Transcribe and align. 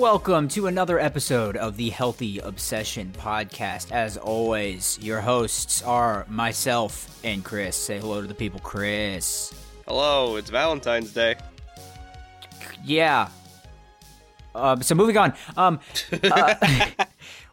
Welcome 0.00 0.48
to 0.48 0.66
another 0.66 0.98
episode 0.98 1.58
of 1.58 1.76
the 1.76 1.90
Healthy 1.90 2.38
Obsession 2.38 3.12
podcast. 3.18 3.92
As 3.92 4.16
always, 4.16 4.98
your 5.02 5.20
hosts 5.20 5.82
are 5.82 6.24
myself 6.26 7.20
and 7.22 7.44
Chris. 7.44 7.76
Say 7.76 7.98
hello 7.98 8.22
to 8.22 8.26
the 8.26 8.34
people, 8.34 8.60
Chris. 8.60 9.52
Hello, 9.86 10.36
it's 10.36 10.48
Valentine's 10.48 11.12
Day. 11.12 11.36
Yeah. 12.82 13.28
Um, 14.54 14.80
so 14.80 14.94
moving 14.94 15.18
on. 15.18 15.34
Um, 15.58 15.80
uh, 16.22 16.54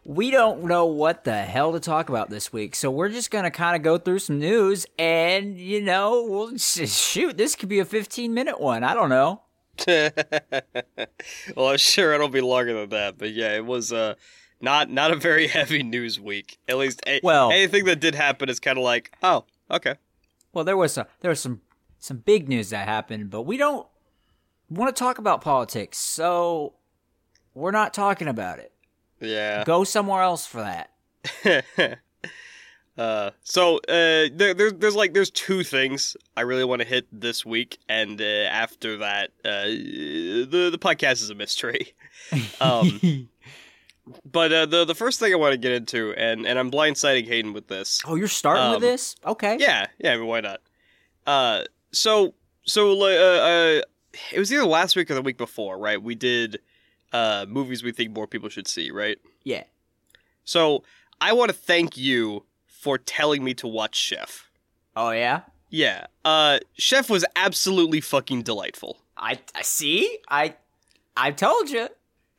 we 0.06 0.32
don't 0.32 0.64
know 0.64 0.86
what 0.86 1.25
the 1.25 1.36
hell 1.36 1.74
to 1.74 1.82
talk 1.82 2.07
about 2.07 2.29
this 2.29 2.54
week, 2.54 2.75
so 2.75 2.89
we're 2.89 3.10
just 3.10 3.29
gonna 3.29 3.52
kind 3.52 3.75
of 3.75 3.82
go 3.82 3.98
through 3.98 4.20
some 4.20 4.39
news, 4.39 4.86
and 4.98 5.57
you 5.57 5.82
know, 5.82 6.24
we'll 6.24 6.52
just, 6.52 6.98
shoot. 6.98 7.36
This 7.36 7.57
could 7.57 7.68
be 7.68 7.79
a 7.79 7.86
15 7.86 8.34
minute 8.34 8.61
one. 8.61 8.86
I 8.86 8.93
don't 8.93 9.10
know. 9.10 9.42
well, 11.56 11.68
I'm 11.70 11.78
sure 11.78 12.14
it'll 12.14 12.30
be 12.30 12.42
longer 12.42 12.74
than 12.74 12.90
that, 12.90 13.18
but 13.18 13.32
yeah, 13.32 13.56
it 13.56 13.66
was 13.66 13.92
uh 13.94 14.16
not 14.62 14.90
not 14.90 15.12
a 15.12 15.16
very 15.16 15.48
heavy 15.58 15.84
news 15.84 16.20
week. 16.20 16.58
At 16.68 16.78
least, 16.78 17.02
a- 17.08 17.20
Well- 17.24 17.52
anything 17.52 17.86
that 17.86 18.00
did 18.00 18.16
happen 18.16 18.50
is 18.50 18.60
kind 18.60 18.78
of 18.78 18.84
like, 18.84 19.12
oh, 19.24 19.46
okay. 19.70 19.96
Well, 20.54 20.64
there 20.64 20.78
was 20.78 20.98
a, 20.98 21.08
there 21.22 21.30
was 21.30 21.40
some 21.40 21.62
some 22.00 22.18
big 22.18 22.48
news 22.50 22.70
that 22.72 22.88
happened, 22.88 23.30
but 23.30 23.44
we 23.44 23.58
don't 23.58 23.88
want 24.70 24.96
to 24.96 25.00
talk 25.00 25.18
about 25.18 25.42
politics, 25.42 25.98
so 25.98 26.74
we're 27.54 27.72
not 27.72 27.94
talking 27.94 28.28
about 28.28 28.60
it. 28.60 28.72
Yeah. 29.20 29.64
Go 29.64 29.84
somewhere 29.84 30.22
else 30.22 30.46
for 30.46 30.62
that. 30.62 30.92
uh, 32.97 33.31
so 33.44 33.78
uh, 33.88 34.28
there, 34.33 34.53
there's 34.53 34.73
there's 34.73 34.95
like 34.95 35.14
there's 35.14 35.30
two 35.30 35.64
things 35.64 36.17
I 36.36 36.42
really 36.42 36.64
want 36.64 36.81
to 36.81 36.88
hit 36.88 37.08
this 37.11 37.45
week, 37.45 37.78
and 37.88 38.19
uh, 38.19 38.23
after 38.23 38.97
that, 38.97 39.31
uh, 39.45 39.66
the 39.66 40.69
the 40.72 40.80
podcast 40.80 41.22
is 41.22 41.30
a 41.30 41.35
mystery. 41.35 41.94
Um, 42.59 43.30
but 44.25 44.52
uh, 44.52 44.66
the 44.66 44.83
the 44.83 44.95
first 44.95 45.19
thing 45.19 45.31
I 45.31 45.38
want 45.38 45.53
to 45.53 45.57
get 45.57 45.72
into, 45.72 46.13
and 46.17 46.45
and 46.45 46.59
I'm 46.59 46.69
blindsiding 46.69 47.25
Hayden 47.27 47.53
with 47.53 47.67
this. 47.67 48.02
oh, 48.05 48.16
you're 48.16 48.27
starting 48.27 48.66
um, 48.66 48.72
with 48.72 48.81
this? 48.81 49.16
Okay. 49.25 49.57
Yeah, 49.59 49.85
yeah, 49.97 50.13
I 50.13 50.17
mean, 50.17 50.25
why 50.25 50.41
not? 50.41 50.59
Uh, 51.25 51.63
so 51.91 52.33
so 52.63 52.91
uh, 53.02 53.05
uh, 53.05 53.81
it 54.33 54.39
was 54.39 54.52
either 54.52 54.66
last 54.66 54.95
week 54.97 55.09
or 55.09 55.13
the 55.13 55.22
week 55.22 55.38
before, 55.38 55.77
right? 55.77 56.02
We 56.02 56.16
did 56.16 56.59
uh 57.13 57.45
movies 57.47 57.83
we 57.83 57.94
think 57.94 58.13
more 58.13 58.27
people 58.27 58.50
should 58.50 58.67
see, 58.67 58.91
right? 58.91 59.17
Yeah. 59.44 59.63
So 60.44 60.83
I 61.22 61.31
want 61.33 61.50
to 61.52 61.55
thank 61.55 61.95
you 61.95 62.44
for 62.80 62.97
telling 62.97 63.44
me 63.44 63.53
to 63.56 63.67
watch 63.67 63.95
Chef. 63.95 64.50
Oh 64.95 65.11
yeah. 65.11 65.42
Yeah, 65.70 66.08
uh, 66.23 66.59
Chef 66.75 67.09
was 67.09 67.25
absolutely 67.36 68.00
fucking 68.00 68.44
delightful, 68.44 69.00
I 69.17 69.39
I 69.53 69.64
see. 69.64 70.19
I 70.30 70.56
I 71.17 71.31
told 71.31 71.69
you. 71.69 71.89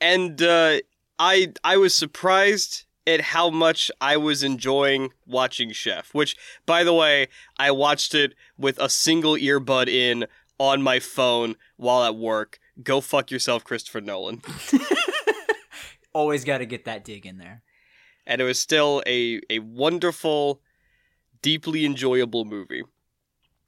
and 0.00 0.40
uh, 0.40 0.78
I 1.18 1.52
I 1.62 1.76
was 1.76 1.94
surprised 1.94 2.84
at 3.06 3.20
how 3.20 3.50
much 3.50 3.90
I 4.00 4.16
was 4.16 4.42
enjoying 4.42 5.12
watching 5.26 5.72
Chef. 5.72 6.14
Which, 6.14 6.36
by 6.64 6.84
the 6.84 6.94
way, 6.94 7.28
I 7.58 7.70
watched 7.70 8.14
it 8.14 8.34
with 8.56 8.78
a 8.78 8.88
single 8.88 9.34
earbud 9.34 9.88
in 9.88 10.26
on 10.58 10.82
my 10.82 10.98
phone 10.98 11.56
while 11.76 12.04
at 12.04 12.16
work. 12.16 12.58
Go 12.82 13.00
fuck 13.00 13.30
yourself, 13.30 13.62
Christopher 13.64 14.00
Nolan. 14.00 14.40
Always 16.14 16.44
got 16.44 16.58
to 16.58 16.66
get 16.66 16.84
that 16.86 17.04
dig 17.04 17.26
in 17.26 17.38
there. 17.38 17.62
And 18.28 18.40
it 18.40 18.44
was 18.44 18.60
still 18.60 19.02
a 19.06 19.40
a 19.50 19.58
wonderful, 19.58 20.60
deeply 21.42 21.84
enjoyable 21.84 22.44
movie. 22.44 22.84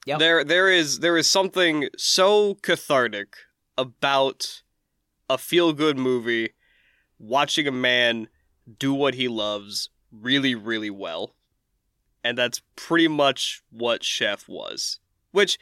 Yep. 0.07 0.19
There 0.21 0.45
there 0.45 0.69
is 0.71 1.01
there 1.01 1.17
is 1.17 1.29
something 1.29 1.89
so 1.97 2.55
cathartic 2.57 3.35
about 3.77 4.63
a 5.29 5.39
feel 5.39 5.73
good 5.73 5.99
movie 5.99 6.51
watching 7.19 7.67
a 7.67 7.73
man 7.73 8.29
do 8.79 8.93
what 8.93 9.15
he 9.15 9.27
loves 9.27 9.89
really 10.13 10.55
really 10.55 10.91
well. 10.91 11.35
And 12.23 12.37
that's 12.37 12.61
pretty 12.77 13.09
much 13.09 13.63
what 13.71 14.05
Chef 14.05 14.47
was. 14.47 15.01
Which 15.33 15.59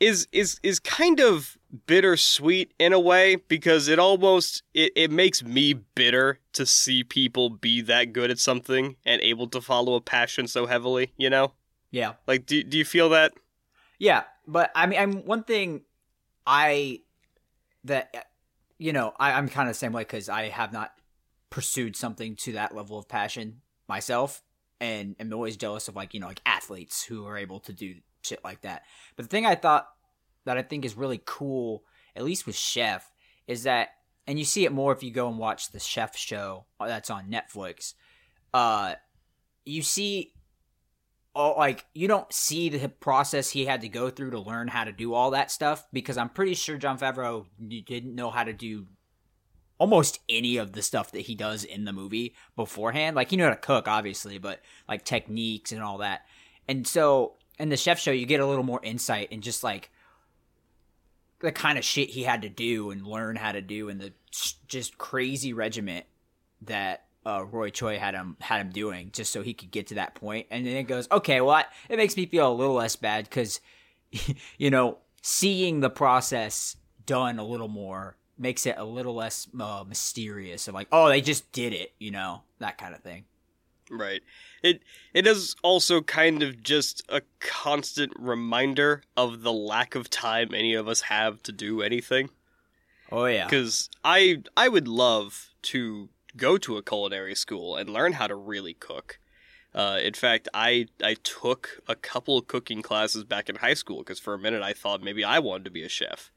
is 0.00 0.28
is 0.32 0.58
is 0.62 0.78
kind 0.78 1.20
of 1.20 1.58
bittersweet 1.86 2.72
in 2.78 2.92
a 2.92 3.00
way 3.00 3.36
because 3.36 3.88
it 3.88 3.98
almost 3.98 4.62
it, 4.74 4.92
it 4.96 5.10
makes 5.10 5.42
me 5.42 5.74
bitter 5.74 6.38
to 6.52 6.64
see 6.64 7.04
people 7.04 7.50
be 7.50 7.80
that 7.82 8.12
good 8.12 8.30
at 8.30 8.38
something 8.38 8.96
and 9.04 9.20
able 9.22 9.48
to 9.48 9.60
follow 9.60 9.94
a 9.94 10.00
passion 10.00 10.46
so 10.46 10.66
heavily, 10.66 11.12
you 11.16 11.28
know? 11.28 11.52
Yeah. 11.90 12.14
Like 12.26 12.46
do 12.46 12.62
do 12.62 12.78
you 12.78 12.84
feel 12.84 13.08
that? 13.10 13.32
Yeah, 13.98 14.24
but 14.46 14.70
I 14.74 14.86
mean, 14.86 14.98
I'm 14.98 15.12
one 15.24 15.42
thing 15.44 15.82
I 16.46 17.00
that 17.84 18.28
you 18.78 18.92
know 18.92 19.12
I, 19.18 19.32
I'm 19.32 19.48
kind 19.48 19.68
of 19.68 19.74
the 19.74 19.78
same 19.78 19.92
way 19.92 20.02
because 20.02 20.28
I 20.28 20.48
have 20.48 20.72
not 20.72 20.92
pursued 21.50 21.96
something 21.96 22.36
to 22.36 22.52
that 22.52 22.74
level 22.74 22.98
of 22.98 23.08
passion 23.08 23.62
myself, 23.88 24.42
and 24.80 25.16
am 25.18 25.32
always 25.32 25.56
jealous 25.56 25.88
of 25.88 25.96
like 25.96 26.14
you 26.14 26.20
know 26.20 26.28
like 26.28 26.42
athletes 26.46 27.04
who 27.04 27.26
are 27.26 27.36
able 27.36 27.60
to 27.60 27.72
do 27.72 27.96
shit 28.22 28.42
like 28.44 28.62
that. 28.62 28.82
But 29.16 29.24
the 29.24 29.28
thing 29.28 29.46
I 29.46 29.54
thought 29.54 29.88
that 30.44 30.58
I 30.58 30.62
think 30.62 30.84
is 30.84 30.96
really 30.96 31.20
cool, 31.24 31.84
at 32.16 32.24
least 32.24 32.46
with 32.46 32.56
Chef, 32.56 33.10
is 33.46 33.64
that, 33.64 33.90
and 34.26 34.38
you 34.38 34.44
see 34.44 34.64
it 34.64 34.72
more 34.72 34.92
if 34.92 35.02
you 35.02 35.10
go 35.10 35.28
and 35.28 35.38
watch 35.38 35.72
the 35.72 35.80
Chef 35.80 36.16
show 36.16 36.66
that's 36.80 37.10
on 37.10 37.30
Netflix. 37.30 37.94
Uh, 38.52 38.94
you 39.64 39.82
see 39.82 40.32
oh, 41.34 41.54
like 41.56 41.86
you 41.94 42.08
don't 42.08 42.30
see 42.32 42.68
the 42.68 42.88
process 42.88 43.50
he 43.50 43.64
had 43.64 43.80
to 43.82 43.88
go 43.88 44.10
through 44.10 44.32
to 44.32 44.40
learn 44.40 44.68
how 44.68 44.84
to 44.84 44.92
do 44.92 45.14
all 45.14 45.30
that 45.30 45.50
stuff 45.50 45.86
because 45.92 46.18
I'm 46.18 46.28
pretty 46.28 46.54
sure 46.54 46.76
Jon 46.76 46.98
Favreau 46.98 47.46
didn't 47.86 48.14
know 48.14 48.30
how 48.30 48.44
to 48.44 48.52
do 48.52 48.86
almost 49.78 50.18
any 50.28 50.56
of 50.56 50.72
the 50.72 50.82
stuff 50.82 51.12
that 51.12 51.20
he 51.20 51.36
does 51.36 51.62
in 51.62 51.84
the 51.84 51.92
movie 51.92 52.34
beforehand. 52.56 53.14
Like 53.14 53.30
he 53.30 53.36
knew 53.36 53.44
how 53.44 53.50
to 53.50 53.56
cook, 53.56 53.86
obviously, 53.86 54.38
but 54.38 54.60
like 54.88 55.04
techniques 55.04 55.70
and 55.70 55.82
all 55.82 55.98
that. 55.98 56.22
And 56.66 56.86
so 56.86 57.36
in 57.58 57.68
the 57.68 57.76
chef 57.76 57.98
show, 57.98 58.10
you 58.10 58.26
get 58.26 58.40
a 58.40 58.46
little 58.46 58.64
more 58.64 58.80
insight 58.82 59.28
and 59.32 59.42
just 59.42 59.64
like 59.64 59.90
the 61.40 61.52
kind 61.52 61.78
of 61.78 61.84
shit 61.84 62.10
he 62.10 62.24
had 62.24 62.42
to 62.42 62.48
do 62.48 62.90
and 62.90 63.06
learn 63.06 63.36
how 63.36 63.52
to 63.52 63.60
do 63.60 63.88
and 63.88 64.00
the 64.00 64.12
just 64.66 64.98
crazy 64.98 65.52
regiment 65.52 66.06
that 66.62 67.04
uh, 67.24 67.44
Roy 67.44 67.70
Choi 67.70 67.98
had 67.98 68.14
him 68.14 68.36
had 68.40 68.60
him 68.60 68.70
doing 68.70 69.10
just 69.12 69.32
so 69.32 69.42
he 69.42 69.54
could 69.54 69.70
get 69.70 69.88
to 69.88 69.94
that 69.94 70.14
point. 70.14 70.46
And 70.50 70.66
then 70.66 70.76
it 70.76 70.84
goes, 70.84 71.08
okay, 71.10 71.40
well, 71.40 71.64
it 71.88 71.96
makes 71.96 72.16
me 72.16 72.26
feel 72.26 72.50
a 72.50 72.54
little 72.54 72.74
less 72.74 72.96
bad 72.96 73.24
because, 73.24 73.60
you 74.58 74.70
know, 74.70 74.98
seeing 75.22 75.80
the 75.80 75.90
process 75.90 76.76
done 77.06 77.38
a 77.38 77.44
little 77.44 77.68
more 77.68 78.16
makes 78.38 78.66
it 78.66 78.76
a 78.78 78.84
little 78.84 79.14
less 79.14 79.48
uh, 79.58 79.84
mysterious 79.86 80.68
of 80.68 80.74
like, 80.74 80.88
oh, 80.92 81.08
they 81.08 81.20
just 81.20 81.50
did 81.52 81.72
it, 81.72 81.92
you 81.98 82.10
know, 82.10 82.42
that 82.60 82.78
kind 82.78 82.94
of 82.94 83.02
thing. 83.02 83.24
Right. 83.90 84.22
It 84.62 84.82
it 85.14 85.26
is 85.26 85.54
also 85.62 86.00
kind 86.02 86.42
of 86.42 86.62
just 86.62 87.02
a 87.08 87.22
constant 87.40 88.12
reminder 88.18 89.02
of 89.16 89.42
the 89.42 89.52
lack 89.52 89.94
of 89.94 90.10
time 90.10 90.54
any 90.54 90.74
of 90.74 90.88
us 90.88 91.02
have 91.02 91.42
to 91.44 91.52
do 91.52 91.82
anything. 91.82 92.30
Oh 93.10 93.24
yeah, 93.24 93.44
Because 93.44 93.88
I 94.04 94.42
I 94.56 94.68
would 94.68 94.88
love 94.88 95.50
to 95.62 96.08
go 96.36 96.58
to 96.58 96.76
a 96.76 96.82
culinary 96.82 97.34
school 97.34 97.76
and 97.76 97.88
learn 97.88 98.14
how 98.14 98.26
to 98.26 98.34
really 98.34 98.74
cook. 98.74 99.18
Uh, 99.74 99.98
in 100.02 100.14
fact, 100.14 100.48
I 100.52 100.88
I 101.02 101.14
took 101.22 101.80
a 101.88 101.94
couple 101.94 102.36
of 102.36 102.46
cooking 102.46 102.82
classes 102.82 103.24
back 103.24 103.48
in 103.48 103.56
high 103.56 103.74
school 103.74 103.98
because 103.98 104.18
for 104.18 104.34
a 104.34 104.38
minute 104.38 104.62
I 104.62 104.72
thought 104.72 105.02
maybe 105.02 105.24
I 105.24 105.38
wanted 105.38 105.64
to 105.64 105.70
be 105.70 105.82
a 105.82 105.88
chef. 105.88 106.30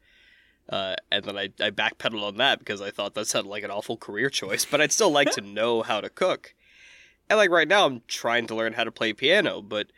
Uh, 0.68 0.94
and 1.10 1.24
then 1.24 1.36
I, 1.36 1.50
I 1.60 1.70
backpedaled 1.70 2.22
on 2.22 2.36
that 2.36 2.60
because 2.60 2.80
I 2.80 2.90
thought 2.90 3.14
that 3.14 3.26
sounded 3.26 3.50
like 3.50 3.64
an 3.64 3.70
awful 3.70 3.96
career 3.96 4.30
choice, 4.30 4.64
but 4.64 4.80
I'd 4.80 4.92
still 4.92 5.10
like 5.10 5.32
to 5.32 5.40
know 5.58 5.82
how 5.82 6.00
to 6.00 6.08
cook. 6.08 6.54
And 7.28 7.38
like 7.38 7.50
right 7.50 7.68
now, 7.68 7.86
I'm 7.86 8.02
trying 8.08 8.46
to 8.48 8.54
learn 8.54 8.74
how 8.74 8.84
to 8.84 8.92
play 8.92 9.12
piano, 9.12 9.62
but 9.62 9.88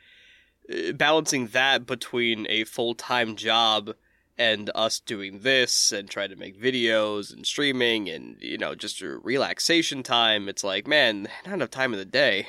uh, 0.73 0.93
balancing 0.93 1.49
that 1.49 1.87
between 1.87 2.47
a 2.49 2.65
full 2.65 2.95
time 2.95 3.37
job 3.37 3.94
and 4.37 4.71
us 4.75 4.99
doing 4.99 5.41
this 5.41 5.93
and 5.93 6.11
trying 6.11 6.31
to 6.31 6.37
make 6.37 6.61
videos 6.61 7.32
and 7.32 7.47
streaming 7.47 8.09
and 8.09 8.37
you 8.41 8.59
know 8.59 8.75
just 8.75 9.00
relaxation 9.00 10.03
time, 10.03 10.49
it's 10.49 10.65
like 10.65 10.87
man, 10.87 11.29
not 11.44 11.55
enough 11.55 11.71
time 11.71 11.93
in 11.93 11.99
the 11.99 12.05
day. 12.05 12.49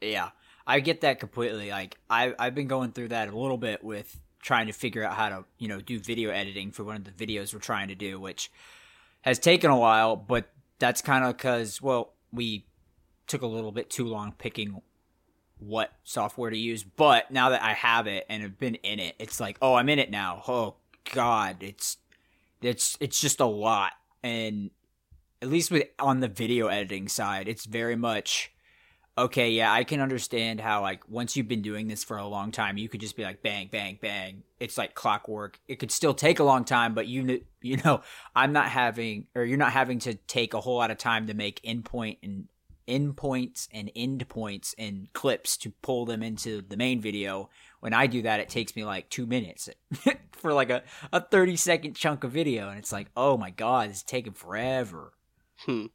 Yeah, 0.00 0.30
I 0.66 0.80
get 0.80 1.00
that 1.00 1.18
completely. 1.18 1.70
Like 1.70 1.98
I 2.08 2.34
I've 2.38 2.54
been 2.54 2.68
going 2.68 2.92
through 2.92 3.08
that 3.08 3.28
a 3.28 3.36
little 3.38 3.58
bit 3.58 3.82
with 3.82 4.20
trying 4.40 4.66
to 4.66 4.72
figure 4.72 5.04
out 5.04 5.14
how 5.14 5.28
to 5.28 5.44
you 5.58 5.68
know 5.68 5.80
do 5.80 5.98
video 5.98 6.30
editing 6.30 6.70
for 6.70 6.84
one 6.84 6.96
of 6.96 7.04
the 7.04 7.10
videos 7.10 7.52
we're 7.52 7.60
trying 7.60 7.88
to 7.88 7.94
do, 7.94 8.20
which 8.20 8.50
has 9.22 9.38
taken 9.38 9.70
a 9.70 9.78
while. 9.78 10.16
But 10.16 10.50
that's 10.78 11.02
kind 11.02 11.24
of 11.24 11.36
because 11.36 11.82
well 11.82 12.12
we 12.32 12.66
took 13.28 13.42
a 13.42 13.46
little 13.46 13.72
bit 13.72 13.90
too 13.90 14.06
long 14.06 14.32
picking 14.36 14.80
what 15.58 15.92
software 16.04 16.50
to 16.50 16.58
use. 16.58 16.82
But 16.82 17.30
now 17.30 17.50
that 17.50 17.62
I 17.62 17.74
have 17.74 18.06
it 18.06 18.26
and 18.28 18.42
have 18.42 18.58
been 18.58 18.76
in 18.76 18.98
it, 18.98 19.14
it's 19.18 19.40
like 19.40 19.58
oh 19.62 19.74
I'm 19.74 19.88
in 19.88 19.98
it 19.98 20.10
now. 20.10 20.42
Oh 20.48 20.76
God, 21.12 21.58
it's 21.60 21.98
it's 22.60 22.96
it's 23.00 23.20
just 23.20 23.40
a 23.40 23.46
lot 23.46 23.92
and 24.22 24.70
at 25.40 25.48
least 25.48 25.70
with 25.70 25.84
on 25.98 26.20
the 26.20 26.28
video 26.28 26.66
editing 26.68 27.08
side, 27.08 27.48
it's 27.48 27.64
very 27.64 27.96
much 27.96 28.52
okay, 29.16 29.50
yeah, 29.50 29.72
I 29.72 29.82
can 29.82 30.00
understand 30.00 30.60
how 30.60 30.82
like 30.82 31.08
once 31.08 31.36
you've 31.36 31.48
been 31.48 31.62
doing 31.62 31.88
this 31.88 32.04
for 32.04 32.18
a 32.18 32.26
long 32.26 32.52
time, 32.52 32.78
you 32.78 32.88
could 32.88 33.00
just 33.00 33.16
be 33.16 33.24
like 33.24 33.42
bang, 33.42 33.68
bang, 33.70 33.98
bang. 34.00 34.44
It's 34.60 34.78
like 34.78 34.94
clockwork. 34.94 35.58
It 35.66 35.80
could 35.80 35.90
still 35.90 36.14
take 36.14 36.38
a 36.38 36.44
long 36.44 36.64
time, 36.64 36.94
but 36.94 37.08
you 37.08 37.42
you 37.60 37.78
know, 37.84 38.02
I'm 38.34 38.52
not 38.52 38.68
having 38.68 39.26
or 39.34 39.44
you're 39.44 39.58
not 39.58 39.72
having 39.72 39.98
to 40.00 40.14
take 40.14 40.54
a 40.54 40.60
whole 40.60 40.76
lot 40.76 40.90
of 40.90 40.98
time 40.98 41.26
to 41.26 41.34
make 41.34 41.60
endpoint 41.62 42.18
and 42.22 42.46
endpoints 42.88 43.68
and 43.72 43.90
end 43.94 44.28
points 44.28 44.74
and 44.78 45.12
clips 45.12 45.56
to 45.58 45.70
pull 45.82 46.04
them 46.04 46.22
into 46.22 46.62
the 46.62 46.76
main 46.76 47.00
video. 47.00 47.50
When 47.80 47.94
I 47.94 48.06
do 48.06 48.22
that, 48.22 48.40
it 48.40 48.48
takes 48.48 48.74
me 48.74 48.84
like 48.84 49.08
two 49.10 49.26
minutes 49.26 49.68
for 50.32 50.52
like 50.52 50.70
a, 50.70 50.82
a 51.12 51.20
30 51.20 51.56
second 51.56 51.94
chunk 51.94 52.24
of 52.24 52.32
video. 52.32 52.68
And 52.68 52.78
it's 52.78 52.92
like, 52.92 53.08
oh 53.16 53.36
my 53.36 53.50
God, 53.50 53.90
it's 53.90 54.02
taking 54.02 54.32
forever. 54.32 55.12
Hmm. 55.58 55.86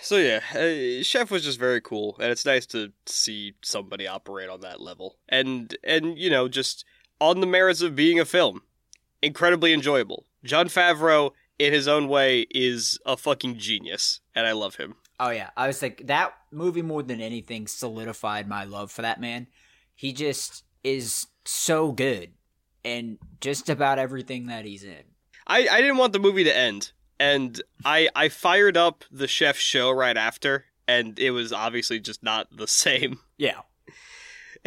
So 0.00 0.16
yeah, 0.16 0.40
uh, 0.54 1.02
Chef 1.02 1.30
was 1.30 1.44
just 1.44 1.58
very 1.58 1.80
cool, 1.80 2.16
and 2.20 2.30
it's 2.30 2.44
nice 2.44 2.66
to 2.66 2.92
see 3.06 3.54
somebody 3.62 4.06
operate 4.06 4.48
on 4.50 4.60
that 4.60 4.80
level, 4.80 5.16
and 5.28 5.74
and 5.82 6.18
you 6.18 6.28
know 6.28 6.48
just 6.48 6.84
on 7.18 7.40
the 7.40 7.46
merits 7.46 7.82
of 7.82 7.96
being 7.96 8.20
a 8.20 8.24
film, 8.24 8.62
incredibly 9.22 9.72
enjoyable. 9.72 10.26
Jon 10.44 10.68
Favreau, 10.68 11.32
in 11.58 11.72
his 11.72 11.88
own 11.88 12.08
way, 12.08 12.46
is 12.50 12.98
a 13.04 13.16
fucking 13.16 13.58
genius, 13.58 14.20
and 14.34 14.46
I 14.46 14.52
love 14.52 14.76
him. 14.76 14.96
Oh 15.20 15.30
yeah, 15.30 15.50
I 15.56 15.66
was 15.66 15.80
like 15.82 16.06
that 16.06 16.34
movie 16.50 16.82
more 16.82 17.02
than 17.02 17.20
anything 17.20 17.66
solidified 17.66 18.48
my 18.48 18.64
love 18.64 18.90
for 18.90 19.02
that 19.02 19.20
man. 19.20 19.46
He 19.94 20.12
just 20.12 20.64
is 20.82 21.26
so 21.44 21.92
good, 21.92 22.32
and 22.84 23.18
just 23.40 23.68
about 23.68 23.98
everything 23.98 24.46
that 24.46 24.64
he's 24.64 24.82
in. 24.82 25.04
I 25.46 25.68
I 25.70 25.80
didn't 25.80 25.98
want 25.98 26.12
the 26.12 26.18
movie 26.18 26.44
to 26.44 26.56
end 26.56 26.90
and 27.20 27.60
I 27.84 28.08
I 28.16 28.30
fired 28.30 28.76
up 28.76 29.04
the 29.12 29.28
chef 29.28 29.58
show 29.58 29.90
right 29.92 30.16
after, 30.16 30.64
and 30.88 31.16
it 31.18 31.30
was 31.30 31.52
obviously 31.52 32.00
just 32.00 32.22
not 32.24 32.48
the 32.50 32.66
same. 32.66 33.20
Yeah, 33.40 33.62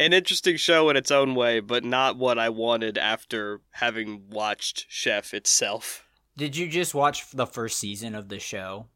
an 0.00 0.12
interesting 0.12 0.56
show 0.56 0.90
in 0.90 0.96
its 0.96 1.12
own 1.12 1.36
way, 1.36 1.60
but 1.60 1.84
not 1.84 2.16
what 2.16 2.40
I 2.40 2.48
wanted 2.48 2.98
after 2.98 3.60
having 3.70 4.24
watched 4.30 4.86
Chef 4.88 5.32
itself. 5.32 6.04
Did 6.36 6.56
you 6.56 6.66
just 6.66 6.92
watch 6.92 7.30
the 7.30 7.46
first 7.46 7.78
season 7.78 8.16
of 8.16 8.28
the 8.28 8.40
show? 8.40 8.88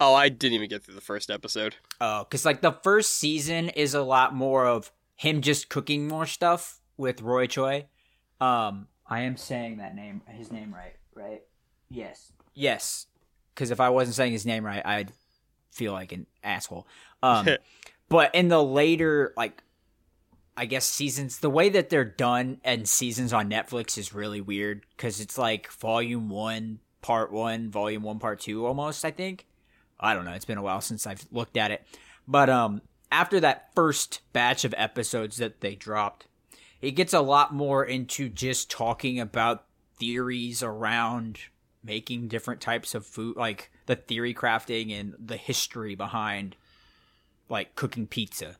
Oh, 0.00 0.14
I 0.14 0.28
didn't 0.28 0.54
even 0.54 0.68
get 0.68 0.84
through 0.84 0.94
the 0.96 1.00
first 1.00 1.30
episode. 1.30 1.76
Oh, 2.00 2.24
because 2.24 2.44
like 2.44 2.60
the 2.60 2.72
first 2.72 3.16
season 3.16 3.68
is 3.70 3.94
a 3.94 4.02
lot 4.02 4.34
more 4.34 4.66
of 4.66 4.90
him 5.16 5.40
just 5.40 5.68
cooking 5.68 6.08
more 6.08 6.26
stuff 6.26 6.80
with 6.96 7.22
Roy 7.22 7.46
Choi. 7.46 7.86
Um, 8.40 8.88
I 9.06 9.20
am 9.20 9.36
saying 9.36 9.78
that 9.78 9.94
name, 9.94 10.22
his 10.26 10.50
name 10.50 10.74
right, 10.74 10.96
right? 11.14 11.42
Yes, 11.90 12.32
Yes, 12.54 13.06
because 13.54 13.70
if 13.70 13.80
I 13.80 13.90
wasn't 13.90 14.14
saying 14.14 14.32
his 14.32 14.46
name 14.46 14.64
right, 14.64 14.84
I'd 14.84 15.12
feel 15.70 15.92
like 15.92 16.12
an 16.12 16.26
asshole. 16.42 16.86
Um, 17.22 17.48
but 18.08 18.34
in 18.34 18.48
the 18.48 18.62
later, 18.62 19.34
like, 19.36 19.62
I 20.56 20.66
guess 20.66 20.86
seasons, 20.86 21.40
the 21.40 21.50
way 21.50 21.68
that 21.70 21.90
they're 21.90 22.04
done 22.04 22.60
and 22.64 22.88
seasons 22.88 23.32
on 23.32 23.50
Netflix 23.50 23.98
is 23.98 24.14
really 24.14 24.40
weird 24.40 24.86
because 24.96 25.20
it's 25.20 25.36
like 25.36 25.68
volume 25.72 26.28
one, 26.28 26.78
part 27.02 27.32
one, 27.32 27.70
volume 27.70 28.04
one, 28.04 28.20
part 28.20 28.40
two, 28.40 28.64
almost. 28.66 29.04
I 29.04 29.10
think. 29.10 29.46
I 29.98 30.14
don't 30.14 30.24
know. 30.24 30.32
It's 30.32 30.44
been 30.44 30.58
a 30.58 30.62
while 30.62 30.80
since 30.80 31.06
I've 31.06 31.26
looked 31.30 31.56
at 31.56 31.70
it, 31.70 31.86
but 32.26 32.50
um, 32.50 32.82
after 33.10 33.40
that 33.40 33.74
first 33.74 34.20
batch 34.32 34.64
of 34.64 34.74
episodes 34.76 35.36
that 35.36 35.60
they 35.60 35.74
dropped, 35.74 36.26
it 36.80 36.92
gets 36.92 37.12
a 37.12 37.20
lot 37.20 37.54
more 37.54 37.84
into 37.84 38.28
just 38.28 38.70
talking 38.70 39.20
about 39.20 39.64
theories 39.98 40.62
around 40.62 41.38
making 41.82 42.28
different 42.28 42.60
types 42.60 42.94
of 42.94 43.06
food, 43.06 43.36
like 43.36 43.70
the 43.86 43.96
theory 43.96 44.34
crafting 44.34 44.98
and 44.98 45.14
the 45.18 45.36
history 45.36 45.94
behind 45.94 46.56
like 47.48 47.74
cooking 47.74 48.06
pizza 48.06 48.56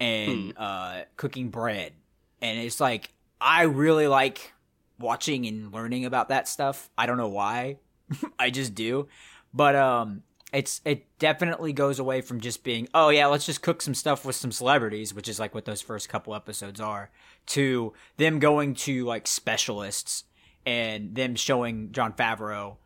and 0.00 0.52
hmm. 0.52 0.56
uh, 0.56 1.02
cooking 1.16 1.50
bread. 1.50 1.92
And 2.40 2.58
it's 2.58 2.80
like, 2.80 3.10
I 3.40 3.62
really 3.64 4.08
like 4.08 4.52
watching 4.98 5.46
and 5.46 5.72
learning 5.72 6.04
about 6.04 6.28
that 6.28 6.48
stuff. 6.48 6.90
I 6.96 7.06
don't 7.06 7.16
know 7.16 7.28
why. 7.28 7.78
I 8.38 8.50
just 8.50 8.74
do. 8.74 9.08
But 9.52 9.76
um 9.76 10.22
it's 10.54 10.80
it 10.84 11.06
definitely 11.18 11.72
goes 11.72 11.98
away 11.98 12.20
from 12.20 12.40
just 12.40 12.62
being, 12.62 12.88
oh 12.94 13.08
yeah, 13.08 13.26
let's 13.26 13.44
just 13.44 13.60
cook 13.60 13.82
some 13.82 13.94
stuff 13.94 14.24
with 14.24 14.36
some 14.36 14.52
celebrities, 14.52 15.12
which 15.12 15.28
is 15.28 15.40
like 15.40 15.54
what 15.54 15.64
those 15.64 15.82
first 15.82 16.08
couple 16.08 16.34
episodes 16.34 16.80
are, 16.80 17.10
to 17.46 17.92
them 18.16 18.38
going 18.38 18.74
to 18.74 19.04
like 19.04 19.26
specialists 19.26 20.24
and 20.64 21.14
them 21.14 21.34
showing 21.34 21.90
Jon 21.92 22.12
Favreau 22.12 22.76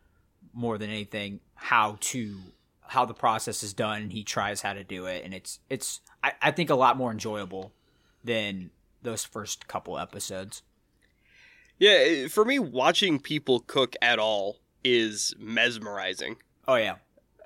more 0.55 0.79
than 0.79 0.91
anything 0.91 1.41
how 1.55 1.99
to 2.01 2.39
how 2.89 3.05
the 3.05 3.15
process 3.15 3.63
is 3.63 3.75
done 3.75 4.03
and 4.03 4.13
he 4.13 4.25
tries 4.25 4.63
how 4.63 4.73
to 4.73 4.83
do 4.83 5.05
it 5.05 5.23
and 5.23 5.35
it's 5.35 5.61
it's 5.69 6.01
I, 6.25 6.33
I 6.41 6.51
think 6.53 6.71
a 6.71 6.75
lot 6.75 6.97
more 6.97 7.13
enjoyable 7.13 7.73
than 8.25 8.71
those 9.03 9.25
first 9.25 9.69
couple 9.69 9.99
episodes. 9.99 10.63
Yeah, 11.79 11.91
eh, 11.91 12.29
for 12.29 12.45
me 12.45 12.59
watching 12.59 13.21
people 13.21 13.61
cook 13.61 13.95
at 14.01 14.19
all 14.19 14.57
is 14.83 15.35
mesmerizing. 15.39 16.37
Oh 16.67 16.77
yeah. 16.77 16.97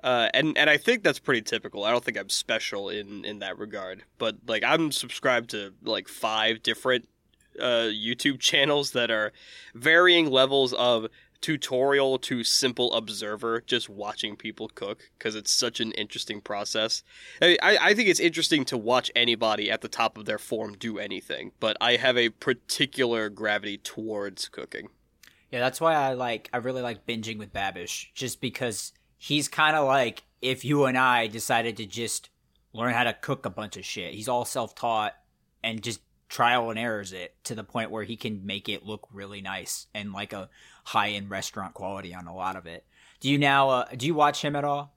Uh, 0.03 0.27
and 0.33 0.57
and 0.57 0.69
I 0.69 0.77
think 0.77 1.01
that's 1.01 1.19
pretty 1.19 1.41
typical. 1.41 1.85
I 1.85 1.91
don't 1.91 2.03
think 2.03 2.17
I'm 2.17 2.29
special 2.29 2.89
in 2.89 3.23
in 3.23 3.39
that 3.39 3.57
regard, 3.57 4.03
but 4.17 4.35
like 4.45 4.63
I'm 4.63 4.91
subscribed 4.91 5.51
to 5.51 5.73
like 5.81 6.09
five 6.09 6.61
different 6.61 7.07
uh, 7.59 7.89
YouTube 7.89 8.39
channels 8.39 8.91
that 8.91 9.09
are 9.09 9.31
varying 9.73 10.29
levels 10.29 10.73
of 10.73 11.07
tutorial 11.39 12.17
to 12.17 12.41
simple 12.43 12.93
observer 12.93 13.61
just 13.61 13.89
watching 13.89 14.37
people 14.37 14.69
cook 14.69 15.09
because 15.17 15.35
it's 15.35 15.51
such 15.51 15.81
an 15.81 15.91
interesting 15.91 16.39
process 16.39 17.03
I, 17.41 17.57
I, 17.61 17.77
I, 17.81 17.93
think 17.93 18.07
it's 18.07 18.21
interesting 18.21 18.63
to 18.63 18.77
watch 18.77 19.11
anybody 19.13 19.69
at 19.69 19.81
the 19.81 19.89
top 19.89 20.17
of 20.17 20.23
their 20.23 20.37
form 20.37 20.77
do 20.79 20.99
anything 20.99 21.51
but 21.59 21.75
i 21.81 21.97
have 21.97 22.17
a 22.17 22.29
particular 22.29 23.27
gravity 23.27 23.77
towards 23.77 24.47
cooking 24.47 24.87
yeah 25.51 25.59
that's 25.59 25.81
why 25.81 25.95
i 25.95 26.13
like 26.13 26.49
i 26.53 26.57
really 26.57 26.81
like 26.81 27.05
binging 27.05 27.39
with 27.39 27.51
babish 27.51 28.13
just 28.13 28.39
because 28.39 28.93
he's 29.23 29.47
kind 29.47 29.75
of 29.75 29.85
like 29.85 30.23
if 30.41 30.65
you 30.65 30.85
and 30.85 30.97
i 30.97 31.27
decided 31.27 31.77
to 31.77 31.85
just 31.85 32.29
learn 32.73 32.93
how 32.93 33.03
to 33.03 33.13
cook 33.13 33.45
a 33.45 33.49
bunch 33.49 33.77
of 33.77 33.85
shit 33.85 34.13
he's 34.13 34.27
all 34.27 34.45
self-taught 34.45 35.13
and 35.63 35.81
just 35.81 36.01
trial 36.33 36.71
and 36.71 36.79
errors 36.79 37.13
it 37.13 37.35
to 37.43 37.53
the 37.53 37.63
point 37.63 37.91
where 37.91 38.03
he 38.03 38.17
can 38.17 38.43
make 38.43 38.67
it 38.67 38.83
look 38.83 39.07
really 39.13 39.39
nice 39.39 39.85
and 39.93 40.13
like 40.13 40.33
a 40.33 40.49
high 40.83 41.09
end 41.09 41.29
restaurant 41.29 41.75
quality 41.75 42.13
on 42.13 42.25
a 42.25 42.35
lot 42.35 42.55
of 42.55 42.65
it. 42.65 42.85
Do 43.19 43.29
you 43.29 43.37
now 43.37 43.69
uh, 43.69 43.85
do 43.95 44.07
you 44.07 44.15
watch 44.15 44.41
him 44.41 44.55
at 44.55 44.63
all? 44.63 44.95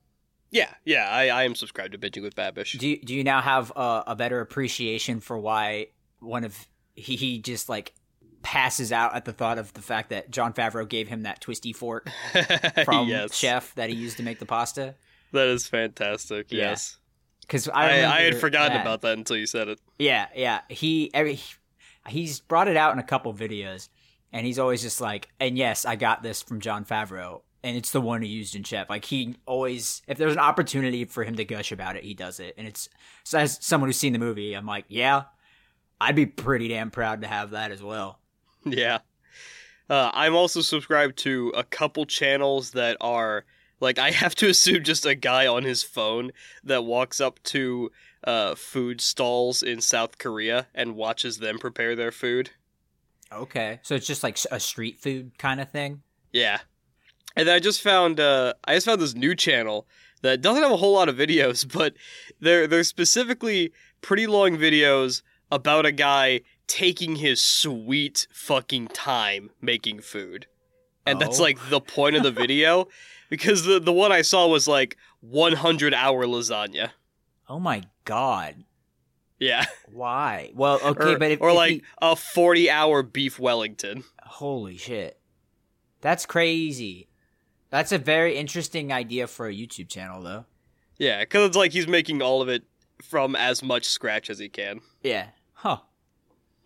Yeah, 0.50 0.72
yeah, 0.84 1.08
I, 1.10 1.28
I 1.28 1.42
am 1.42 1.54
subscribed 1.54 1.92
to 1.92 1.98
Binging 1.98 2.22
with 2.22 2.34
Babish. 2.34 2.78
Do 2.78 2.88
you, 2.88 3.00
do 3.02 3.14
you 3.14 3.22
now 3.22 3.42
have 3.42 3.70
a, 3.76 4.04
a 4.06 4.16
better 4.16 4.40
appreciation 4.40 5.20
for 5.20 5.36
why 5.36 5.88
one 6.20 6.44
of 6.44 6.56
he, 6.94 7.16
he 7.16 7.38
just 7.38 7.68
like 7.68 7.92
passes 8.46 8.92
out 8.92 9.12
at 9.16 9.24
the 9.24 9.32
thought 9.32 9.58
of 9.58 9.72
the 9.72 9.82
fact 9.82 10.10
that 10.10 10.30
Jon 10.30 10.52
Favreau 10.52 10.88
gave 10.88 11.08
him 11.08 11.22
that 11.22 11.40
twisty 11.40 11.72
fork 11.72 12.08
from 12.84 13.08
yes. 13.08 13.34
chef 13.34 13.74
that 13.74 13.90
he 13.90 13.96
used 13.96 14.18
to 14.18 14.22
make 14.22 14.38
the 14.38 14.46
pasta? 14.46 14.94
That 15.32 15.48
is 15.48 15.66
fantastic. 15.66 16.52
Yeah. 16.52 16.70
Yes 16.70 16.98
because 17.40 17.68
I, 17.68 18.00
I, 18.00 18.18
I, 18.18 18.20
had 18.22 18.40
forgotten 18.40 18.72
that. 18.72 18.82
about 18.82 19.02
that 19.02 19.16
until 19.16 19.36
you 19.36 19.46
said 19.46 19.68
it. 19.68 19.80
Yeah, 19.98 20.26
yeah. 20.34 20.60
He 20.68 21.12
he's 22.08 22.40
brought 22.40 22.68
it 22.68 22.76
out 22.76 22.92
in 22.92 22.98
a 22.98 23.04
couple 23.04 23.32
videos, 23.32 23.88
and 24.32 24.46
he's 24.46 24.58
always 24.58 24.82
just 24.82 25.00
like, 25.00 25.28
and 25.38 25.56
yes, 25.56 25.84
I 25.84 25.96
got 25.96 26.22
this 26.22 26.42
from 26.42 26.60
Jon 26.60 26.84
Favreau, 26.84 27.42
and 27.62 27.76
it's 27.76 27.90
the 27.90 28.00
one 28.00 28.22
he 28.22 28.28
used 28.28 28.56
in 28.56 28.64
Chef. 28.64 28.90
Like 28.90 29.04
he 29.04 29.36
always, 29.46 30.02
if 30.08 30.18
there's 30.18 30.32
an 30.32 30.40
opportunity 30.40 31.04
for 31.04 31.22
him 31.22 31.36
to 31.36 31.44
gush 31.44 31.70
about 31.70 31.96
it, 31.96 32.04
he 32.04 32.14
does 32.14 32.40
it, 32.40 32.54
and 32.58 32.66
it's 32.66 32.88
so 33.24 33.38
as 33.38 33.64
someone 33.64 33.88
who's 33.88 33.96
seen 33.96 34.12
the 34.12 34.18
movie, 34.18 34.54
I'm 34.54 34.66
like, 34.66 34.86
yeah, 34.88 35.24
I'd 36.00 36.16
be 36.16 36.26
pretty 36.26 36.68
damn 36.68 36.90
proud 36.90 37.22
to 37.22 37.28
have 37.28 37.50
that 37.50 37.70
as 37.70 37.82
well. 37.82 38.18
Yeah. 38.66 38.98
Uh, 39.88 40.10
I'm 40.12 40.34
also 40.34 40.60
subscribed 40.60 41.16
to 41.18 41.52
a 41.56 41.62
couple 41.62 42.04
channels 42.06 42.72
that 42.72 42.96
are 43.00 43.44
like 43.80 43.98
I 43.98 44.10
have 44.10 44.34
to 44.36 44.48
assume 44.50 44.82
just 44.82 45.06
a 45.06 45.14
guy 45.14 45.46
on 45.46 45.62
his 45.62 45.82
phone 45.82 46.32
that 46.64 46.84
walks 46.84 47.20
up 47.20 47.42
to 47.44 47.90
uh, 48.24 48.54
food 48.54 49.00
stalls 49.00 49.62
in 49.62 49.80
South 49.80 50.18
Korea 50.18 50.66
and 50.74 50.96
watches 50.96 51.38
them 51.38 51.58
prepare 51.58 51.94
their 51.94 52.12
food. 52.12 52.50
Okay, 53.32 53.80
so 53.82 53.94
it's 53.94 54.06
just 54.06 54.22
like 54.22 54.38
a 54.50 54.60
street 54.60 54.98
food 54.98 55.36
kind 55.38 55.60
of 55.60 55.70
thing. 55.70 56.02
Yeah, 56.32 56.60
and 57.34 57.48
I 57.48 57.58
just 57.58 57.82
found 57.82 58.20
uh, 58.20 58.54
I 58.64 58.74
just 58.74 58.86
found 58.86 59.00
this 59.00 59.14
new 59.14 59.34
channel 59.34 59.86
that 60.22 60.40
doesn't 60.40 60.62
have 60.62 60.72
a 60.72 60.76
whole 60.76 60.94
lot 60.94 61.08
of 61.08 61.16
videos, 61.16 61.70
but 61.72 61.94
they're 62.40 62.66
they're 62.66 62.84
specifically 62.84 63.72
pretty 64.00 64.26
long 64.26 64.56
videos 64.56 65.22
about 65.50 65.86
a 65.86 65.92
guy 65.92 66.40
taking 66.66 67.16
his 67.16 67.40
sweet 67.40 68.26
fucking 68.32 68.88
time 68.88 69.50
making 69.60 70.00
food. 70.00 70.46
And 71.04 71.16
oh. 71.16 71.20
that's 71.20 71.38
like 71.38 71.58
the 71.70 71.80
point 71.80 72.16
of 72.16 72.22
the 72.22 72.30
oh. 72.30 72.32
video. 72.46 72.88
because 73.28 73.64
the 73.64 73.78
the 73.80 73.92
one 73.92 74.12
I 74.12 74.22
saw 74.22 74.46
was 74.46 74.68
like 74.68 74.96
100 75.20 75.94
hour 75.94 76.26
lasagna. 76.26 76.90
Oh 77.48 77.60
my 77.60 77.82
god. 78.04 78.64
Yeah. 79.38 79.66
Why? 79.92 80.50
Well, 80.54 80.80
okay, 80.84 81.14
or, 81.14 81.18
but 81.18 81.30
if, 81.32 81.40
or 81.40 81.50
if 81.50 81.56
like 81.56 81.70
he... 81.72 81.82
a 82.00 82.16
40 82.16 82.70
hour 82.70 83.02
beef 83.02 83.38
Wellington. 83.38 84.04
Holy 84.22 84.76
shit. 84.76 85.18
That's 86.00 86.26
crazy. 86.26 87.08
That's 87.70 87.92
a 87.92 87.98
very 87.98 88.36
interesting 88.36 88.92
idea 88.92 89.26
for 89.26 89.48
a 89.48 89.52
YouTube 89.52 89.88
channel, 89.88 90.22
though. 90.22 90.44
Yeah, 90.98 91.20
because 91.20 91.48
it's 91.48 91.56
like 91.56 91.72
he's 91.72 91.88
making 91.88 92.22
all 92.22 92.40
of 92.40 92.48
it 92.48 92.64
from 93.02 93.36
as 93.36 93.62
much 93.62 93.86
scratch 93.86 94.30
as 94.30 94.38
he 94.38 94.48
can. 94.48 94.80
Yeah. 95.02 95.28
Huh. 95.54 95.78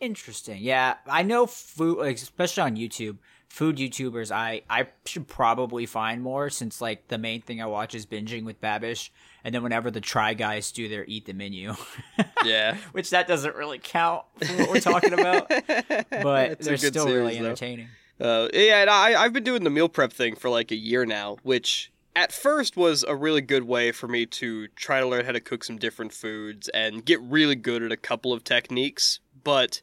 Interesting. 0.00 0.58
Yeah, 0.62 0.94
I 1.06 1.22
know 1.22 1.46
food, 1.46 2.00
especially 2.00 2.62
on 2.62 2.76
YouTube, 2.76 3.18
food 3.48 3.76
YouTubers. 3.76 4.30
I 4.30 4.62
I 4.70 4.86
should 5.04 5.28
probably 5.28 5.84
find 5.86 6.22
more 6.22 6.48
since 6.48 6.80
like 6.80 7.08
the 7.08 7.18
main 7.18 7.42
thing 7.42 7.60
I 7.60 7.66
watch 7.66 7.94
is 7.94 8.06
binging 8.06 8.44
with 8.44 8.60
Babish, 8.62 9.10
and 9.44 9.54
then 9.54 9.62
whenever 9.62 9.90
the 9.90 10.00
Try 10.00 10.32
Guys 10.34 10.72
do 10.72 10.88
their 10.88 11.04
eat 11.06 11.26
the 11.26 11.34
menu, 11.34 11.74
Yeah. 12.44 12.76
which 12.92 13.10
that 13.10 13.28
doesn't 13.28 13.54
really 13.56 13.78
count 13.78 14.24
for 14.42 14.52
what 14.54 14.70
we're 14.70 14.80
talking 14.80 15.12
about, 15.12 15.48
but 16.10 16.52
It's 16.52 16.66
they're 16.66 16.76
still 16.78 17.04
series, 17.04 17.16
really 17.16 17.38
entertaining. 17.38 17.88
Uh, 18.18 18.48
yeah, 18.54 18.80
and 18.82 18.90
I, 18.90 19.22
I've 19.22 19.32
been 19.32 19.44
doing 19.44 19.64
the 19.64 19.70
meal 19.70 19.88
prep 19.88 20.12
thing 20.12 20.34
for 20.34 20.48
like 20.50 20.70
a 20.70 20.76
year 20.76 21.04
now, 21.06 21.36
which 21.42 21.90
at 22.16 22.32
first 22.32 22.76
was 22.76 23.02
a 23.04 23.14
really 23.14 23.40
good 23.42 23.64
way 23.64 23.92
for 23.92 24.08
me 24.08 24.26
to 24.26 24.68
try 24.68 25.00
to 25.00 25.06
learn 25.06 25.24
how 25.24 25.32
to 25.32 25.40
cook 25.40 25.62
some 25.64 25.76
different 25.78 26.12
foods 26.12 26.68
and 26.70 27.04
get 27.04 27.20
really 27.22 27.54
good 27.54 27.82
at 27.82 27.92
a 27.92 27.96
couple 27.96 28.32
of 28.32 28.44
techniques. 28.44 29.20
But 29.42 29.80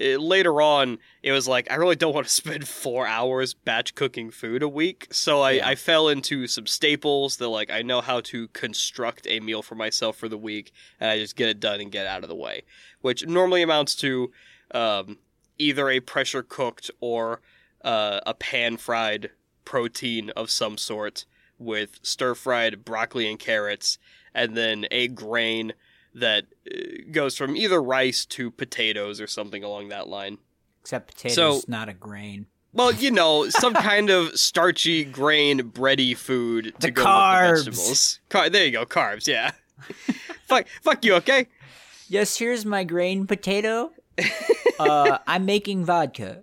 uh, 0.00 0.18
later 0.18 0.60
on, 0.62 0.98
it 1.22 1.32
was 1.32 1.48
like, 1.48 1.70
I 1.70 1.74
really 1.74 1.96
don't 1.96 2.14
want 2.14 2.26
to 2.26 2.32
spend 2.42 2.66
four 2.68 3.06
hours 3.06 3.54
batch 3.54 3.94
cooking 3.94 4.30
food 4.30 4.62
a 4.62 4.68
week. 4.68 5.08
So 5.10 5.40
I, 5.42 5.52
Yeah. 5.52 5.68
I 5.68 5.74
fell 5.74 6.08
into 6.08 6.46
some 6.46 6.66
staples 6.66 7.36
that, 7.38 7.48
like, 7.48 7.70
I 7.70 7.82
know 7.82 8.00
how 8.00 8.20
to 8.22 8.48
construct 8.48 9.26
a 9.26 9.40
meal 9.40 9.62
for 9.62 9.74
myself 9.74 10.16
for 10.16 10.28
the 10.28 10.38
week, 10.38 10.72
and 11.00 11.10
I 11.10 11.18
just 11.18 11.36
get 11.36 11.48
it 11.48 11.60
done 11.60 11.80
and 11.80 11.90
get 11.92 12.06
out 12.06 12.22
of 12.22 12.28
the 12.28 12.34
way, 12.34 12.62
which 13.00 13.26
normally 13.26 13.62
amounts 13.62 13.94
to 13.96 14.30
um, 14.72 15.18
either 15.58 15.88
a 15.88 16.00
pressure 16.00 16.42
cooked 16.42 16.90
or 17.00 17.40
uh, 17.82 18.20
a 18.26 18.34
pan 18.34 18.76
fried 18.76 19.30
protein 19.64 20.30
of 20.30 20.50
some 20.50 20.78
sort 20.78 21.24
with 21.58 21.98
stir 22.02 22.34
fried 22.34 22.84
broccoli 22.84 23.28
and 23.28 23.38
carrots, 23.38 23.98
and 24.34 24.56
then 24.56 24.86
a 24.90 25.08
grain 25.08 25.72
that 26.14 26.44
uh, 26.70 26.78
goes 27.12 27.36
from 27.36 27.56
either 27.56 27.82
rice 27.82 28.24
to 28.26 28.50
potatoes 28.50 29.20
or 29.20 29.26
something 29.26 29.62
along 29.64 29.88
that 29.88 30.08
line. 30.08 30.38
Except 30.82 31.08
potatoes, 31.08 31.34
So- 31.34 31.60
not 31.68 31.88
a 31.88 31.94
grain. 31.94 32.46
Well, 32.74 32.92
you 32.92 33.10
know, 33.10 33.48
some 33.48 33.72
kind 33.90 34.10
of 34.10 34.38
starchy 34.38 35.02
grain 35.04 35.70
bready 35.70 36.14
food 36.16 36.74
to 36.80 36.86
The 36.88 36.90
go 36.90 37.04
carbs. 37.04 37.50
with 37.50 37.64
the 37.64 37.70
vegetables. 37.70 38.20
Car- 38.28 38.50
there 38.50 38.64
you 38.66 38.70
go, 38.72 38.84
carbs. 38.84 39.26
Yeah. 39.26 39.52
fuck, 40.46 40.66
fuck 40.82 41.04
you. 41.04 41.14
Okay. 41.14 41.46
Yes, 42.08 42.36
here's 42.38 42.64
my 42.66 42.84
grain 42.84 43.26
potato. 43.26 43.90
uh, 44.78 45.18
I'm 45.26 45.46
making 45.46 45.84
vodka. 45.86 46.42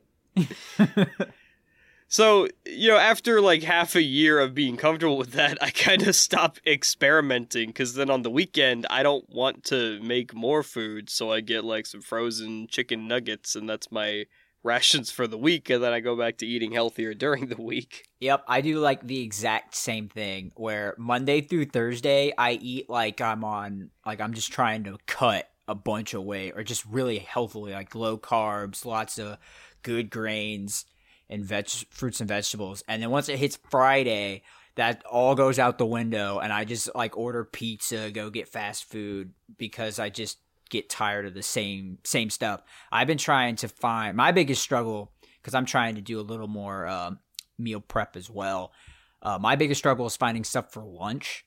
So, 2.08 2.48
you 2.66 2.90
know, 2.90 2.98
after 2.98 3.42
like 3.42 3.64
half 3.64 3.96
a 3.96 4.02
year 4.02 4.40
of 4.40 4.54
being 4.54 4.78
comfortable 4.78 5.18
with 5.18 5.32
that, 5.32 5.58
I 5.62 5.72
kind 5.72 6.08
of 6.08 6.16
stop 6.16 6.58
experimenting 6.66 7.70
because 7.70 7.96
then 7.96 8.10
on 8.10 8.22
the 8.22 8.30
weekend, 8.30 8.86
I 8.90 9.04
don't 9.04 9.28
want 9.30 9.64
to 9.66 10.00
make 10.02 10.34
more 10.34 10.64
food. 10.64 11.10
So 11.10 11.32
I 11.32 11.42
get 11.42 11.66
like 11.66 11.86
some 11.86 12.02
frozen 12.02 12.68
chicken 12.68 13.08
nuggets, 13.08 13.56
and 13.56 13.68
that's 13.68 13.92
my 13.92 14.26
rations 14.64 15.12
for 15.12 15.28
the 15.28 15.38
week. 15.38 15.70
And 15.70 15.84
then 15.84 15.94
I 15.94 16.00
go 16.00 16.16
back 16.16 16.38
to 16.38 16.48
eating 16.48 16.72
healthier 16.72 17.14
during 17.16 17.48
the 17.48 17.62
week. 17.62 18.08
Yep, 18.20 18.46
I 18.48 18.62
do 18.62 18.80
like 18.80 19.06
the 19.06 19.22
exact 19.22 19.76
same 19.76 20.08
thing 20.08 20.52
where 20.56 20.96
Monday 20.98 21.42
through 21.42 21.66
Thursday 21.66 22.34
I 22.38 22.54
eat 22.54 22.90
like 22.90 23.22
I'm 23.22 23.44
on 23.44 23.90
like 24.06 24.22
I'm 24.22 24.34
just 24.34 24.52
trying 24.52 24.84
to 24.86 24.98
cut 25.08 25.50
a 25.68 25.76
bunch 25.76 26.14
of 26.14 26.24
weight 26.24 26.54
or 26.56 26.64
just 26.64 26.86
really 26.86 27.18
healthily 27.18 27.74
like 27.74 27.96
low 27.96 28.18
carbs, 28.18 28.86
lots 28.86 29.18
of 29.18 29.38
good 29.82 30.10
grains 30.10 30.86
and 31.30 31.44
veg 31.44 31.70
fruits 31.90 32.20
and 32.20 32.28
vegetables. 32.28 32.84
And 32.88 33.02
then 33.02 33.10
once 33.10 33.30
it 33.30 33.40
hits 33.40 33.58
Friday, 33.70 34.44
that 34.76 35.04
all 35.06 35.36
goes 35.36 35.58
out 35.58 35.78
the 35.78 35.86
window 35.86 36.40
and 36.40 36.52
I 36.52 36.66
just 36.66 36.94
like 36.96 37.18
order 37.18 37.44
pizza, 37.44 38.12
go 38.12 38.30
get 38.30 38.48
fast 38.48 38.86
food 38.86 39.32
because 39.58 40.00
I 40.00 40.10
just 40.10 40.38
get 40.70 40.90
tired 40.90 41.26
of 41.26 41.34
the 41.34 41.44
same 41.44 42.00
same 42.04 42.30
stuff. 42.30 42.62
I've 42.92 43.08
been 43.08 43.18
trying 43.18 43.56
to 43.58 43.68
find 43.68 44.18
my 44.18 44.32
biggest 44.32 44.62
struggle 44.62 45.12
because 45.42 45.54
I'm 45.54 45.66
trying 45.66 45.96
to 45.96 46.02
do 46.02 46.20
a 46.20 46.22
little 46.22 46.48
more 46.48 46.88
um, 46.88 47.20
meal 47.58 47.82
prep 47.82 48.16
as 48.16 48.30
well. 48.30 48.74
Uh, 49.22 49.40
my 49.40 49.56
biggest 49.56 49.80
struggle 49.80 50.06
is 50.06 50.18
finding 50.18 50.44
stuff 50.44 50.72
for 50.72 50.84
lunch 50.84 51.46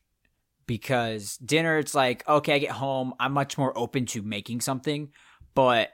because 0.66 1.37
dinner 1.37 1.78
it's 1.78 1.94
like 1.94 2.26
okay, 2.28 2.54
I 2.54 2.58
get 2.58 2.70
home, 2.70 3.12
I'm 3.20 3.32
much 3.32 3.58
more 3.58 3.76
open 3.76 4.06
to 4.06 4.23
making 4.23 4.62
something, 4.62 5.11
but 5.54 5.90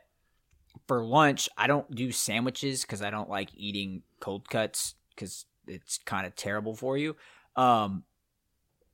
for 0.87 1.05
lunch 1.05 1.49
I 1.57 1.67
don't 1.67 1.91
do 1.95 2.13
sandwiches 2.13 2.83
because 2.83 3.03
I 3.03 3.11
don't 3.11 3.31
like 3.31 3.51
eating 3.55 4.03
cold 4.21 4.49
cuts 4.49 4.95
because 5.15 5.47
it's 5.67 5.99
kind 5.99 6.27
of 6.27 6.37
terrible 6.37 6.75
for 6.75 6.97
you. 6.99 7.17
Um, 7.57 8.05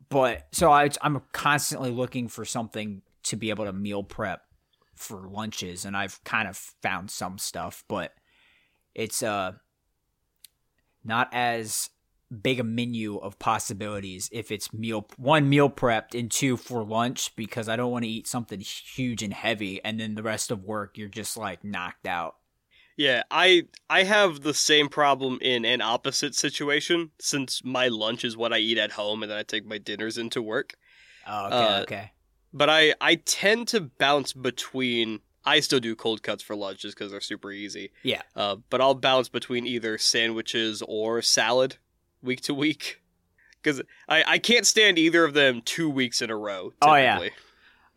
but 0.08 0.46
so 0.52 0.70
I, 0.70 0.90
I'm 1.02 1.22
constantly 1.32 1.90
looking 1.90 2.28
for 2.28 2.44
something 2.44 3.02
to 3.24 3.36
be 3.36 3.50
able 3.50 3.64
to 3.64 3.72
meal 3.72 4.02
prep 4.02 4.42
for 4.96 5.28
lunches, 5.28 5.84
and 5.84 5.96
I've 5.96 6.22
kind 6.24 6.48
of 6.48 6.56
found 6.56 7.10
some 7.10 7.38
stuff, 7.38 7.84
but 7.88 8.12
it's 8.94 9.22
uh 9.22 9.52
not 11.04 11.28
as 11.32 11.90
big 12.30 12.60
a 12.60 12.64
menu 12.64 13.16
of 13.18 13.38
possibilities 13.38 14.28
if 14.32 14.50
it's 14.52 14.72
meal 14.72 15.06
one 15.16 15.48
meal 15.48 15.68
prepped 15.68 16.18
and 16.18 16.30
two 16.30 16.56
for 16.56 16.84
lunch 16.84 17.34
because 17.34 17.68
I 17.68 17.76
don't 17.76 17.90
want 17.90 18.04
to 18.04 18.10
eat 18.10 18.26
something 18.28 18.60
huge 18.60 19.22
and 19.22 19.32
heavy 19.34 19.82
and 19.84 19.98
then 19.98 20.14
the 20.14 20.22
rest 20.22 20.50
of 20.50 20.62
work 20.64 20.96
you're 20.96 21.08
just 21.08 21.36
like 21.36 21.64
knocked 21.64 22.06
out. 22.06 22.36
Yeah, 22.96 23.22
I 23.30 23.62
I 23.88 24.04
have 24.04 24.42
the 24.42 24.54
same 24.54 24.88
problem 24.88 25.38
in 25.40 25.64
an 25.64 25.80
opposite 25.80 26.34
situation 26.34 27.10
since 27.18 27.64
my 27.64 27.88
lunch 27.88 28.24
is 28.24 28.36
what 28.36 28.52
I 28.52 28.58
eat 28.58 28.78
at 28.78 28.92
home 28.92 29.22
and 29.22 29.30
then 29.32 29.38
I 29.38 29.42
take 29.42 29.64
my 29.64 29.78
dinners 29.78 30.18
into 30.18 30.42
work. 30.42 30.74
Oh, 31.26 31.46
okay, 31.46 31.56
Uh, 31.56 31.82
okay. 31.82 32.12
But 32.52 32.68
I 32.68 32.94
I 33.00 33.14
tend 33.14 33.68
to 33.68 33.80
bounce 33.80 34.32
between. 34.32 35.20
I 35.42 35.60
still 35.60 35.80
do 35.80 35.96
cold 35.96 36.22
cuts 36.22 36.42
for 36.42 36.54
lunch 36.54 36.80
just 36.80 36.94
because 36.94 37.10
they're 37.12 37.20
super 37.22 37.50
easy. 37.50 37.92
Yeah. 38.02 38.20
Uh, 38.36 38.56
but 38.68 38.82
I'll 38.82 38.94
bounce 38.94 39.30
between 39.30 39.66
either 39.66 39.96
sandwiches 39.96 40.82
or 40.86 41.22
salad 41.22 41.78
week 42.22 42.40
to 42.42 42.54
week 42.54 43.00
because 43.62 43.82
I 44.08 44.24
I 44.26 44.38
can't 44.38 44.66
stand 44.66 44.98
either 44.98 45.24
of 45.24 45.34
them 45.34 45.62
two 45.64 45.90
weeks 45.90 46.22
in 46.22 46.30
a 46.30 46.36
row. 46.36 46.72
Oh, 46.82 46.94
yeah. 46.94 47.28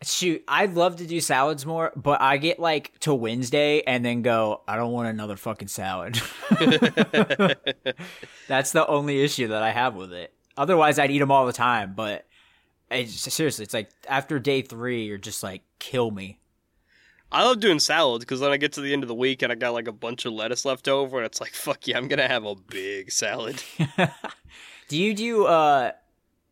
Shoot, 0.02 0.44
I'd 0.50 0.74
love 0.74 0.98
to 0.98 1.08
do 1.08 1.22
salads 1.22 1.66
more, 1.66 1.94
but 1.96 2.22
I 2.22 2.36
get 2.36 2.60
like 2.60 3.00
to 3.02 3.14
Wednesday 3.14 3.82
and 3.88 4.04
then 4.04 4.22
go, 4.22 4.62
I 4.68 4.76
don't 4.76 4.92
want 4.92 5.08
another 5.08 5.38
fucking 5.38 5.70
salad. 5.70 6.20
That's 8.50 8.74
the 8.74 8.86
only 8.86 9.24
issue 9.24 9.48
that 9.48 9.64
I 9.64 9.72
have 9.72 9.96
with 9.96 10.12
it. 10.12 10.34
Otherwise, 10.58 11.00
I'd 11.00 11.10
eat 11.10 11.20
them 11.20 11.32
all 11.32 11.46
the 11.46 11.54
time, 11.54 11.94
but 11.96 12.26
it's, 12.92 13.34
seriously, 13.34 13.64
it's 13.64 13.74
like 13.74 13.90
after 14.10 14.40
day 14.40 14.62
three, 14.62 15.06
you're 15.06 15.18
just 15.18 15.42
like, 15.42 15.62
kill 15.80 16.12
me. 16.12 16.40
I 17.34 17.44
love 17.44 17.60
doing 17.60 17.80
salads 17.80 18.24
because 18.24 18.40
then 18.40 18.52
I 18.52 18.58
get 18.58 18.74
to 18.74 18.82
the 18.82 18.94
end 18.94 19.04
of 19.04 19.08
the 19.10 19.16
week 19.16 19.42
and 19.42 19.52
I 19.52 19.56
got 19.56 19.74
like 19.74 19.88
a 19.88 19.92
bunch 19.92 20.26
of 20.26 20.34
lettuce 20.34 20.66
left 20.66 20.88
over 20.88 21.18
and 21.18 21.26
it's 21.26 21.42
like 21.42 21.54
fuck 21.54 21.88
yeah, 21.88 21.98
I'm 21.98 22.08
gonna 22.08 22.28
have 22.28 22.46
a 22.46 22.56
big 22.56 23.12
salad. 23.12 23.62
do 24.88 24.98
you 24.98 25.14
do, 25.14 25.46
uh, 25.46 25.92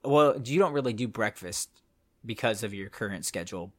well, 0.03 0.39
you 0.43 0.57
don't 0.59 0.73
really 0.73 0.93
do 0.93 1.07
breakfast 1.07 1.69
because 2.25 2.63
of 2.63 2.73
your 2.73 2.89
current 2.89 3.25
schedule. 3.25 3.71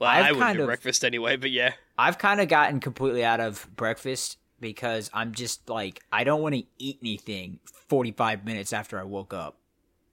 Well, 0.00 0.10
I've 0.10 0.26
I 0.26 0.32
would 0.32 0.56
do 0.56 0.62
of- 0.62 0.66
breakfast 0.66 1.04
anyway, 1.04 1.36
but 1.36 1.50
yeah. 1.50 1.74
I've 1.96 2.18
kind 2.18 2.40
of 2.40 2.48
gotten 2.48 2.80
completely 2.80 3.24
out 3.24 3.40
of 3.40 3.68
breakfast 3.76 4.38
because 4.60 5.10
I'm 5.14 5.32
just 5.32 5.68
like 5.68 6.00
I 6.12 6.24
don't 6.24 6.42
want 6.42 6.54
to 6.56 6.64
eat 6.78 6.98
anything 7.02 7.60
45 7.88 8.44
minutes 8.44 8.72
after 8.72 8.98
I 8.98 9.04
woke 9.04 9.32
up. 9.32 9.56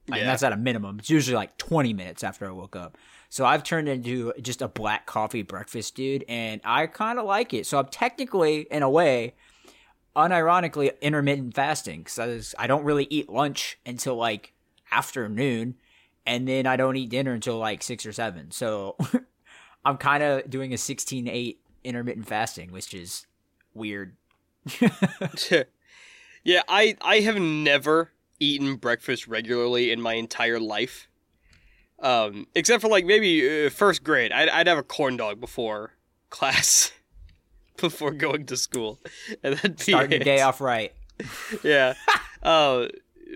And 0.08 0.16
Yeah. 0.18 0.24
that's 0.26 0.44
at 0.44 0.52
a 0.52 0.56
minimum. 0.56 1.00
It's 1.00 1.10
usually 1.10 1.34
like 1.34 1.56
20 1.58 1.92
minutes 1.92 2.22
after 2.22 2.46
I 2.46 2.52
woke 2.52 2.76
up. 2.76 2.96
So 3.36 3.44
I've 3.44 3.64
turned 3.64 3.86
into 3.86 4.32
just 4.40 4.62
a 4.62 4.68
black 4.68 5.04
coffee 5.04 5.42
breakfast 5.42 5.94
dude 5.94 6.24
and 6.26 6.58
I 6.64 6.86
kind 6.86 7.18
of 7.18 7.26
like 7.26 7.52
it. 7.52 7.66
So 7.66 7.78
I'm 7.78 7.88
technically 7.88 8.62
in 8.70 8.82
a 8.82 8.88
way 8.88 9.34
unironically 10.16 10.98
intermittent 11.02 11.54
fasting 11.54 12.04
cuz 12.04 12.54
I 12.58 12.66
don't 12.66 12.82
really 12.82 13.06
eat 13.10 13.28
lunch 13.28 13.78
until 13.84 14.16
like 14.16 14.54
afternoon 14.90 15.74
and 16.24 16.48
then 16.48 16.66
I 16.66 16.76
don't 16.76 16.96
eat 16.96 17.10
dinner 17.10 17.34
until 17.34 17.58
like 17.58 17.82
6 17.82 18.06
or 18.06 18.12
7. 18.14 18.52
So 18.52 18.96
I'm 19.84 19.98
kind 19.98 20.22
of 20.22 20.48
doing 20.48 20.72
a 20.72 20.76
16-8 20.76 21.58
intermittent 21.84 22.26
fasting, 22.26 22.72
which 22.72 22.94
is 22.94 23.26
weird. 23.74 24.16
yeah, 26.42 26.62
I 26.68 26.96
I 27.02 27.20
have 27.20 27.38
never 27.38 28.12
eaten 28.40 28.76
breakfast 28.76 29.28
regularly 29.28 29.92
in 29.92 30.00
my 30.00 30.14
entire 30.14 30.58
life. 30.58 31.06
Um, 31.98 32.46
except 32.54 32.82
for 32.82 32.88
like 32.88 33.06
maybe 33.06 33.66
uh, 33.66 33.70
first 33.70 34.04
grade, 34.04 34.32
I'd, 34.32 34.48
I'd 34.48 34.66
have 34.66 34.78
a 34.78 34.82
corn 34.82 35.16
dog 35.16 35.40
before 35.40 35.92
class, 36.30 36.92
before 37.76 38.12
going 38.12 38.46
to 38.46 38.56
school, 38.56 39.00
and 39.42 39.56
then 39.56 39.76
Starting 39.78 40.18
the 40.18 40.24
day 40.24 40.40
off 40.40 40.60
right. 40.60 40.92
yeah. 41.62 41.94
uh, 42.42 42.88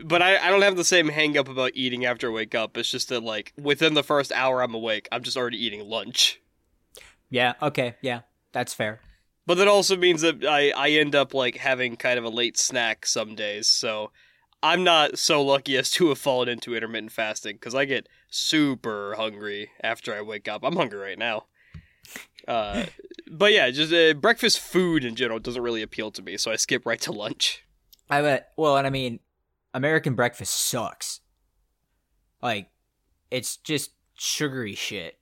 but 0.04 0.22
I, 0.22 0.38
I 0.38 0.50
don't 0.50 0.62
have 0.62 0.76
the 0.76 0.84
same 0.84 1.08
hang 1.08 1.36
up 1.36 1.48
about 1.48 1.72
eating 1.74 2.04
after 2.04 2.30
I 2.30 2.34
wake 2.34 2.54
up. 2.54 2.76
It's 2.76 2.90
just 2.90 3.08
that 3.08 3.22
like 3.22 3.52
within 3.60 3.94
the 3.94 4.02
first 4.02 4.32
hour 4.32 4.62
I'm 4.62 4.74
awake, 4.74 5.08
I'm 5.10 5.22
just 5.22 5.36
already 5.36 5.64
eating 5.64 5.88
lunch. 5.88 6.40
Yeah, 7.28 7.54
okay, 7.62 7.94
yeah. 8.00 8.20
That's 8.52 8.74
fair. 8.74 9.00
But 9.46 9.56
that 9.56 9.68
also 9.68 9.96
means 9.96 10.20
that 10.20 10.44
I, 10.44 10.70
I 10.70 10.90
end 10.90 11.14
up 11.14 11.34
like 11.34 11.56
having 11.56 11.96
kind 11.96 12.18
of 12.18 12.24
a 12.24 12.28
late 12.28 12.58
snack 12.58 13.06
some 13.06 13.34
days. 13.34 13.66
So 13.66 14.10
I'm 14.62 14.84
not 14.84 15.18
so 15.18 15.42
lucky 15.42 15.76
as 15.76 15.90
to 15.92 16.08
have 16.08 16.18
fallen 16.18 16.48
into 16.48 16.74
intermittent 16.74 17.12
fasting 17.12 17.56
because 17.56 17.74
I 17.74 17.86
get 17.86 18.08
super 18.28 19.14
hungry 19.16 19.70
after 19.82 20.14
I 20.14 20.20
wake 20.20 20.48
up. 20.48 20.62
I'm 20.62 20.76
hungry 20.76 20.98
right 20.98 21.18
now. 21.18 21.46
Uh, 22.46 22.86
but 23.30 23.52
yeah, 23.52 23.70
just 23.70 23.92
uh, 23.92 24.14
breakfast 24.14 24.60
food 24.60 25.04
in 25.04 25.16
general 25.16 25.38
doesn't 25.38 25.62
really 25.62 25.82
appeal 25.82 26.10
to 26.12 26.22
me, 26.22 26.36
so 26.36 26.50
I 26.50 26.56
skip 26.56 26.84
right 26.84 27.00
to 27.02 27.12
lunch. 27.12 27.64
I 28.10 28.20
bet. 28.22 28.52
Well, 28.56 28.76
and 28.76 28.86
I 28.86 28.90
mean, 28.90 29.20
American 29.72 30.14
breakfast 30.14 30.54
sucks. 30.54 31.20
Like, 32.42 32.68
it's 33.30 33.56
just 33.56 33.92
sugary 34.18 34.74
shit 34.74 35.18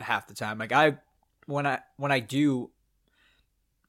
half 0.00 0.28
the 0.28 0.34
time. 0.34 0.58
Like 0.58 0.72
I, 0.72 0.98
when 1.46 1.66
I 1.66 1.80
when 1.96 2.12
I 2.12 2.20
do 2.20 2.70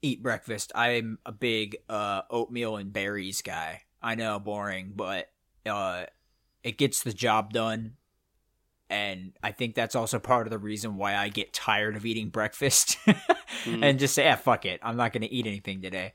eat 0.02 0.22
breakfast, 0.22 0.72
I'm 0.76 1.20
a 1.26 1.32
big 1.32 1.78
uh, 1.90 2.24
oatmeal 2.30 2.78
and 2.78 2.92
berries 2.92 3.42
guy. 3.42 3.84
I 4.08 4.16
know, 4.16 4.40
boring, 4.40 4.94
but 4.96 5.30
uh, 5.66 6.06
it 6.64 6.78
gets 6.78 7.04
the 7.04 7.14
job 7.14 7.52
done. 7.54 7.94
And 8.90 9.34
I 9.44 9.52
think 9.52 9.76
that's 9.76 9.96
also 9.96 10.18
part 10.18 10.48
of 10.48 10.52
the 10.52 10.58
reason 10.58 10.96
why 10.96 11.16
I 11.18 11.28
get 11.28 11.52
tired 11.52 11.98
of 11.98 12.06
eating 12.06 12.30
breakfast 12.30 12.98
Mm. 13.66 13.84
and 13.84 14.00
just 14.00 14.14
say, 14.14 14.24
yeah, 14.24 14.36
fuck 14.36 14.66
it. 14.66 14.80
I'm 14.84 14.96
not 14.98 15.12
going 15.14 15.24
to 15.24 15.34
eat 15.34 15.48
anything 15.48 15.82
today. 15.82 16.14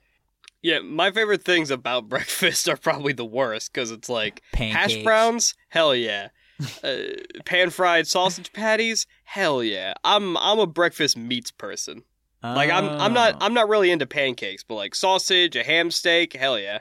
Yeah, 0.63 0.79
my 0.79 1.11
favorite 1.11 1.43
things 1.45 1.71
about 1.71 2.09
breakfast 2.09 2.69
are 2.69 2.77
probably 2.77 3.13
the 3.13 3.25
worst 3.27 3.73
because 3.73 3.91
it's 3.91 4.09
like 4.09 4.43
Pancakes. 4.53 4.95
hash 4.95 5.03
browns, 5.03 5.55
hell 5.69 5.95
yeah. 5.95 6.29
uh, 6.85 6.97
pan 7.45 7.71
fried 7.71 8.07
sausage 8.07 8.53
patties, 8.53 9.07
hell 9.25 9.63
yeah. 9.63 9.95
I'm 10.05 10.37
I'm 10.37 10.61
a 10.61 10.67
breakfast 10.67 11.17
meats 11.17 11.51
person. 11.51 12.05
Like 12.45 12.71
I'm 12.71 12.89
I'm 12.89 13.13
not 13.13 13.35
Oh, 13.35 13.39
I'm 13.41 13.55
not 13.55 13.69
really 13.69 13.91
into 13.91 14.07
pancakes, 14.07 14.63
but 14.63 14.77
like 14.77 14.95
sausage, 14.95 15.57
a 15.57 15.65
ham 15.65 15.91
steak, 15.91 16.33
hell 16.35 16.59
yeah. 16.59 16.79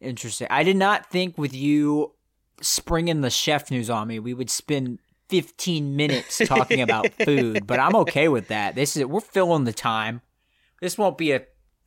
Interesting. 0.00 0.46
I 0.50 0.62
did 0.62 0.76
not 0.76 1.10
think 1.10 1.36
with 1.36 1.54
you 1.54 2.12
springing 2.60 3.20
the 3.20 3.30
chef 3.30 3.70
news 3.70 3.90
on 3.90 4.08
me, 4.08 4.18
we 4.18 4.34
would 4.34 4.50
spend 4.50 4.98
15 5.28 5.96
minutes 5.96 6.38
talking 6.44 6.80
about 6.80 7.12
food, 7.24 7.66
but 7.66 7.78
I'm 7.78 7.96
okay 7.96 8.28
with 8.28 8.48
that. 8.48 8.74
This 8.74 8.96
is 8.96 9.04
we're 9.04 9.20
filling 9.20 9.64
the 9.64 9.72
time. 9.72 10.22
This 10.80 10.96
won't 10.96 11.18
be 11.18 11.32
a 11.32 11.42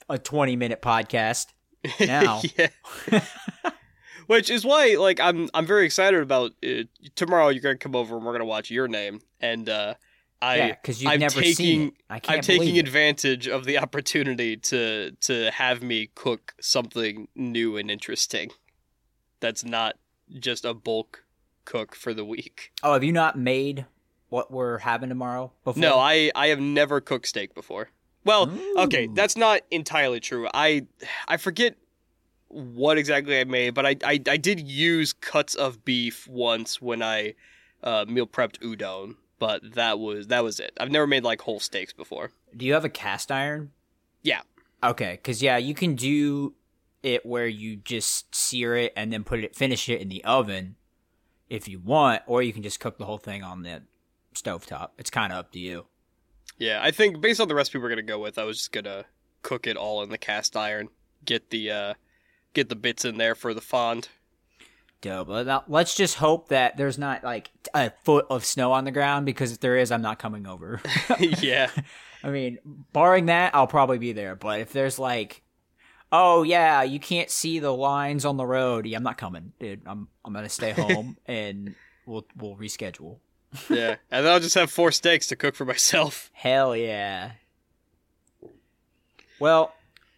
a 0.09 0.17
20 0.17 0.55
minute 0.55 0.81
podcast. 0.81 1.47
Now. 1.99 2.41
Which 4.27 4.51
is 4.51 4.63
why, 4.63 4.95
like, 4.99 5.19
I'm 5.19 5.49
I'm 5.53 5.65
very 5.65 5.85
excited 5.85 6.21
about 6.21 6.51
uh, 6.63 6.83
tomorrow. 7.15 7.49
You're 7.49 7.61
gonna 7.63 7.77
come 7.77 7.95
over 7.95 8.15
and 8.15 8.25
we're 8.25 8.33
gonna 8.33 8.45
watch 8.45 8.69
Your 8.69 8.87
Name, 8.87 9.19
and 9.41 9.67
uh, 9.67 9.95
I 10.41 10.55
yeah, 10.55 10.67
because 10.69 11.01
you've 11.01 11.11
I'm 11.11 11.19
never 11.19 11.39
taking 11.39 11.55
seen 11.55 11.87
it. 11.89 11.93
I 12.09 12.19
can't 12.19 12.37
I'm 12.37 12.41
taking 12.41 12.75
it. 12.77 12.79
advantage 12.79 13.47
of 13.47 13.65
the 13.65 13.77
opportunity 13.77 14.57
to 14.57 15.11
to 15.11 15.51
have 15.51 15.83
me 15.83 16.09
cook 16.15 16.53
something 16.59 17.27
new 17.35 17.77
and 17.77 17.91
interesting. 17.91 18.51
That's 19.39 19.63
not 19.63 19.97
just 20.39 20.65
a 20.65 20.73
bulk 20.73 21.23
cook 21.65 21.95
for 21.95 22.13
the 22.13 22.25
week. 22.25 22.71
Oh, 22.83 22.93
have 22.93 23.03
you 23.03 23.11
not 23.11 23.37
made 23.37 23.85
what 24.29 24.51
we're 24.51 24.79
having 24.79 25.09
tomorrow 25.09 25.51
before? 25.63 25.79
No, 25.79 25.99
I 25.99 26.31
I 26.35 26.47
have 26.47 26.59
never 26.59 27.01
cooked 27.01 27.27
steak 27.27 27.53
before. 27.53 27.89
Well, 28.23 28.51
okay, 28.77 29.07
that's 29.13 29.35
not 29.35 29.61
entirely 29.71 30.19
true. 30.19 30.47
I 30.53 30.85
I 31.27 31.37
forget 31.37 31.75
what 32.47 32.97
exactly 32.97 33.39
I 33.39 33.43
made, 33.45 33.73
but 33.73 33.85
I 33.85 33.95
I, 34.03 34.19
I 34.27 34.37
did 34.37 34.59
use 34.59 35.13
cuts 35.13 35.55
of 35.55 35.83
beef 35.85 36.27
once 36.27 36.81
when 36.81 37.01
I 37.01 37.33
uh, 37.83 38.05
meal 38.07 38.27
prepped 38.27 38.59
udon, 38.59 39.15
but 39.41 39.73
that 39.73 39.97
was 39.97 40.27
that 40.27 40.43
was 40.43 40.59
it. 40.59 40.77
I've 40.79 40.91
never 40.91 41.07
made 41.07 41.23
like 41.23 41.41
whole 41.41 41.59
steaks 41.59 41.93
before. 41.93 42.29
Do 42.55 42.63
you 42.63 42.73
have 42.73 42.85
a 42.85 42.89
cast 42.89 43.31
iron? 43.31 43.71
Yeah. 44.21 44.41
Okay, 44.83 45.13
because 45.13 45.41
yeah, 45.41 45.57
you 45.57 45.73
can 45.73 45.95
do 45.95 46.53
it 47.01 47.25
where 47.25 47.47
you 47.47 47.77
just 47.77 48.35
sear 48.35 48.75
it 48.75 48.93
and 48.95 49.11
then 49.11 49.23
put 49.23 49.39
it, 49.39 49.55
finish 49.55 49.89
it 49.89 49.99
in 49.99 50.09
the 50.09 50.23
oven, 50.25 50.75
if 51.49 51.67
you 51.67 51.79
want, 51.79 52.21
or 52.27 52.43
you 52.43 52.53
can 52.53 52.61
just 52.61 52.79
cook 52.79 52.99
the 52.99 53.05
whole 53.05 53.17
thing 53.17 53.41
on 53.41 53.63
the 53.63 53.81
stovetop. 54.35 54.89
It's 54.99 55.09
kind 55.09 55.33
of 55.33 55.39
up 55.39 55.51
to 55.53 55.59
you. 55.59 55.87
Yeah, 56.59 56.79
I 56.79 56.91
think 56.91 57.19
based 57.19 57.41
on 57.41 57.47
the 57.47 57.55
recipe 57.55 57.79
we're 57.79 57.89
gonna 57.89 58.03
go 58.03 58.19
with, 58.19 58.37
I 58.37 58.43
was 58.43 58.57
just 58.57 58.71
gonna 58.71 59.05
cook 59.41 59.65
it 59.65 59.75
all 59.75 60.03
in 60.03 60.09
the 60.09 60.19
cast 60.19 60.55
iron, 60.55 60.89
get 61.25 61.49
the 61.49 61.71
uh, 61.71 61.93
get 62.53 62.69
the 62.69 62.75
bits 62.75 63.05
in 63.05 63.17
there 63.17 63.33
for 63.33 63.55
the 63.55 63.61
fond. 63.61 64.09
Dope. 65.01 65.63
Let's 65.67 65.95
just 65.95 66.15
hope 66.15 66.49
that 66.49 66.77
there's 66.77 66.99
not 66.99 67.23
like 67.23 67.49
a 67.73 67.91
foot 68.03 68.27
of 68.29 68.45
snow 68.45 68.71
on 68.71 68.85
the 68.85 68.91
ground 68.91 69.25
because 69.25 69.51
if 69.51 69.59
there 69.59 69.75
is, 69.75 69.91
I'm 69.91 70.03
not 70.03 70.19
coming 70.19 70.45
over. 70.45 70.79
yeah, 71.19 71.69
I 72.23 72.29
mean, 72.29 72.59
barring 72.93 73.25
that, 73.25 73.55
I'll 73.55 73.67
probably 73.67 73.97
be 73.97 74.13
there. 74.13 74.35
But 74.35 74.59
if 74.59 74.71
there's 74.71 74.99
like, 74.99 75.41
oh 76.11 76.43
yeah, 76.43 76.83
you 76.83 76.99
can't 76.99 77.31
see 77.31 77.57
the 77.57 77.73
lines 77.73 78.25
on 78.25 78.37
the 78.37 78.45
road, 78.45 78.85
yeah, 78.85 78.97
I'm 78.97 79.03
not 79.03 79.17
coming, 79.17 79.53
dude. 79.59 79.81
I'm 79.87 80.07
I'm 80.23 80.33
gonna 80.33 80.49
stay 80.49 80.71
home 80.71 81.17
and 81.25 81.73
we'll 82.05 82.27
we'll 82.37 82.55
reschedule. 82.55 83.17
yeah, 83.69 83.95
and 84.11 84.25
then 84.25 84.31
I'll 84.31 84.39
just 84.39 84.55
have 84.55 84.71
four 84.71 84.91
steaks 84.91 85.27
to 85.27 85.35
cook 85.35 85.55
for 85.55 85.65
myself. 85.65 86.29
Hell 86.33 86.75
yeah. 86.75 87.31
Well, 89.39 89.73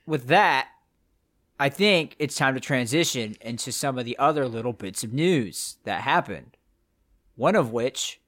with 0.06 0.28
that, 0.28 0.68
I 1.64 1.70
think 1.70 2.18
it's 2.20 2.36
time 2.36 2.56
to 2.56 2.60
transition 2.60 3.38
into 3.40 3.72
some 3.72 3.98
of 3.98 4.04
the 4.04 4.20
other 4.20 4.50
little 4.50 4.74
bits 4.74 5.02
of 5.02 5.14
news 5.14 5.78
that 5.86 6.02
happened. 6.02 6.58
One 7.38 7.56
of 7.56 7.72
which 7.72 8.20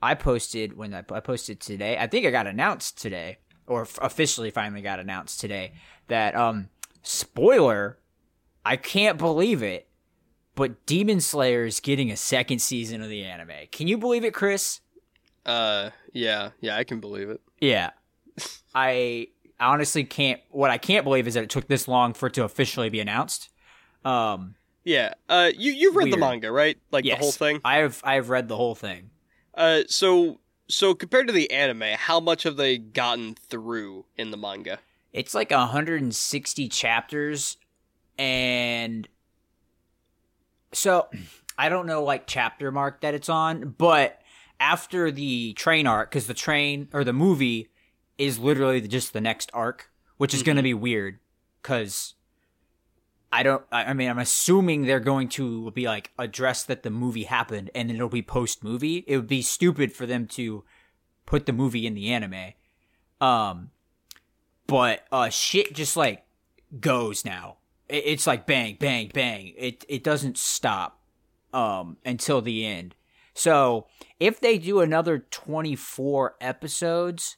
I 0.00 0.14
posted 0.14 0.76
when 0.76 0.94
I, 0.94 1.02
I 1.10 1.18
posted 1.18 1.58
today. 1.58 1.98
I 1.98 2.06
think 2.06 2.24
I 2.24 2.30
got 2.30 2.46
announced 2.46 3.02
today, 3.02 3.38
or 3.66 3.82
f- 3.82 3.98
officially 4.00 4.52
finally 4.52 4.82
got 4.82 5.00
announced 5.00 5.40
today, 5.40 5.72
that, 6.06 6.36
um, 6.36 6.68
spoiler, 7.02 7.98
I 8.64 8.76
can't 8.76 9.18
believe 9.18 9.64
it, 9.64 9.88
but 10.54 10.86
Demon 10.86 11.20
Slayer 11.20 11.64
is 11.64 11.80
getting 11.80 12.12
a 12.12 12.16
second 12.16 12.60
season 12.60 13.02
of 13.02 13.08
the 13.08 13.24
anime. 13.24 13.66
Can 13.72 13.88
you 13.88 13.98
believe 13.98 14.24
it, 14.24 14.32
Chris? 14.32 14.80
Uh, 15.44 15.90
yeah, 16.12 16.50
yeah, 16.60 16.76
I 16.76 16.84
can 16.84 17.00
believe 17.00 17.30
it. 17.30 17.40
Yeah. 17.60 17.90
I 18.76 19.26
honestly 19.60 20.04
can't 20.04 20.40
what 20.50 20.70
I 20.70 20.78
can't 20.78 21.04
believe 21.04 21.26
is 21.26 21.34
that 21.34 21.44
it 21.44 21.50
took 21.50 21.68
this 21.68 21.88
long 21.88 22.12
for 22.14 22.26
it 22.26 22.34
to 22.34 22.44
officially 22.44 22.90
be 22.90 23.00
announced. 23.00 23.50
Um 24.04 24.54
Yeah, 24.84 25.14
uh, 25.28 25.50
you 25.56 25.72
you've 25.72 25.96
read 25.96 26.12
the 26.12 26.16
manga, 26.16 26.52
right? 26.52 26.78
Like 26.90 27.04
yes, 27.04 27.18
the 27.18 27.22
whole 27.22 27.32
thing. 27.32 27.60
I 27.64 27.78
have 27.78 28.00
I 28.04 28.14
have 28.14 28.28
read 28.30 28.48
the 28.48 28.56
whole 28.56 28.74
thing. 28.74 29.10
Uh, 29.54 29.82
so 29.88 30.40
so 30.68 30.94
compared 30.94 31.26
to 31.28 31.32
the 31.32 31.50
anime, 31.50 31.96
how 31.96 32.20
much 32.20 32.42
have 32.42 32.56
they 32.56 32.78
gotten 32.78 33.34
through 33.34 34.04
in 34.16 34.30
the 34.30 34.36
manga? 34.36 34.78
It's 35.12 35.34
like 35.34 35.50
160 35.50 36.68
chapters 36.68 37.56
and 38.18 39.08
so 40.72 41.08
I 41.58 41.68
don't 41.70 41.86
know 41.86 42.04
like 42.04 42.26
chapter 42.26 42.70
mark 42.70 43.00
that 43.00 43.14
it's 43.14 43.30
on, 43.30 43.74
but 43.78 44.20
after 44.60 45.10
the 45.10 45.54
train 45.54 45.86
arc 45.86 46.10
cuz 46.10 46.26
the 46.26 46.34
train 46.34 46.88
or 46.92 47.02
the 47.04 47.12
movie 47.12 47.68
is 48.18 48.38
literally 48.38 48.80
just 48.80 49.12
the 49.12 49.20
next 49.20 49.50
arc, 49.52 49.90
which 50.16 50.34
is 50.34 50.42
going 50.42 50.56
to 50.56 50.62
be 50.62 50.74
weird 50.74 51.18
cuz 51.62 52.14
I 53.32 53.42
don't. 53.42 53.64
I 53.72 53.92
mean, 53.92 54.08
I'm 54.08 54.18
assuming 54.18 54.86
they're 54.86 55.00
going 55.00 55.28
to 55.30 55.70
be 55.72 55.86
like 55.86 56.12
address 56.18 56.62
that 56.64 56.82
the 56.82 56.90
movie 56.90 57.24
happened, 57.24 57.70
and 57.74 57.88
then 57.88 57.96
it'll 57.96 58.08
be 58.08 58.22
post 58.22 58.62
movie. 58.62 59.04
It 59.06 59.16
would 59.16 59.26
be 59.26 59.42
stupid 59.42 59.92
for 59.92 60.06
them 60.06 60.26
to 60.28 60.64
put 61.26 61.44
the 61.44 61.52
movie 61.52 61.86
in 61.86 61.94
the 61.94 62.12
anime. 62.12 62.52
Um, 63.20 63.70
but 64.66 65.04
uh, 65.10 65.28
shit 65.28 65.74
just 65.74 65.96
like 65.96 66.24
goes 66.80 67.24
now. 67.24 67.58
It, 67.88 68.04
it's 68.06 68.26
like 68.26 68.46
bang, 68.46 68.76
bang, 68.78 69.10
bang. 69.12 69.52
It 69.56 69.84
it 69.88 70.04
doesn't 70.04 70.38
stop 70.38 71.00
um 71.52 71.96
until 72.04 72.40
the 72.40 72.64
end. 72.64 72.94
So 73.34 73.86
if 74.18 74.40
they 74.40 74.56
do 74.56 74.80
another 74.80 75.18
24 75.18 76.36
episodes, 76.40 77.36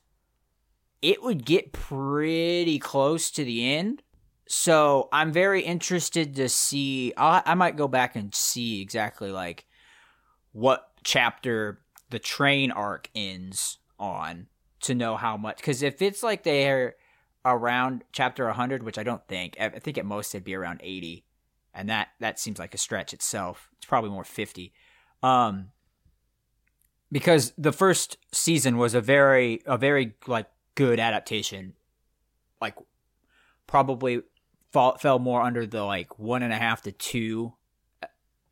it 1.02 1.22
would 1.22 1.44
get 1.44 1.72
pretty 1.72 2.78
close 2.78 3.30
to 3.32 3.44
the 3.44 3.72
end. 3.72 4.02
So 4.48 5.08
I'm 5.12 5.32
very 5.32 5.62
interested 5.62 6.34
to 6.36 6.48
see. 6.48 7.12
i 7.16 7.42
I 7.44 7.54
might 7.54 7.76
go 7.76 7.88
back 7.88 8.16
and 8.16 8.34
see 8.34 8.80
exactly 8.80 9.30
like 9.30 9.66
what 10.52 10.90
chapter 11.04 11.80
the 12.10 12.18
train 12.18 12.70
arc 12.70 13.10
ends 13.14 13.78
on 13.98 14.46
to 14.80 14.94
know 14.94 15.16
how 15.16 15.36
much. 15.36 15.58
Because 15.58 15.82
if 15.82 16.00
it's 16.00 16.22
like 16.22 16.42
they're 16.42 16.96
around 17.44 18.04
chapter 18.12 18.46
100, 18.46 18.82
which 18.82 18.98
I 18.98 19.02
don't 19.02 19.26
think, 19.28 19.56
I 19.60 19.66
I 19.66 19.78
think 19.78 19.98
at 19.98 20.06
most 20.06 20.34
it'd 20.34 20.44
be 20.44 20.54
around 20.54 20.80
80, 20.82 21.24
and 21.74 21.88
that 21.88 22.08
that 22.20 22.40
seems 22.40 22.58
like 22.58 22.74
a 22.74 22.78
stretch 22.78 23.12
itself. 23.12 23.68
It's 23.76 23.86
probably 23.86 24.10
more 24.10 24.24
50. 24.24 24.72
Um, 25.22 25.72
because 27.10 27.52
the 27.58 27.72
first 27.72 28.18
season 28.32 28.78
was 28.78 28.94
a 28.94 29.00
very 29.00 29.62
a 29.66 29.76
very 29.76 30.14
like 30.26 30.46
good 30.78 31.00
adaptation, 31.00 31.74
like 32.60 32.76
probably 33.66 34.22
fall, 34.70 34.96
fell 34.96 35.18
more 35.18 35.42
under 35.42 35.66
the 35.66 35.82
like 35.82 36.20
one 36.20 36.44
and 36.44 36.52
a 36.52 36.56
half 36.56 36.82
to 36.82 36.92
two 36.92 37.52
uh, 38.00 38.06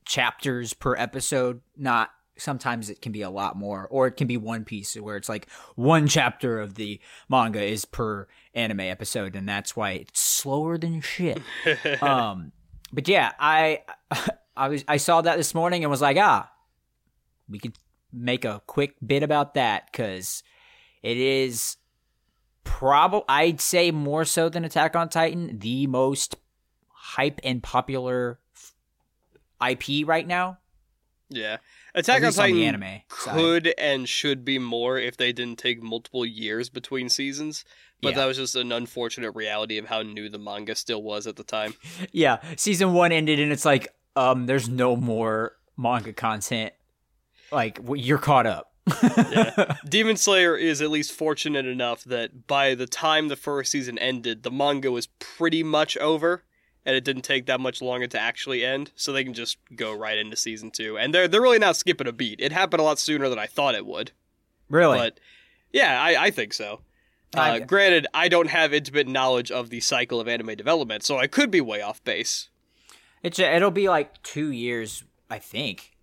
chapters 0.04 0.74
per 0.74 0.96
episode. 0.96 1.60
Not 1.76 2.10
sometimes 2.36 2.90
it 2.90 3.00
can 3.00 3.12
be 3.12 3.22
a 3.22 3.30
lot 3.30 3.56
more, 3.56 3.86
or 3.92 4.08
it 4.08 4.16
can 4.16 4.26
be 4.26 4.36
one 4.36 4.64
piece 4.64 4.96
where 4.96 5.16
it's 5.16 5.28
like 5.28 5.48
one 5.76 6.08
chapter 6.08 6.60
of 6.60 6.74
the 6.74 7.00
manga 7.28 7.62
is 7.62 7.84
per 7.84 8.26
anime 8.54 8.80
episode, 8.80 9.36
and 9.36 9.48
that's 9.48 9.76
why 9.76 9.92
it's 9.92 10.18
slower 10.20 10.76
than 10.76 11.00
shit. 11.02 11.40
um, 12.02 12.50
but 12.92 13.06
yeah, 13.06 13.34
I 13.38 13.82
I 14.56 14.66
was 14.66 14.84
I 14.88 14.96
saw 14.96 15.20
that 15.20 15.36
this 15.36 15.54
morning 15.54 15.84
and 15.84 15.92
was 15.92 16.02
like, 16.02 16.16
ah, 16.16 16.50
we 17.48 17.60
could 17.60 17.78
make 18.12 18.44
a 18.44 18.62
quick 18.66 18.96
bit 19.06 19.22
about 19.22 19.54
that 19.54 19.92
because 19.92 20.42
it 21.04 21.18
is 21.18 21.76
probably 22.66 23.22
I'd 23.28 23.60
say 23.62 23.90
more 23.90 24.24
so 24.26 24.50
than 24.50 24.64
Attack 24.64 24.94
on 24.94 25.08
Titan 25.08 25.58
the 25.60 25.86
most 25.86 26.36
hype 26.90 27.40
and 27.42 27.62
popular 27.62 28.38
IP 29.66 30.06
right 30.06 30.26
now. 30.26 30.58
Yeah, 31.28 31.56
Attack 31.94 32.20
on 32.22 32.26
on 32.26 32.32
Titan 32.34 32.56
the 32.56 32.66
anime 32.66 32.82
side. 32.82 33.02
could 33.08 33.74
and 33.78 34.08
should 34.08 34.44
be 34.44 34.58
more 34.58 34.98
if 34.98 35.16
they 35.16 35.32
didn't 35.32 35.58
take 35.58 35.82
multiple 35.82 36.24
years 36.26 36.68
between 36.68 37.08
seasons. 37.08 37.64
But 38.02 38.10
Yeah. 38.10 38.16
that 38.16 38.26
was 38.26 38.36
just 38.36 38.54
an 38.56 38.70
unfortunate 38.72 39.30
reality 39.32 39.78
of 39.78 39.86
how 39.86 40.02
new 40.02 40.28
the 40.28 40.38
manga 40.38 40.74
still 40.76 41.02
was 41.02 41.26
at 41.26 41.36
the 41.36 41.42
time. 41.44 41.74
Yeah, 42.12 42.38
season 42.56 42.92
one 42.92 43.10
ended 43.12 43.40
and 43.40 43.50
it's 43.50 43.64
like, 43.64 43.88
um, 44.14 44.46
there's 44.46 44.68
no 44.68 44.94
more 44.96 45.56
manga 45.76 46.12
content. 46.12 46.74
Like 47.50 47.80
you're 47.94 48.18
caught 48.18 48.46
up. 48.46 48.72
Yeah. 48.86 49.76
Demon 49.88 50.16
Slayer 50.16 50.56
is 50.56 50.80
at 50.80 50.90
least 50.90 51.12
fortunate 51.12 51.66
enough 51.66 52.04
that 52.04 52.46
by 52.46 52.74
the 52.74 52.86
time 52.86 53.28
the 53.28 53.36
first 53.36 53.72
season 53.72 53.98
ended, 53.98 54.42
the 54.42 54.50
manga 54.50 54.90
was 54.90 55.08
pretty 55.18 55.62
much 55.62 55.96
over, 55.96 56.44
and 56.84 56.94
it 56.94 57.04
didn't 57.04 57.22
take 57.22 57.46
that 57.46 57.60
much 57.60 57.82
longer 57.82 58.06
to 58.06 58.18
actually 58.18 58.64
end, 58.64 58.92
so 58.94 59.12
they 59.12 59.24
can 59.24 59.34
just 59.34 59.58
go 59.74 59.92
right 59.92 60.18
into 60.18 60.36
season 60.36 60.70
two. 60.70 60.96
And 60.96 61.12
they're 61.12 61.26
they're 61.28 61.42
really 61.42 61.58
not 61.58 61.76
skipping 61.76 62.06
a 62.06 62.12
beat. 62.12 62.40
It 62.40 62.52
happened 62.52 62.80
a 62.80 62.84
lot 62.84 62.98
sooner 62.98 63.28
than 63.28 63.38
I 63.38 63.46
thought 63.46 63.74
it 63.74 63.86
would. 63.86 64.12
really? 64.68 64.98
But 64.98 65.18
yeah, 65.72 66.00
I, 66.00 66.26
I 66.26 66.30
think 66.30 66.52
so. 66.52 66.80
Uh, 67.34 67.58
granted, 67.58 68.06
I 68.14 68.28
don't 68.28 68.48
have 68.48 68.72
intimate 68.72 69.08
knowledge 69.08 69.50
of 69.50 69.68
the 69.68 69.80
cycle 69.80 70.20
of 70.20 70.28
anime 70.28 70.54
development, 70.54 71.02
so 71.02 71.18
I 71.18 71.26
could 71.26 71.50
be 71.50 71.60
way 71.60 71.82
off 71.82 72.02
base. 72.04 72.48
It's 73.22 73.38
it'll 73.38 73.70
be 73.70 73.88
like 73.88 74.22
two 74.22 74.50
years, 74.50 75.02
I 75.28 75.38
think, 75.38 75.96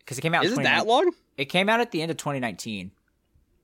because 0.00 0.18
it 0.18 0.20
came 0.20 0.34
out. 0.34 0.44
Isn't 0.44 0.58
2019 0.58 0.86
that 0.86 0.86
long? 0.86 1.12
It 1.38 1.46
came 1.46 1.68
out 1.68 1.80
at 1.80 1.92
the 1.92 2.02
end 2.02 2.10
of 2.10 2.16
2019. 2.16 2.90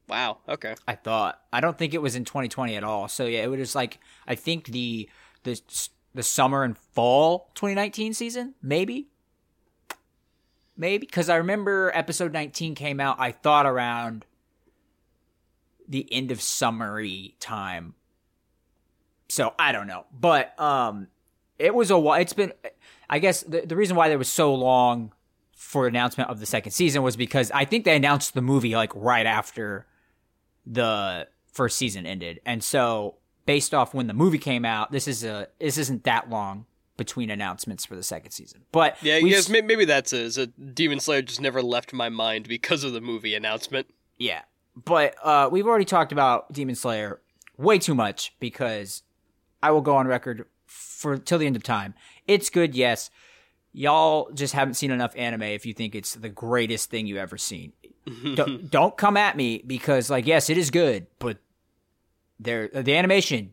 Wow. 0.08 0.38
Okay. 0.48 0.76
I 0.86 0.94
thought. 0.94 1.40
I 1.52 1.60
don't 1.60 1.76
think 1.76 1.92
it 1.92 2.00
was 2.00 2.14
in 2.14 2.24
2020 2.24 2.76
at 2.76 2.84
all. 2.84 3.08
So 3.08 3.26
yeah, 3.26 3.42
it 3.42 3.48
was 3.48 3.74
like 3.74 3.98
I 4.26 4.36
think 4.36 4.66
the 4.66 5.10
the 5.42 5.60
the 6.14 6.22
summer 6.22 6.62
and 6.62 6.78
fall 6.78 7.50
2019 7.54 8.14
season, 8.14 8.54
maybe. 8.62 9.08
Maybe 10.76 11.06
because 11.06 11.28
I 11.28 11.36
remember 11.36 11.90
episode 11.94 12.32
19 12.32 12.74
came 12.74 13.00
out. 13.00 13.16
I 13.18 13.32
thought 13.32 13.66
around 13.66 14.24
the 15.88 16.10
end 16.12 16.30
of 16.30 16.40
summery 16.40 17.34
time. 17.40 17.94
So 19.28 19.54
I 19.58 19.72
don't 19.72 19.86
know, 19.86 20.04
but 20.12 20.58
um, 20.60 21.08
it 21.58 21.74
was 21.74 21.90
a 21.90 21.98
while. 21.98 22.20
It's 22.20 22.32
been, 22.32 22.52
I 23.08 23.18
guess 23.18 23.42
the 23.42 23.62
the 23.62 23.74
reason 23.74 23.96
why 23.96 24.08
there 24.08 24.18
was 24.18 24.28
so 24.28 24.54
long 24.54 25.12
for 25.64 25.86
announcement 25.86 26.28
of 26.28 26.40
the 26.40 26.46
second 26.46 26.72
season 26.72 27.02
was 27.02 27.16
because 27.16 27.50
I 27.52 27.64
think 27.64 27.84
they 27.86 27.96
announced 27.96 28.34
the 28.34 28.42
movie 28.42 28.76
like 28.76 28.92
right 28.94 29.24
after 29.24 29.86
the 30.66 31.26
first 31.52 31.78
season 31.78 32.04
ended. 32.06 32.38
And 32.44 32.62
so 32.62 33.16
based 33.46 33.72
off 33.72 33.94
when 33.94 34.06
the 34.06 34.12
movie 34.14 34.38
came 34.38 34.64
out, 34.66 34.92
this 34.92 35.08
is 35.08 35.24
a 35.24 35.48
this 35.58 35.78
isn't 35.78 36.04
that 36.04 36.28
long 36.28 36.66
between 36.96 37.30
announcements 37.30 37.84
for 37.84 37.96
the 37.96 38.02
second 38.02 38.30
season. 38.32 38.60
But 38.72 38.98
Yeah, 39.02 39.16
yes, 39.16 39.48
maybe 39.48 39.84
that's 39.86 40.12
it. 40.12 40.20
Is 40.20 40.34
that 40.36 40.74
Demon 40.74 41.00
Slayer 41.00 41.22
just 41.22 41.40
never 41.40 41.62
left 41.62 41.92
my 41.92 42.08
mind 42.10 42.46
because 42.46 42.84
of 42.84 42.92
the 42.92 43.00
movie 43.00 43.34
announcement. 43.34 43.86
yeah. 44.18 44.42
But 44.76 45.14
uh 45.22 45.48
we've 45.50 45.66
already 45.66 45.84
talked 45.86 46.12
about 46.12 46.52
Demon 46.52 46.74
Slayer 46.74 47.20
way 47.56 47.78
too 47.78 47.94
much 47.94 48.34
because 48.38 49.02
I 49.62 49.70
will 49.70 49.80
go 49.80 49.96
on 49.96 50.06
record 50.06 50.44
for 50.66 51.16
till 51.16 51.38
the 51.38 51.46
end 51.46 51.56
of 51.56 51.62
time. 51.62 51.94
It's 52.28 52.50
good, 52.50 52.74
yes. 52.74 53.08
Y'all 53.76 54.30
just 54.32 54.54
haven't 54.54 54.74
seen 54.74 54.92
enough 54.92 55.12
anime 55.16 55.42
if 55.42 55.66
you 55.66 55.74
think 55.74 55.96
it's 55.96 56.14
the 56.14 56.28
greatest 56.28 56.90
thing 56.90 57.08
you 57.08 57.18
ever 57.18 57.36
seen. 57.36 57.72
don't, 58.34 58.70
don't 58.70 58.96
come 58.96 59.16
at 59.16 59.36
me 59.36 59.62
because 59.66 60.10
like 60.10 60.26
yes 60.26 60.50
it 60.50 60.58
is 60.58 60.70
good 60.70 61.06
but 61.18 61.38
there 62.38 62.68
the 62.68 62.94
animation 62.94 63.52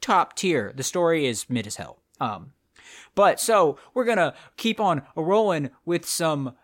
top 0.00 0.34
tier. 0.34 0.72
The 0.74 0.82
story 0.82 1.26
is 1.26 1.48
mid 1.48 1.66
as 1.66 1.76
hell. 1.76 1.98
Um 2.20 2.52
but 3.14 3.38
so 3.38 3.78
we're 3.94 4.04
gonna 4.04 4.34
keep 4.56 4.80
on 4.80 5.02
rolling 5.14 5.70
with 5.84 6.06
some 6.06 6.54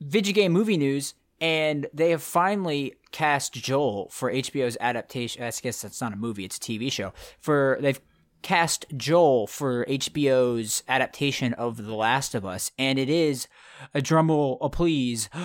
video 0.00 0.32
game 0.32 0.52
movie 0.52 0.78
news 0.78 1.14
and 1.40 1.88
they 1.92 2.10
have 2.10 2.22
finally 2.22 2.94
cast 3.10 3.52
joel 3.52 4.08
for 4.10 4.32
hbo's 4.32 4.78
adaptation. 4.80 5.42
I 5.42 5.50
guess 5.50 5.82
that's 5.82 6.00
not 6.00 6.14
a 6.14 6.16
movie 6.16 6.44
it's 6.44 6.56
a 6.56 6.60
tv 6.60 6.90
show. 6.90 7.12
For 7.38 7.78
they've 7.82 8.00
cast 8.42 8.86
joel 8.96 9.46
for 9.46 9.84
hbo's 9.86 10.82
adaptation 10.88 11.52
of 11.54 11.84
the 11.84 11.94
last 11.94 12.34
of 12.34 12.44
us 12.44 12.70
and 12.78 12.98
it 12.98 13.08
is 13.08 13.46
a 13.94 14.00
drumroll 14.00 14.58
a 14.60 14.68
please 14.68 15.28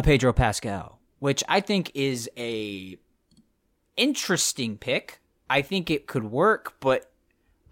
a 0.00 0.02
Pedro 0.02 0.32
Pascal, 0.32 0.98
which 1.18 1.44
I 1.48 1.60
think 1.60 1.90
is 1.94 2.30
a 2.36 2.96
interesting 3.96 4.78
pick. 4.78 5.20
I 5.48 5.62
think 5.62 5.90
it 5.90 6.06
could 6.06 6.24
work, 6.24 6.76
but 6.80 7.10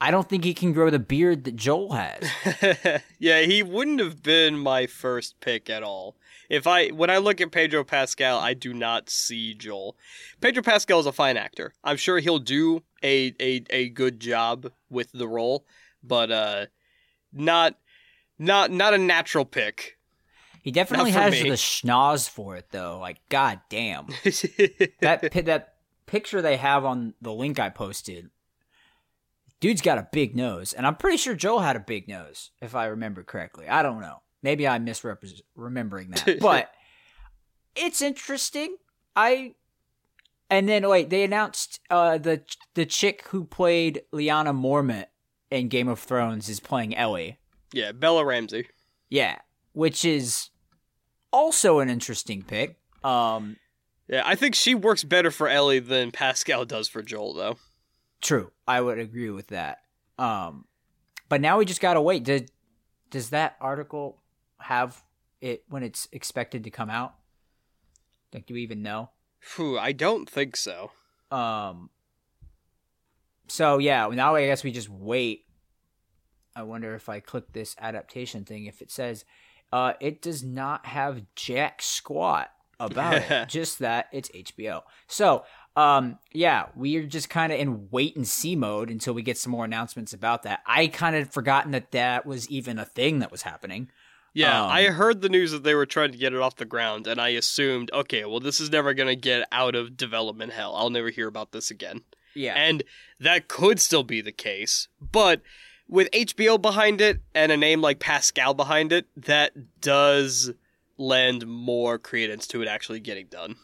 I 0.01 0.11
don't 0.11 0.29
think 0.29 0.45
he 0.45 0.55
can 0.55 0.73
grow 0.73 0.91
the 0.91 0.99
beard 0.99 1.45
that 1.45 1.57
Joel 1.57 1.93
has. 1.93 3.01
yeah, 3.19 3.41
he 3.41 3.63
wouldn't 3.63 4.01
have 4.01 4.23
been 4.23 4.59
my 4.59 4.87
first 4.87 5.41
pick 5.41 5.71
at 5.71 5.83
all. 5.83 6.17
If 6.49 6.67
I 6.67 6.89
when 6.89 7.11
I 7.11 7.19
look 7.19 7.41
at 7.41 7.53
Pedro 7.53 7.85
Pascal, 7.85 8.39
I 8.39 8.55
do 8.55 8.73
not 8.73 9.11
see 9.11 9.55
Joel. 9.55 9.97
Pedro 10.41 10.63
Pascal 10.63 11.01
is 11.01 11.07
a 11.07 11.13
fine 11.13 11.37
actor. 11.37 11.73
I'm 11.85 11.97
sure 11.97 12.19
he'll 12.19 12.39
do 12.39 12.83
a 13.03 13.35
a, 13.41 13.65
a 13.71 13.89
good 13.91 14.21
job 14.21 14.71
with 14.89 15.13
the 15.13 15.29
role, 15.29 15.67
but 16.03 16.31
uh 16.31 16.67
not 17.33 17.77
not 18.39 18.71
not 18.71 18.95
a 18.95 18.99
natural 18.99 19.45
pick. 19.45 19.99
He 20.63 20.73
definitely 20.73 21.13
has 21.13 21.33
me. 21.33 21.49
the 21.49 21.57
schnoz 21.57 22.29
for 22.29 22.57
it, 22.57 22.67
though. 22.73 22.99
Like, 22.99 23.27
god 23.29 23.61
damn. 23.71 24.07
that 25.01 25.31
that 25.45 25.75
picture 26.07 26.43
they 26.43 26.57
have 26.57 26.85
on 26.85 27.15
the 27.23 27.33
link 27.33 27.59
I 27.59 27.71
posted, 27.71 28.31
dude's 29.61 29.81
got 29.81 29.99
a 29.99 30.09
big 30.13 30.37
nose, 30.37 30.73
and 30.73 30.87
I'm 30.87 30.97
pretty 30.97 31.17
sure 31.17 31.35
Joel 31.35 31.61
had 31.61 31.77
a 31.77 31.81
big 31.81 32.09
nose, 32.09 32.51
if 32.61 32.75
I 32.75 32.87
remember 32.87 33.23
correctly. 33.23 33.69
I 33.69 33.83
don't 33.83 34.01
know. 34.01 34.23
Maybe 34.43 34.67
I'm 34.69 34.87
misremembering 34.87 36.15
that, 36.25 36.39
but 36.41 36.71
it's 37.75 38.03
interesting. 38.03 38.77
I 39.17 39.55
and 40.51 40.69
then 40.69 40.89
wait, 40.89 41.11
they 41.11 41.25
announced 41.25 41.81
uh, 41.91 42.19
the 42.19 42.43
the 42.75 42.87
chick 42.87 43.25
who 43.29 43.45
played 43.45 44.03
Lyanna 44.13 44.55
Mormont 44.55 45.07
in 45.51 45.69
Game 45.69 45.89
of 45.89 45.99
Thrones 45.99 46.49
is 46.49 46.61
playing 46.61 46.97
Ellie. 46.97 47.39
yeah, 47.73 47.93
Bella 47.93 48.25
Ramsey. 48.25 48.69
Yeah, 49.11 49.37
which 49.73 50.05
is 50.05 50.51
also 51.33 51.79
an 51.81 51.89
interesting 51.89 52.43
pick. 52.43 52.79
Um, 53.05 53.57
Yeah, 54.09 54.23
I 54.25 54.35
think 54.35 54.55
she 54.55 54.75
works 54.75 55.05
better 55.05 55.31
for 55.31 55.49
Ellie 55.49 55.79
than 55.79 56.11
Pascal 56.11 56.65
does 56.65 56.89
for 56.89 57.03
Joel, 57.03 57.35
though. 57.35 57.59
True, 58.21 58.51
I 58.67 58.81
would 58.81 58.99
agree 58.99 59.31
with 59.31 59.49
that. 59.49 59.79
Um, 60.19 60.65
but 61.29 61.41
now 61.41 61.59
we 61.59 61.65
just 61.65 61.81
gotta 61.81 62.01
wait. 62.01 62.25
Did 62.25 62.51
does 63.11 63.31
that 63.31 63.57
article 63.61 64.21
have 64.61 65.03
it 65.41 65.65
when 65.69 65.83
it's 65.83 66.09
expected 66.13 66.65
to 66.65 66.71
come 66.71 66.91
out? 66.91 67.15
Like, 68.33 68.47
do 68.47 68.55
we 68.55 68.63
even 68.63 68.83
know? 68.83 69.11
Phew, 69.41 69.79
I 69.79 69.93
don't 69.93 70.29
think 70.29 70.57
so. 70.57 70.91
Um. 71.31 71.91
So 73.49 73.79
yeah, 73.79 74.07
now 74.09 74.35
I 74.35 74.47
guess 74.47 74.65
we 74.65 74.73
just 74.73 74.91
wait. 74.91 75.45
I 76.55 76.63
wonder 76.63 76.95
if 76.95 77.09
I 77.09 77.21
click 77.21 77.53
this 77.53 77.77
adaptation 77.79 78.45
thing, 78.45 78.67
if 78.67 78.83
it 78.83 78.91
says, 78.91 79.25
uh, 79.73 79.93
it 80.01 80.21
does 80.21 80.43
not 80.43 80.87
have 80.87 81.23
jack 81.37 81.81
squat 81.83 82.51
about 82.81 83.15
it. 83.15 83.49
Just 83.49 83.81
that 83.81 84.07
it's 84.13 84.29
HBO. 84.31 84.83
So, 85.07 85.45
um, 85.77 86.19
yeah, 86.33 86.67
we're 86.75 87.05
just 87.05 87.31
kind 87.31 87.53
of 87.53 87.59
in 87.59 87.89
wait 87.91 88.17
and 88.17 88.27
see 88.27 88.57
mode 88.57 88.91
until 88.91 89.15
we 89.15 89.23
get 89.23 89.39
some 89.39 89.53
more 89.53 89.65
announcements 89.65 90.13
about 90.13 90.43
that. 90.43 90.61
I 90.67 90.89
kind 90.89 91.15
of 91.17 91.31
forgotten 91.31 91.73
that 91.73 91.93
that 91.93 92.27
was 92.27 92.49
even 92.51 92.79
a 92.79 92.85
thing 92.85 93.21
that 93.21 93.31
was 93.31 93.43
happening. 93.43 93.91
Yeah, 94.39 94.63
Um, 94.67 94.71
I 94.71 94.85
heard 94.85 95.21
the 95.21 95.29
news 95.29 95.51
that 95.51 95.65
they 95.65 95.75
were 95.75 95.85
trying 95.85 96.13
to 96.13 96.19
get 96.19 96.33
it 96.33 96.39
off 96.41 96.55
the 96.55 96.65
ground, 96.65 97.09
and 97.09 97.21
I 97.21 97.31
assumed, 97.31 97.91
okay, 97.93 98.25
well, 98.25 98.39
this 98.39 98.61
is 98.61 98.71
never 98.71 98.95
going 98.95 99.09
to 99.09 99.17
get 99.17 99.49
out 99.51 99.75
of 99.75 99.97
development 99.97 100.53
hell. 100.53 100.77
I'll 100.77 100.91
never 100.91 101.11
hear 101.11 101.27
about 101.27 101.51
this 101.51 101.73
again. 101.73 102.03
Yeah. 102.35 102.55
And 102.55 102.85
that 103.19 103.49
could 103.49 103.81
still 103.81 104.05
be 104.05 104.21
the 104.21 104.31
case, 104.31 104.87
but 105.01 105.41
with 105.89 106.09
HBO 106.13 106.61
behind 106.63 107.01
it 107.01 107.21
and 107.35 107.51
a 107.51 107.57
name 107.57 107.81
like 107.81 107.99
Pascal 107.99 108.55
behind 108.55 108.93
it, 108.93 109.07
that 109.17 109.81
does 109.81 110.53
lend 110.99 111.45
more 111.45 111.99
credence 111.99 112.47
to 112.49 112.63
it 112.63 112.69
actually 112.69 113.01
getting 113.01 113.27
done. 113.27 113.57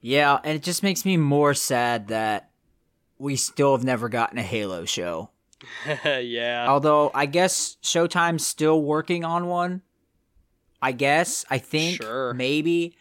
Yeah, 0.00 0.38
and 0.44 0.56
it 0.56 0.62
just 0.62 0.82
makes 0.82 1.04
me 1.04 1.18
more 1.18 1.52
sad 1.52 2.08
that 2.08 2.48
we 3.18 3.36
still 3.36 3.76
have 3.76 3.84
never 3.84 4.08
gotten 4.08 4.38
a 4.38 4.42
Halo 4.42 4.86
show. 4.86 5.28
yeah. 6.04 6.66
Although 6.68 7.10
I 7.14 7.26
guess 7.26 7.76
Showtime's 7.82 8.46
still 8.46 8.80
working 8.80 9.22
on 9.22 9.46
one. 9.48 9.82
I 10.86 10.92
guess. 10.92 11.44
I 11.50 11.58
think 11.58 11.96
Sure. 12.00 12.32
maybe. 12.32 12.94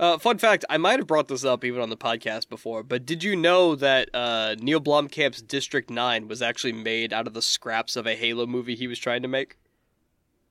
Uh, 0.00 0.16
fun 0.18 0.38
fact: 0.38 0.64
I 0.70 0.78
might 0.78 0.98
have 0.98 1.06
brought 1.06 1.28
this 1.28 1.44
up 1.44 1.64
even 1.64 1.80
on 1.82 1.90
the 1.90 1.96
podcast 1.96 2.48
before, 2.48 2.82
but 2.82 3.04
did 3.04 3.22
you 3.22 3.36
know 3.36 3.74
that 3.76 4.08
uh, 4.14 4.56
Neil 4.58 4.80
Blomkamp's 4.80 5.42
District 5.42 5.90
Nine 5.90 6.26
was 6.26 6.40
actually 6.42 6.72
made 6.72 7.12
out 7.12 7.26
of 7.26 7.34
the 7.34 7.42
scraps 7.42 7.94
of 7.94 8.06
a 8.06 8.16
Halo 8.16 8.46
movie 8.46 8.74
he 8.74 8.86
was 8.88 8.98
trying 8.98 9.22
to 9.22 9.28
make? 9.28 9.56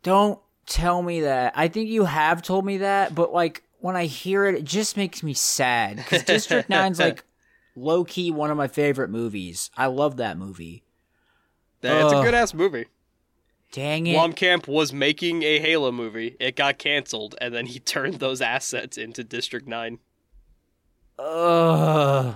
Don't 0.03 0.39
tell 0.65 1.01
me 1.01 1.21
that. 1.21 1.53
I 1.55 1.67
think 1.67 1.89
you 1.89 2.05
have 2.05 2.41
told 2.41 2.65
me 2.65 2.77
that, 2.77 3.15
but 3.15 3.33
like 3.33 3.63
when 3.79 3.95
I 3.95 4.05
hear 4.05 4.45
it, 4.45 4.55
it 4.55 4.63
just 4.63 4.95
makes 4.95 5.23
me 5.23 5.33
sad 5.33 5.97
because 5.97 6.23
District 6.25 6.69
Nine's 6.69 6.99
like 6.99 7.23
low 7.75 8.05
key 8.05 8.29
one 8.31 8.51
of 8.51 8.55
my 8.57 8.67
favorite 8.67 9.09
movies. 9.09 9.71
I 9.75 9.87
love 9.87 10.17
that 10.17 10.37
movie. 10.37 10.83
It's 11.81 12.13
a 12.13 12.21
good 12.23 12.33
ass 12.33 12.53
movie. 12.53 12.85
Dang 13.73 14.07
it! 14.07 14.15
Blomkamp 14.15 14.67
was 14.67 14.93
making 14.93 15.41
a 15.43 15.59
Halo 15.59 15.91
movie. 15.91 16.37
It 16.39 16.55
got 16.55 16.77
canceled, 16.77 17.35
and 17.41 17.53
then 17.53 17.65
he 17.65 17.79
turned 17.79 18.15
those 18.15 18.41
assets 18.41 18.97
into 18.97 19.23
District 19.23 19.67
Nine. 19.67 19.99
Ugh. 21.19 22.35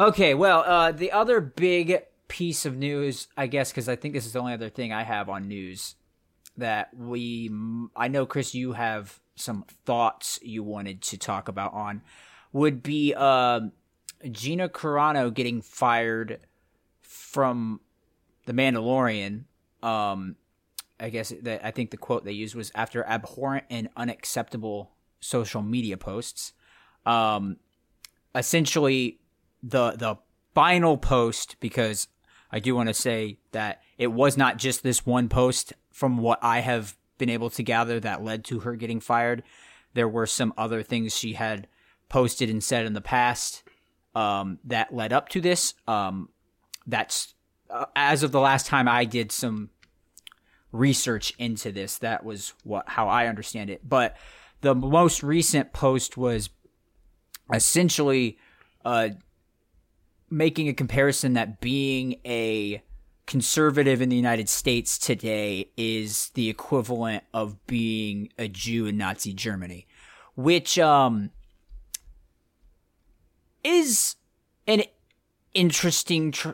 Okay, 0.00 0.34
well, 0.34 0.60
uh, 0.60 0.92
the 0.92 1.10
other 1.10 1.40
big 1.40 2.02
piece 2.28 2.64
of 2.64 2.76
news, 2.76 3.26
I 3.36 3.48
guess, 3.48 3.72
because 3.72 3.88
I 3.88 3.96
think 3.96 4.14
this 4.14 4.24
is 4.24 4.32
the 4.32 4.38
only 4.38 4.52
other 4.52 4.68
thing 4.68 4.92
I 4.92 5.02
have 5.02 5.28
on 5.28 5.48
news 5.48 5.96
that 6.56 6.96
we, 6.96 7.50
I 7.96 8.06
know, 8.08 8.24
Chris, 8.24 8.54
you 8.54 8.72
have 8.72 9.18
some 9.34 9.64
thoughts 9.84 10.38
you 10.42 10.62
wanted 10.62 11.02
to 11.02 11.18
talk 11.18 11.48
about 11.48 11.72
on, 11.72 12.02
would 12.52 12.82
be 12.82 13.14
um 13.14 13.72
Gina 14.30 14.68
Carano 14.68 15.32
getting 15.32 15.62
fired 15.62 16.40
from 17.02 17.80
The 18.46 18.52
Mandalorian. 18.52 19.44
Um, 19.82 20.36
I 21.00 21.10
guess 21.10 21.32
that 21.42 21.64
I 21.64 21.70
think 21.70 21.90
the 21.90 21.96
quote 21.96 22.24
they 22.24 22.32
used 22.32 22.54
was 22.54 22.72
after 22.74 23.04
abhorrent 23.04 23.64
and 23.70 23.88
unacceptable 23.96 24.90
social 25.20 25.62
media 25.62 25.96
posts. 25.96 26.52
Um, 27.06 27.56
essentially, 28.34 29.20
the 29.62 29.92
the 29.92 30.16
final 30.54 30.96
post 30.96 31.56
because 31.60 32.08
I 32.50 32.58
do 32.58 32.74
want 32.74 32.88
to 32.88 32.94
say 32.94 33.38
that 33.52 33.82
it 33.96 34.08
was 34.08 34.36
not 34.36 34.56
just 34.56 34.82
this 34.82 35.06
one 35.06 35.28
post 35.28 35.72
from 35.92 36.18
what 36.18 36.38
I 36.42 36.60
have 36.60 36.96
been 37.18 37.28
able 37.28 37.50
to 37.50 37.62
gather 37.62 38.00
that 38.00 38.22
led 38.22 38.44
to 38.44 38.60
her 38.60 38.76
getting 38.76 39.00
fired. 39.00 39.42
There 39.94 40.08
were 40.08 40.26
some 40.26 40.54
other 40.56 40.82
things 40.82 41.16
she 41.16 41.34
had 41.34 41.66
posted 42.08 42.48
and 42.48 42.62
said 42.62 42.86
in 42.86 42.94
the 42.94 43.00
past 43.00 43.62
um, 44.14 44.58
that 44.64 44.94
led 44.94 45.12
up 45.12 45.28
to 45.30 45.40
this. 45.40 45.74
Um, 45.86 46.30
that's 46.86 47.34
uh, 47.70 47.86
as 47.96 48.22
of 48.22 48.32
the 48.32 48.40
last 48.40 48.66
time 48.66 48.88
I 48.88 49.04
did 49.04 49.32
some 49.32 49.70
research 50.72 51.32
into 51.38 51.72
this. 51.72 51.98
That 51.98 52.24
was 52.24 52.54
what 52.64 52.88
how 52.88 53.08
I 53.08 53.26
understand 53.26 53.70
it. 53.70 53.88
But 53.88 54.16
the 54.60 54.74
most 54.74 55.22
recent 55.22 55.72
post 55.72 56.16
was 56.16 56.50
essentially 57.52 58.38
uh, 58.84 59.10
making 60.30 60.68
a 60.68 60.74
comparison 60.74 61.34
that 61.34 61.60
being 61.60 62.16
a 62.24 62.82
conservative 63.26 64.00
in 64.00 64.08
the 64.08 64.16
United 64.16 64.48
States 64.48 64.98
today 64.98 65.70
is 65.76 66.30
the 66.30 66.48
equivalent 66.48 67.24
of 67.34 67.66
being 67.66 68.30
a 68.38 68.48
Jew 68.48 68.86
in 68.86 68.96
Nazi 68.96 69.34
Germany, 69.34 69.86
which 70.34 70.78
um 70.78 71.30
is 73.62 74.16
an 74.66 74.84
interesting 75.52 76.32
tr- 76.32 76.52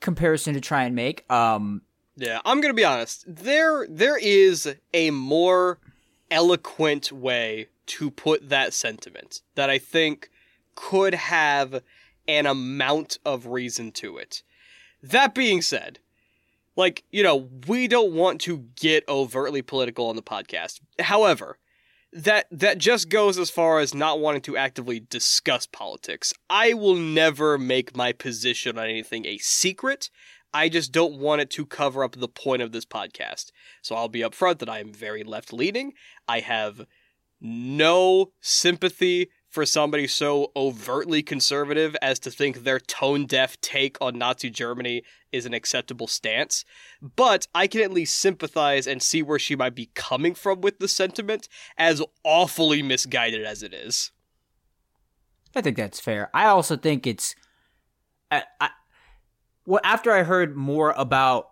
comparison 0.00 0.54
to 0.54 0.60
try 0.60 0.84
and 0.84 0.94
make. 0.94 1.30
Um 1.30 1.82
Yeah, 2.16 2.40
I'm 2.44 2.60
gonna 2.60 2.74
be 2.74 2.84
honest. 2.84 3.24
There, 3.26 3.86
there 3.88 4.18
is 4.18 4.74
a 4.92 5.10
more 5.10 5.78
eloquent 6.30 7.12
way 7.12 7.68
to 7.86 8.10
put 8.10 8.48
that 8.48 8.72
sentiment 8.72 9.42
that 9.56 9.68
I 9.68 9.78
think 9.78 10.30
could 10.74 11.14
have 11.14 11.82
an 12.28 12.46
amount 12.46 13.18
of 13.24 13.46
reason 13.46 13.90
to 13.92 14.16
it. 14.16 14.42
That 15.02 15.34
being 15.34 15.60
said, 15.62 15.98
like, 16.76 17.02
you 17.10 17.22
know, 17.22 17.48
we 17.66 17.88
don't 17.88 18.12
want 18.12 18.40
to 18.42 18.66
get 18.76 19.08
overtly 19.08 19.62
political 19.62 20.08
on 20.08 20.16
the 20.16 20.22
podcast. 20.22 20.80
However, 21.00 21.58
that 22.12 22.46
that 22.50 22.78
just 22.78 23.08
goes 23.08 23.38
as 23.38 23.50
far 23.50 23.78
as 23.78 23.94
not 23.94 24.20
wanting 24.20 24.42
to 24.42 24.56
actively 24.56 25.00
discuss 25.00 25.66
politics. 25.66 26.32
I 26.48 26.74
will 26.74 26.96
never 26.96 27.58
make 27.58 27.96
my 27.96 28.12
position 28.12 28.78
on 28.78 28.84
anything 28.84 29.26
a 29.26 29.38
secret. 29.38 30.10
I 30.52 30.68
just 30.68 30.90
don't 30.90 31.18
want 31.18 31.42
it 31.42 31.50
to 31.50 31.64
cover 31.64 32.02
up 32.02 32.16
the 32.16 32.28
point 32.28 32.62
of 32.62 32.72
this 32.72 32.84
podcast. 32.84 33.52
So 33.82 33.94
I'll 33.94 34.08
be 34.08 34.20
upfront 34.20 34.58
that 34.58 34.68
I 34.68 34.80
am 34.80 34.92
very 34.92 35.22
left 35.22 35.52
leaning. 35.52 35.92
I 36.26 36.40
have 36.40 36.86
no 37.40 38.32
sympathy 38.40 39.30
for 39.50 39.66
somebody 39.66 40.06
so 40.06 40.52
overtly 40.54 41.22
conservative 41.22 41.96
as 42.00 42.20
to 42.20 42.30
think 42.30 42.62
their 42.62 42.78
tone 42.78 43.26
deaf 43.26 43.60
take 43.60 43.98
on 44.00 44.16
Nazi 44.16 44.48
Germany 44.48 45.02
is 45.32 45.44
an 45.44 45.52
acceptable 45.52 46.06
stance. 46.06 46.64
But 47.02 47.48
I 47.54 47.66
can 47.66 47.80
at 47.82 47.92
least 47.92 48.16
sympathize 48.16 48.86
and 48.86 49.02
see 49.02 49.22
where 49.22 49.40
she 49.40 49.56
might 49.56 49.74
be 49.74 49.90
coming 49.94 50.34
from 50.34 50.60
with 50.60 50.78
the 50.78 50.88
sentiment, 50.88 51.48
as 51.76 52.00
awfully 52.24 52.80
misguided 52.82 53.44
as 53.44 53.62
it 53.64 53.74
is. 53.74 54.12
I 55.54 55.60
think 55.60 55.76
that's 55.76 55.98
fair. 55.98 56.30
I 56.32 56.46
also 56.46 56.76
think 56.76 57.06
it's 57.06 57.34
I, 58.30 58.44
I 58.60 58.70
well 59.66 59.80
after 59.82 60.12
I 60.12 60.22
heard 60.22 60.56
more 60.56 60.94
about 60.96 61.48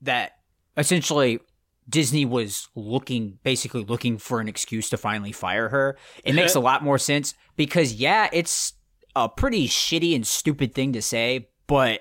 that 0.00 0.36
essentially 0.76 1.40
Disney 1.88 2.24
was 2.24 2.68
looking 2.74 3.38
basically 3.42 3.84
looking 3.84 4.18
for 4.18 4.40
an 4.40 4.48
excuse 4.48 4.90
to 4.90 4.96
finally 4.96 5.32
fire 5.32 5.68
her. 5.68 5.96
It 6.24 6.34
makes 6.34 6.54
a 6.54 6.60
lot 6.60 6.82
more 6.82 6.98
sense 6.98 7.34
because 7.56 7.92
yeah, 7.94 8.28
it's 8.32 8.74
a 9.14 9.28
pretty 9.28 9.68
shitty 9.68 10.14
and 10.14 10.26
stupid 10.26 10.74
thing 10.74 10.92
to 10.94 11.02
say, 11.02 11.48
but 11.66 12.00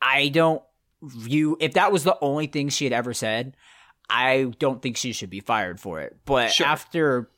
I 0.00 0.28
don't 0.28 0.62
view 1.02 1.56
if 1.60 1.74
that 1.74 1.92
was 1.92 2.04
the 2.04 2.16
only 2.20 2.46
thing 2.46 2.68
she 2.68 2.84
had 2.84 2.92
ever 2.92 3.12
said, 3.14 3.56
I 4.08 4.52
don't 4.58 4.82
think 4.82 4.96
she 4.96 5.12
should 5.12 5.30
be 5.30 5.40
fired 5.40 5.78
for 5.80 6.00
it. 6.00 6.16
But 6.24 6.52
Sure. 6.52 6.66
after 6.66 7.30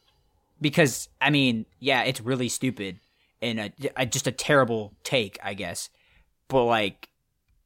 because 0.60 1.08
I 1.20 1.30
mean, 1.30 1.66
yeah, 1.80 2.02
it's 2.04 2.20
really 2.20 2.48
stupid 2.48 3.00
and 3.42 3.58
a, 3.58 3.72
a, 3.96 4.06
just 4.06 4.26
a 4.28 4.32
terrible 4.32 4.94
take, 5.02 5.38
I 5.42 5.54
guess. 5.54 5.90
But 6.48 6.64
like, 6.64 7.08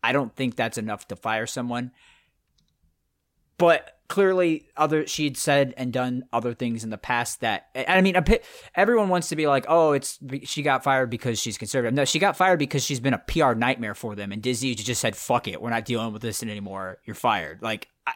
I 0.02 0.12
don't 0.12 0.34
think 0.34 0.56
that's 0.56 0.78
enough 0.78 1.06
to 1.08 1.16
fire 1.16 1.46
someone. 1.46 1.92
But 3.58 3.96
clearly, 4.08 4.68
other 4.76 5.06
she 5.06 5.24
had 5.24 5.36
said 5.36 5.74
and 5.76 5.92
done 5.92 6.24
other 6.32 6.54
things 6.54 6.84
in 6.84 6.90
the 6.90 6.98
past 6.98 7.40
that 7.40 7.68
I 7.74 8.00
mean, 8.00 8.16
bit- 8.24 8.44
everyone 8.74 9.08
wants 9.08 9.28
to 9.30 9.36
be 9.36 9.46
like, 9.46 9.64
oh, 9.68 9.92
it's 9.92 10.18
she 10.44 10.62
got 10.62 10.84
fired 10.84 11.10
because 11.10 11.38
she's 11.38 11.58
conservative. 11.58 11.94
No, 11.94 12.04
she 12.04 12.18
got 12.18 12.36
fired 12.36 12.58
because 12.58 12.84
she's 12.84 13.00
been 13.00 13.14
a 13.14 13.18
PR 13.18 13.54
nightmare 13.54 13.94
for 13.94 14.14
them, 14.14 14.32
and 14.32 14.42
Disney 14.42 14.74
just 14.74 15.00
said, 15.00 15.16
fuck 15.16 15.48
it, 15.48 15.60
we're 15.60 15.70
not 15.70 15.84
dealing 15.84 16.12
with 16.12 16.22
this 16.22 16.42
anymore. 16.42 16.98
You're 17.04 17.14
fired. 17.14 17.62
Like, 17.62 17.88
I, 18.06 18.12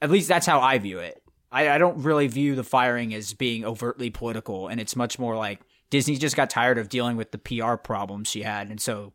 at 0.00 0.10
least 0.10 0.28
that's 0.28 0.46
how 0.46 0.60
I 0.60 0.78
view 0.78 0.98
it. 0.98 1.22
I, 1.50 1.70
I 1.70 1.78
don't 1.78 2.02
really 2.02 2.28
view 2.28 2.54
the 2.54 2.64
firing 2.64 3.14
as 3.14 3.34
being 3.34 3.64
overtly 3.64 4.10
political, 4.10 4.68
and 4.68 4.80
it's 4.80 4.96
much 4.96 5.18
more 5.18 5.36
like 5.36 5.60
Disney 5.90 6.16
just 6.16 6.36
got 6.36 6.48
tired 6.48 6.78
of 6.78 6.88
dealing 6.88 7.16
with 7.16 7.30
the 7.30 7.38
PR 7.38 7.74
problems 7.74 8.28
she 8.28 8.42
had, 8.42 8.70
and 8.70 8.80
so 8.80 9.12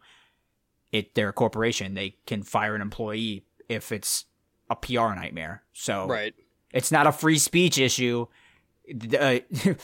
it 0.91 1.15
they're 1.15 1.29
a 1.29 1.33
corporation. 1.33 1.95
They 1.95 2.15
can 2.25 2.43
fire 2.43 2.75
an 2.75 2.81
employee 2.81 3.45
if 3.67 3.91
it's 3.91 4.25
a 4.69 4.75
PR 4.75 5.13
nightmare. 5.15 5.63
So 5.73 6.07
Right. 6.07 6.33
it's 6.73 6.91
not 6.91 7.07
a 7.07 7.11
free 7.11 7.37
speech 7.39 7.77
issue. 7.77 8.27
The, 8.93 9.17
uh, 9.17 9.39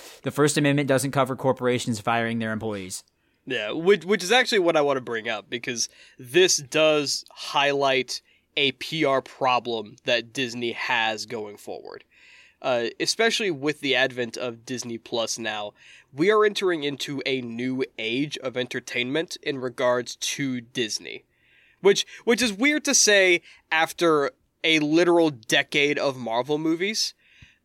the 0.23 0.31
First 0.31 0.57
Amendment 0.57 0.87
doesn't 0.87 1.11
cover 1.11 1.35
corporations 1.35 1.99
firing 1.99 2.39
their 2.39 2.51
employees. 2.51 3.03
Yeah, 3.45 3.71
which 3.71 4.05
which 4.05 4.23
is 4.23 4.31
actually 4.31 4.59
what 4.59 4.77
I 4.77 4.81
want 4.81 4.95
to 4.97 5.01
bring 5.01 5.27
up 5.27 5.49
because 5.49 5.89
this 6.17 6.57
does 6.57 7.25
highlight 7.29 8.21
a 8.55 8.71
PR 8.73 9.19
problem 9.19 9.97
that 10.05 10.31
Disney 10.31 10.71
has 10.71 11.25
going 11.25 11.57
forward. 11.57 12.05
Uh, 12.61 12.85
especially 13.01 13.51
with 13.51 13.81
the 13.81 13.93
advent 13.93 14.37
of 14.37 14.65
Disney 14.65 14.97
Plus 14.97 15.37
now, 15.37 15.73
we 16.13 16.31
are 16.31 16.45
entering 16.45 16.83
into 16.85 17.21
a 17.25 17.41
new 17.41 17.83
age 17.99 18.37
of 18.37 18.55
entertainment 18.55 19.35
in 19.43 19.57
regards 19.59 20.15
to 20.15 20.61
Disney. 20.61 21.25
Which 21.81 22.05
which 22.23 22.41
is 22.41 22.53
weird 22.53 22.85
to 22.85 22.95
say 22.95 23.41
after 23.69 24.31
a 24.63 24.79
literal 24.79 25.29
decade 25.29 25.97
of 25.97 26.17
Marvel 26.17 26.57
movies. 26.57 27.13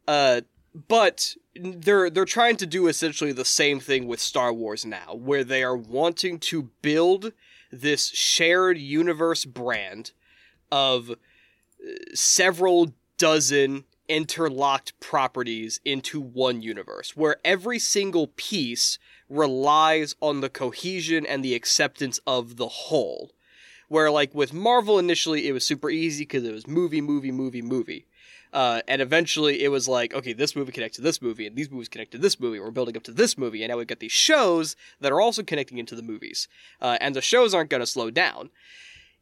Uh, 0.06 0.42
but 0.86 1.34
they're 1.54 2.10
they're 2.10 2.24
trying 2.24 2.56
to 2.56 2.66
do 2.66 2.86
essentially 2.86 3.32
the 3.32 3.44
same 3.44 3.80
thing 3.80 4.06
with 4.06 4.20
Star 4.20 4.52
Wars 4.52 4.84
now, 4.84 5.14
where 5.14 5.44
they 5.44 5.62
are 5.62 5.76
wanting 5.76 6.38
to 6.38 6.70
build 6.82 7.32
this 7.70 8.08
shared 8.08 8.78
universe 8.78 9.44
brand 9.44 10.12
of 10.70 11.10
uh, 11.10 11.14
several 12.14 12.94
dozen 13.16 13.84
interlocked 14.08 14.98
properties 15.00 15.80
into 15.84 16.20
one 16.20 16.62
universe, 16.62 17.16
where 17.16 17.36
every 17.44 17.78
single 17.78 18.28
piece 18.36 18.98
relies 19.28 20.14
on 20.20 20.40
the 20.40 20.48
cohesion 20.48 21.26
and 21.26 21.44
the 21.44 21.54
acceptance 21.54 22.18
of 22.26 22.56
the 22.56 22.68
whole. 22.68 23.32
Where 23.88 24.10
like 24.10 24.34
with 24.34 24.52
Marvel 24.52 24.98
initially 24.98 25.48
it 25.48 25.52
was 25.52 25.64
super 25.64 25.90
easy 25.90 26.22
because 26.22 26.44
it 26.44 26.52
was 26.52 26.66
movie, 26.66 27.00
movie, 27.00 27.32
movie, 27.32 27.62
movie. 27.62 28.06
Uh, 28.52 28.80
and 28.88 29.02
eventually 29.02 29.62
it 29.62 29.68
was 29.68 29.88
like, 29.88 30.14
okay, 30.14 30.32
this 30.32 30.56
movie 30.56 30.72
connects 30.72 30.96
to 30.96 31.02
this 31.02 31.20
movie, 31.20 31.46
and 31.46 31.54
these 31.54 31.70
movies 31.70 31.88
connect 31.88 32.12
to 32.12 32.18
this 32.18 32.40
movie. 32.40 32.58
We're 32.58 32.70
building 32.70 32.96
up 32.96 33.02
to 33.04 33.12
this 33.12 33.36
movie, 33.36 33.62
and 33.62 33.70
now 33.70 33.76
we've 33.76 33.86
got 33.86 33.98
these 33.98 34.12
shows 34.12 34.74
that 35.00 35.12
are 35.12 35.20
also 35.20 35.42
connecting 35.42 35.78
into 35.78 35.94
the 35.94 36.02
movies. 36.02 36.48
Uh, 36.80 36.96
and 37.00 37.14
the 37.14 37.20
shows 37.20 37.52
aren't 37.52 37.70
going 37.70 37.80
to 37.80 37.86
slow 37.86 38.10
down. 38.10 38.50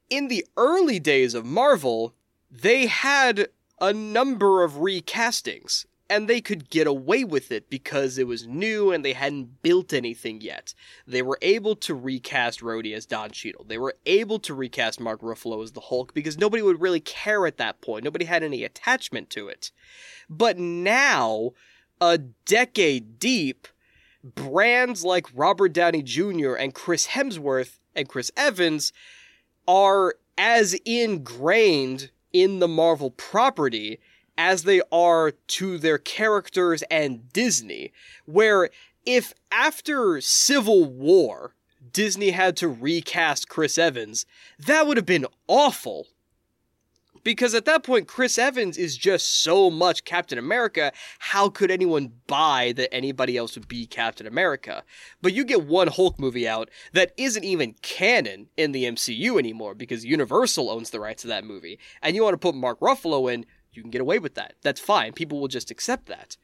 In 0.08 0.28
the 0.28 0.46
early 0.56 1.00
days 1.00 1.34
of 1.34 1.44
Marvel, 1.44 2.14
they 2.50 2.86
had 2.86 3.48
a 3.80 3.92
number 3.92 4.62
of 4.62 4.74
recastings 4.74 5.86
and 6.08 6.28
they 6.28 6.40
could 6.40 6.70
get 6.70 6.86
away 6.86 7.24
with 7.24 7.50
it 7.50 7.68
because 7.68 8.18
it 8.18 8.26
was 8.26 8.46
new 8.46 8.92
and 8.92 9.04
they 9.04 9.12
hadn't 9.12 9.62
built 9.62 9.92
anything 9.92 10.40
yet. 10.40 10.74
They 11.06 11.22
were 11.22 11.38
able 11.42 11.74
to 11.76 11.94
recast 11.94 12.60
Rhodey 12.60 12.94
as 12.94 13.06
Don 13.06 13.30
Cheadle. 13.30 13.64
They 13.64 13.78
were 13.78 13.96
able 14.06 14.38
to 14.40 14.54
recast 14.54 15.00
Mark 15.00 15.20
Ruffalo 15.20 15.62
as 15.62 15.72
the 15.72 15.80
Hulk 15.80 16.14
because 16.14 16.38
nobody 16.38 16.62
would 16.62 16.80
really 16.80 17.00
care 17.00 17.46
at 17.46 17.56
that 17.58 17.80
point. 17.80 18.04
Nobody 18.04 18.24
had 18.24 18.42
any 18.42 18.62
attachment 18.62 19.30
to 19.30 19.48
it. 19.48 19.72
But 20.28 20.58
now, 20.58 21.52
a 22.00 22.18
decade 22.18 23.18
deep, 23.18 23.66
brands 24.22 25.04
like 25.04 25.26
Robert 25.34 25.72
Downey 25.72 26.02
Jr. 26.02 26.54
and 26.54 26.74
Chris 26.74 27.08
Hemsworth 27.08 27.78
and 27.94 28.08
Chris 28.08 28.30
Evans 28.36 28.92
are 29.66 30.14
as 30.38 30.74
ingrained 30.84 32.10
in 32.32 32.58
the 32.58 32.68
Marvel 32.68 33.10
property 33.10 33.98
as 34.38 34.64
they 34.64 34.82
are 34.92 35.30
to 35.30 35.78
their 35.78 35.98
characters 35.98 36.82
and 36.90 37.32
Disney. 37.32 37.92
Where 38.24 38.70
if 39.04 39.32
after 39.50 40.20
Civil 40.20 40.84
War, 40.84 41.54
Disney 41.92 42.30
had 42.30 42.56
to 42.58 42.68
recast 42.68 43.48
Chris 43.48 43.78
Evans, 43.78 44.26
that 44.58 44.86
would 44.86 44.96
have 44.96 45.06
been 45.06 45.26
awful. 45.46 46.08
Because 47.26 47.54
at 47.54 47.64
that 47.64 47.82
point, 47.82 48.06
Chris 48.06 48.38
Evans 48.38 48.78
is 48.78 48.96
just 48.96 49.42
so 49.42 49.68
much 49.68 50.04
Captain 50.04 50.38
America. 50.38 50.92
How 51.18 51.48
could 51.48 51.72
anyone 51.72 52.12
buy 52.28 52.72
that 52.76 52.94
anybody 52.94 53.36
else 53.36 53.56
would 53.56 53.66
be 53.66 53.84
Captain 53.84 54.28
America? 54.28 54.84
But 55.22 55.32
you 55.32 55.44
get 55.44 55.66
one 55.66 55.88
Hulk 55.88 56.20
movie 56.20 56.46
out 56.46 56.70
that 56.92 57.10
isn't 57.16 57.42
even 57.42 57.74
canon 57.82 58.46
in 58.56 58.70
the 58.70 58.84
MCU 58.84 59.40
anymore 59.40 59.74
because 59.74 60.04
Universal 60.04 60.70
owns 60.70 60.90
the 60.90 61.00
rights 61.00 61.22
to 61.22 61.28
that 61.28 61.44
movie. 61.44 61.80
And 62.00 62.14
you 62.14 62.22
want 62.22 62.34
to 62.34 62.38
put 62.38 62.54
Mark 62.54 62.78
Ruffalo 62.78 63.32
in, 63.32 63.44
you 63.76 63.82
can 63.82 63.90
get 63.90 64.00
away 64.00 64.18
with 64.18 64.34
that. 64.34 64.54
That's 64.62 64.80
fine. 64.80 65.12
People 65.12 65.40
will 65.40 65.48
just 65.48 65.70
accept 65.70 66.06
that. 66.06 66.36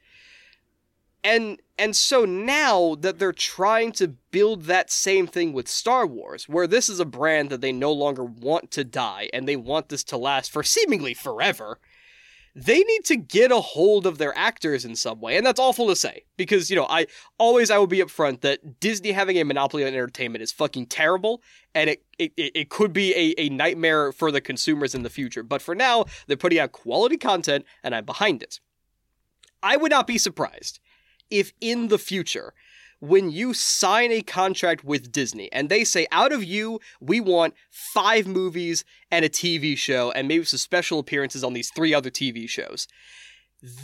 And 1.23 1.59
and 1.77 1.95
so 1.95 2.25
now 2.25 2.95
that 2.95 3.17
they're 3.17 3.31
trying 3.31 3.93
to 3.93 4.09
build 4.09 4.63
that 4.63 4.91
same 4.91 5.25
thing 5.25 5.53
with 5.53 5.67
Star 5.67 6.05
Wars, 6.05 6.49
where 6.49 6.67
this 6.67 6.89
is 6.89 6.99
a 6.99 7.05
brand 7.05 7.49
that 7.49 7.61
they 7.61 7.71
no 7.71 7.91
longer 7.91 8.23
want 8.23 8.71
to 8.71 8.83
die 8.83 9.29
and 9.33 9.47
they 9.47 9.55
want 9.55 9.89
this 9.89 10.03
to 10.05 10.17
last 10.17 10.51
for 10.51 10.63
seemingly 10.63 11.13
forever, 11.13 11.79
they 12.55 12.79
need 12.79 13.05
to 13.05 13.15
get 13.15 13.51
a 13.51 13.59
hold 13.59 14.05
of 14.05 14.19
their 14.19 14.37
actors 14.37 14.85
in 14.85 14.95
some 14.95 15.19
way. 15.19 15.37
And 15.37 15.45
that's 15.45 15.59
awful 15.59 15.87
to 15.87 15.95
say 15.95 16.25
because, 16.37 16.69
you 16.69 16.75
know, 16.75 16.85
I 16.87 17.07
always 17.39 17.71
I 17.71 17.77
will 17.79 17.87
be 17.87 17.97
upfront 17.97 18.41
that 18.41 18.79
Disney 18.79 19.11
having 19.11 19.37
a 19.37 19.43
monopoly 19.43 19.83
on 19.83 19.93
entertainment 19.93 20.43
is 20.43 20.51
fucking 20.51 20.85
terrible 20.87 21.41
and 21.73 21.89
it, 21.89 22.03
it, 22.19 22.31
it 22.37 22.69
could 22.69 22.93
be 22.93 23.13
a, 23.15 23.41
a 23.41 23.49
nightmare 23.49 24.11
for 24.11 24.31
the 24.31 24.41
consumers 24.41 24.93
in 24.93 25.01
the 25.01 25.09
future. 25.09 25.41
But 25.41 25.63
for 25.63 25.73
now, 25.73 26.05
they're 26.27 26.37
putting 26.37 26.59
out 26.59 26.73
quality 26.73 27.17
content 27.17 27.65
and 27.83 27.95
I'm 27.95 28.05
behind 28.05 28.43
it. 28.43 28.59
I 29.63 29.77
would 29.77 29.91
not 29.91 30.05
be 30.05 30.19
surprised 30.19 30.79
if 31.31 31.53
in 31.59 31.87
the 31.87 31.97
future, 31.97 32.53
when 33.03 33.29
you 33.29 33.53
sign 33.53 34.13
a 34.13 34.21
contract 34.21 34.85
with 34.85 35.11
Disney 35.11 35.51
and 35.51 35.67
they 35.67 35.83
say, 35.83 36.07
out 36.09 36.31
of 36.31 36.41
you, 36.41 36.79
we 37.01 37.19
want 37.19 37.53
five 37.69 38.25
movies 38.25 38.85
and 39.11 39.25
a 39.25 39.29
TV 39.29 39.77
show 39.77 40.11
and 40.11 40.25
maybe 40.25 40.45
some 40.45 40.57
special 40.57 40.99
appearances 40.99 41.43
on 41.43 41.51
these 41.51 41.69
three 41.69 41.93
other 41.93 42.09
TV 42.09 42.47
shows, 42.47 42.87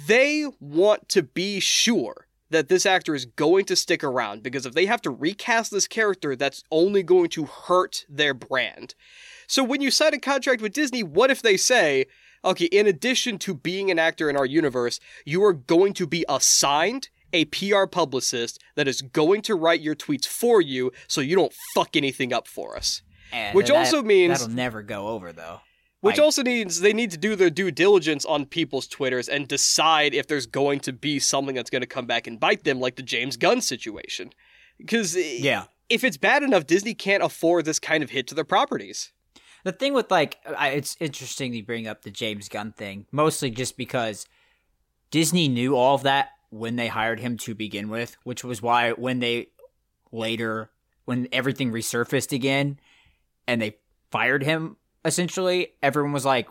they 0.08 0.46
want 0.62 1.10
to 1.10 1.22
be 1.22 1.60
sure 1.60 2.28
that 2.50 2.70
this 2.70 2.86
actor 2.86 3.14
is 3.14 3.26
going 3.26 3.66
to 3.66 3.76
stick 3.76 4.06
around 4.06 4.42
because 4.42 4.66
if 4.66 4.74
they 4.74 4.86
have 4.86 5.02
to 5.02 5.10
recast 5.10 5.70
this 5.70 5.86
character, 5.86 6.34
that's 6.34 6.64
only 6.72 7.04
going 7.04 7.28
to 7.28 7.44
hurt 7.44 8.06
their 8.08 8.34
brand. 8.34 8.96
So 9.48 9.66
when 9.66 9.82
you 9.82 9.92
sign 9.92 10.14
a 10.14 10.20
contract 10.20 10.62
with 10.62 10.72
Disney, 10.72 11.04
what 11.04 11.30
if 11.30 11.42
they 11.42 11.58
say, 11.58 12.06
okay, 12.46 12.66
in 12.68 12.88
addition 12.88 13.38
to 13.40 13.54
being 13.54 13.92
an 13.92 14.00
actor 14.00 14.30
in 14.30 14.38
our 14.38 14.46
universe, 14.46 15.02
you 15.26 15.44
are 15.44 15.52
going 15.52 15.92
to 15.96 16.08
be 16.08 16.24
assigned 16.30 17.10
a 17.34 17.46
PR 17.46 17.86
publicist 17.86 18.60
that 18.76 18.88
is 18.88 19.02
going 19.02 19.42
to 19.44 19.56
write 19.56 19.82
your 19.82 19.96
tweets 19.96 20.26
for 20.26 20.62
you 20.62 20.92
so 21.08 21.22
you 21.22 21.36
don't 21.36 21.54
fuck 21.76 21.96
anything 21.96 22.34
up 22.34 22.48
for 22.48 22.76
us. 22.76 23.02
And 23.32 23.56
Which 23.56 23.68
that- 23.68 23.76
also 23.76 24.02
means 24.02 24.40
that'll 24.40 24.54
never 24.56 24.82
go 24.82 25.08
over 25.10 25.32
though. 25.32 25.62
which 26.02 26.18
Like- 26.18 26.24
also 26.24 26.44
means 26.44 26.80
they 26.82 26.94
need 26.94 27.12
to 27.12 27.18
do 27.18 27.36
their 27.36 27.50
due 27.50 27.72
diligence 27.72 28.26
on 28.26 28.46
people's 28.46 28.88
Twitters 28.88 29.28
and 29.30 29.48
decide 29.48 30.14
if 30.14 30.28
there's 30.28 30.46
going 30.48 30.80
to 30.82 30.94
be 30.94 31.20
something 31.20 31.56
that's 31.56 31.70
going 31.70 31.82
to 31.82 31.88
come 31.88 32.06
back 32.06 32.26
and 32.26 32.40
bite 32.40 32.64
them, 32.64 32.80
like 32.80 32.96
the 32.96 33.04
James 33.04 33.38
Gunn 33.38 33.62
situation. 33.62 34.32
Because 34.78 35.16
eh, 35.16 35.38
Yeah. 35.40 35.66
if 35.90 36.04
it's 36.04 36.18
bad 36.18 36.42
enough, 36.42 36.66
Disney 36.66 36.94
can't 36.94 37.22
afford 37.22 37.66
this 37.66 37.80
kind 37.80 38.02
of 38.04 38.12
hit 38.12 38.28
to 38.28 38.36
their 38.36 38.46
properties. 38.46 39.12
The 39.66 39.74
thing 39.74 39.94
with 39.94 40.10
like, 40.10 40.38
I, 40.58 40.70
it's 40.70 40.96
interesting 41.02 41.54
you 41.54 41.64
bring 41.66 41.86
up 41.86 42.04
the 42.04 42.12
James 42.12 42.48
Gunn 42.48 42.72
thing, 42.72 43.06
mostly 43.12 43.50
just 43.52 43.76
because 43.76 44.26
Disney 45.12 45.48
knew 45.50 45.76
all 45.76 45.96
of 45.96 46.04
that 46.04 46.30
when 46.50 46.76
they 46.76 46.88
hired 46.88 47.20
him 47.20 47.38
to 47.38 47.54
begin 47.56 47.90
with, 47.90 48.18
which 48.24 48.44
was 48.44 48.62
why 48.62 48.92
when 48.92 49.20
they 49.20 49.50
later, 50.12 50.70
when 51.06 51.28
everything 51.32 51.72
resurfaced 51.72 52.32
again, 52.32 52.80
and 53.48 53.62
they 53.62 53.78
fired 54.12 54.44
him, 54.44 54.78
essentially, 55.06 55.74
everyone 55.82 56.12
was 56.12 56.26
like, 56.26 56.48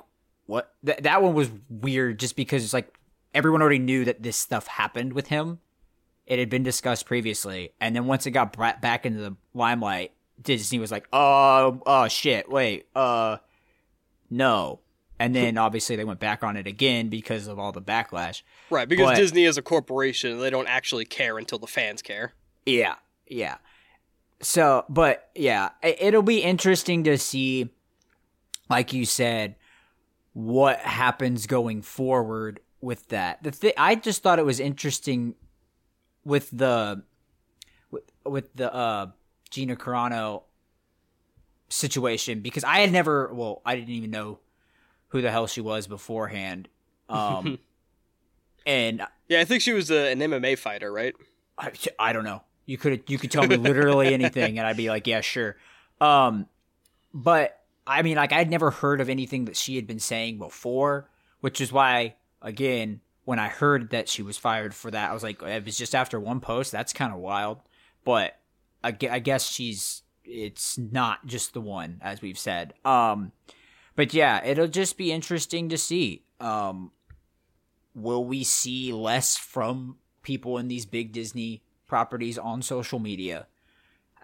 "What?" 0.47 0.73
Th- 0.85 0.99
that 0.99 1.23
one 1.23 1.35
was 1.35 1.51
weird, 1.69 2.19
just 2.19 2.37
because 2.37 2.65
it's 2.65 2.73
like 2.73 2.99
everyone 3.35 3.61
already 3.61 3.79
knew 3.79 4.05
that 4.05 4.23
this 4.23 4.37
stuff 4.37 4.67
happened 4.67 5.13
with 5.13 5.29
him. 5.29 5.61
It 6.27 6.39
had 6.39 6.51
been 6.51 6.63
discussed 6.63 7.07
previously, 7.07 7.73
and 7.81 7.97
then 7.97 8.07
once 8.07 8.27
it 8.27 8.33
got 8.33 8.53
brought 8.53 8.83
back 8.83 9.07
into 9.07 9.21
the 9.21 9.37
limelight, 9.55 10.13
Disney 10.41 10.79
was 10.79 10.93
like, 10.93 11.09
"Oh, 11.13 11.83
oh 11.87 12.09
shit, 12.09 12.51
wait, 12.51 12.87
uh, 12.95 13.39
no." 14.31 14.81
And 15.19 15.35
then 15.35 15.59
obviously 15.59 15.97
they 15.97 16.05
went 16.05 16.21
back 16.21 16.45
on 16.45 16.57
it 16.57 16.67
again 16.67 17.09
because 17.09 17.49
of 17.49 17.59
all 17.59 17.73
the 17.73 17.83
backlash. 17.83 18.43
Right, 18.71 18.89
because 18.89 19.07
But- 19.11 19.17
Disney 19.17 19.45
is 19.45 19.57
a 19.59 19.63
corporation, 19.63 20.39
they 20.39 20.51
don't 20.51 20.69
actually 20.69 21.05
care 21.05 21.39
until 21.39 21.59
the 21.59 21.67
fans 21.67 22.03
care. 22.03 22.35
Yeah, 22.65 22.95
yeah. 23.27 23.57
So, 24.41 24.85
but 24.89 25.31
yeah, 25.35 25.71
it'll 25.83 26.23
be 26.23 26.39
interesting 26.43 27.03
to 27.05 27.19
see, 27.19 27.71
like 28.71 28.93
you 28.93 29.05
said, 29.05 29.57
what 30.35 30.79
happens 30.81 31.49
going 31.49 31.83
forward 31.83 32.61
with 32.81 33.09
that. 33.09 33.43
The 33.43 33.51
thi- 33.51 33.77
I 33.77 33.97
just 33.97 34.23
thought 34.23 34.39
it 34.39 34.45
was 34.45 34.61
interesting 34.61 35.35
with 36.25 36.49
the 36.53 37.03
with, 37.91 38.05
with 38.25 38.55
the 38.55 38.73
uh 38.73 39.07
Gina 39.51 39.75
Carano 39.75 40.43
situation 41.69 42.41
because 42.41 42.65
I 42.65 42.79
had 42.81 42.93
never, 42.93 43.33
well, 43.33 43.63
I 43.65 43.75
didn't 43.75 43.91
even 43.91 44.11
know 44.11 44.39
who 45.09 45.23
the 45.23 45.31
hell 45.31 45.47
she 45.47 45.61
was 45.61 45.87
beforehand. 45.87 46.69
Um, 47.11 47.59
and 48.67 49.01
Yeah, 49.29 49.41
I 49.41 49.47
think 49.47 49.63
she 49.63 49.73
was 49.73 49.91
a, 49.91 50.13
an 50.13 50.19
MMA 50.19 50.59
fighter, 50.59 50.93
right? 50.93 51.15
I, 51.57 51.73
I 51.99 52.13
don't 52.13 52.25
know. 52.25 52.43
You 52.67 52.77
could 52.77 53.05
you 53.09 53.17
could 53.17 53.31
tell 53.31 53.47
me 53.47 53.57
literally 53.57 54.09
anything, 54.13 54.59
and 54.59 54.67
I'd 54.67 54.77
be 54.77 54.91
like, 54.91 55.07
yeah, 55.07 55.23
sure. 55.23 55.57
Um, 56.03 56.47
but 57.15 57.59
I 57.87 58.03
mean, 58.03 58.17
like 58.17 58.35
I'd 58.35 58.51
never 58.51 58.71
heard 58.71 59.01
of 59.01 59.09
anything 59.09 59.47
that 59.47 59.57
she 59.57 59.77
had 59.77 59.87
been 59.87 60.01
saying 60.01 60.37
before, 60.37 61.09
which 61.41 61.63
is 61.63 61.73
why, 61.73 62.17
again, 62.43 63.01
when 63.25 63.39
I 63.39 63.49
heard 63.49 63.89
that 63.91 64.07
she 64.07 64.23
was 64.23 64.37
fired 64.37 64.75
for 64.75 64.91
that, 64.91 65.11
I 65.11 65.15
was 65.15 65.23
like, 65.23 65.43
it 65.43 65.65
was 65.65 65.79
just 65.79 65.95
after 65.95 66.21
one 66.21 66.41
post. 66.41 66.73
That's 66.73 66.93
kind 66.93 67.11
of 67.11 67.21
wild. 67.21 67.61
But 68.05 68.39
I, 68.85 68.95
I 69.11 69.19
guess 69.19 69.49
she's 69.51 70.03
it's 70.25 70.77
not 70.77 71.25
just 71.27 71.55
the 71.55 71.61
one, 71.63 72.01
as 72.03 72.21
we've 72.21 72.39
said. 72.39 72.75
Um, 72.85 73.33
but 73.99 74.15
yeah, 74.15 74.45
it'll 74.45 74.69
just 74.69 74.97
be 74.97 75.11
interesting 75.11 75.71
to 75.71 75.77
see. 75.77 76.23
Um, 76.39 76.93
will 77.97 78.25
we 78.25 78.45
see 78.45 78.93
less 78.93 79.37
from 79.37 79.97
people 80.23 80.57
in 80.57 80.69
these 80.69 80.87
big 80.87 81.11
Disney 81.11 81.65
properties 81.89 82.39
on 82.39 82.63
social 82.63 83.01
media 83.01 83.49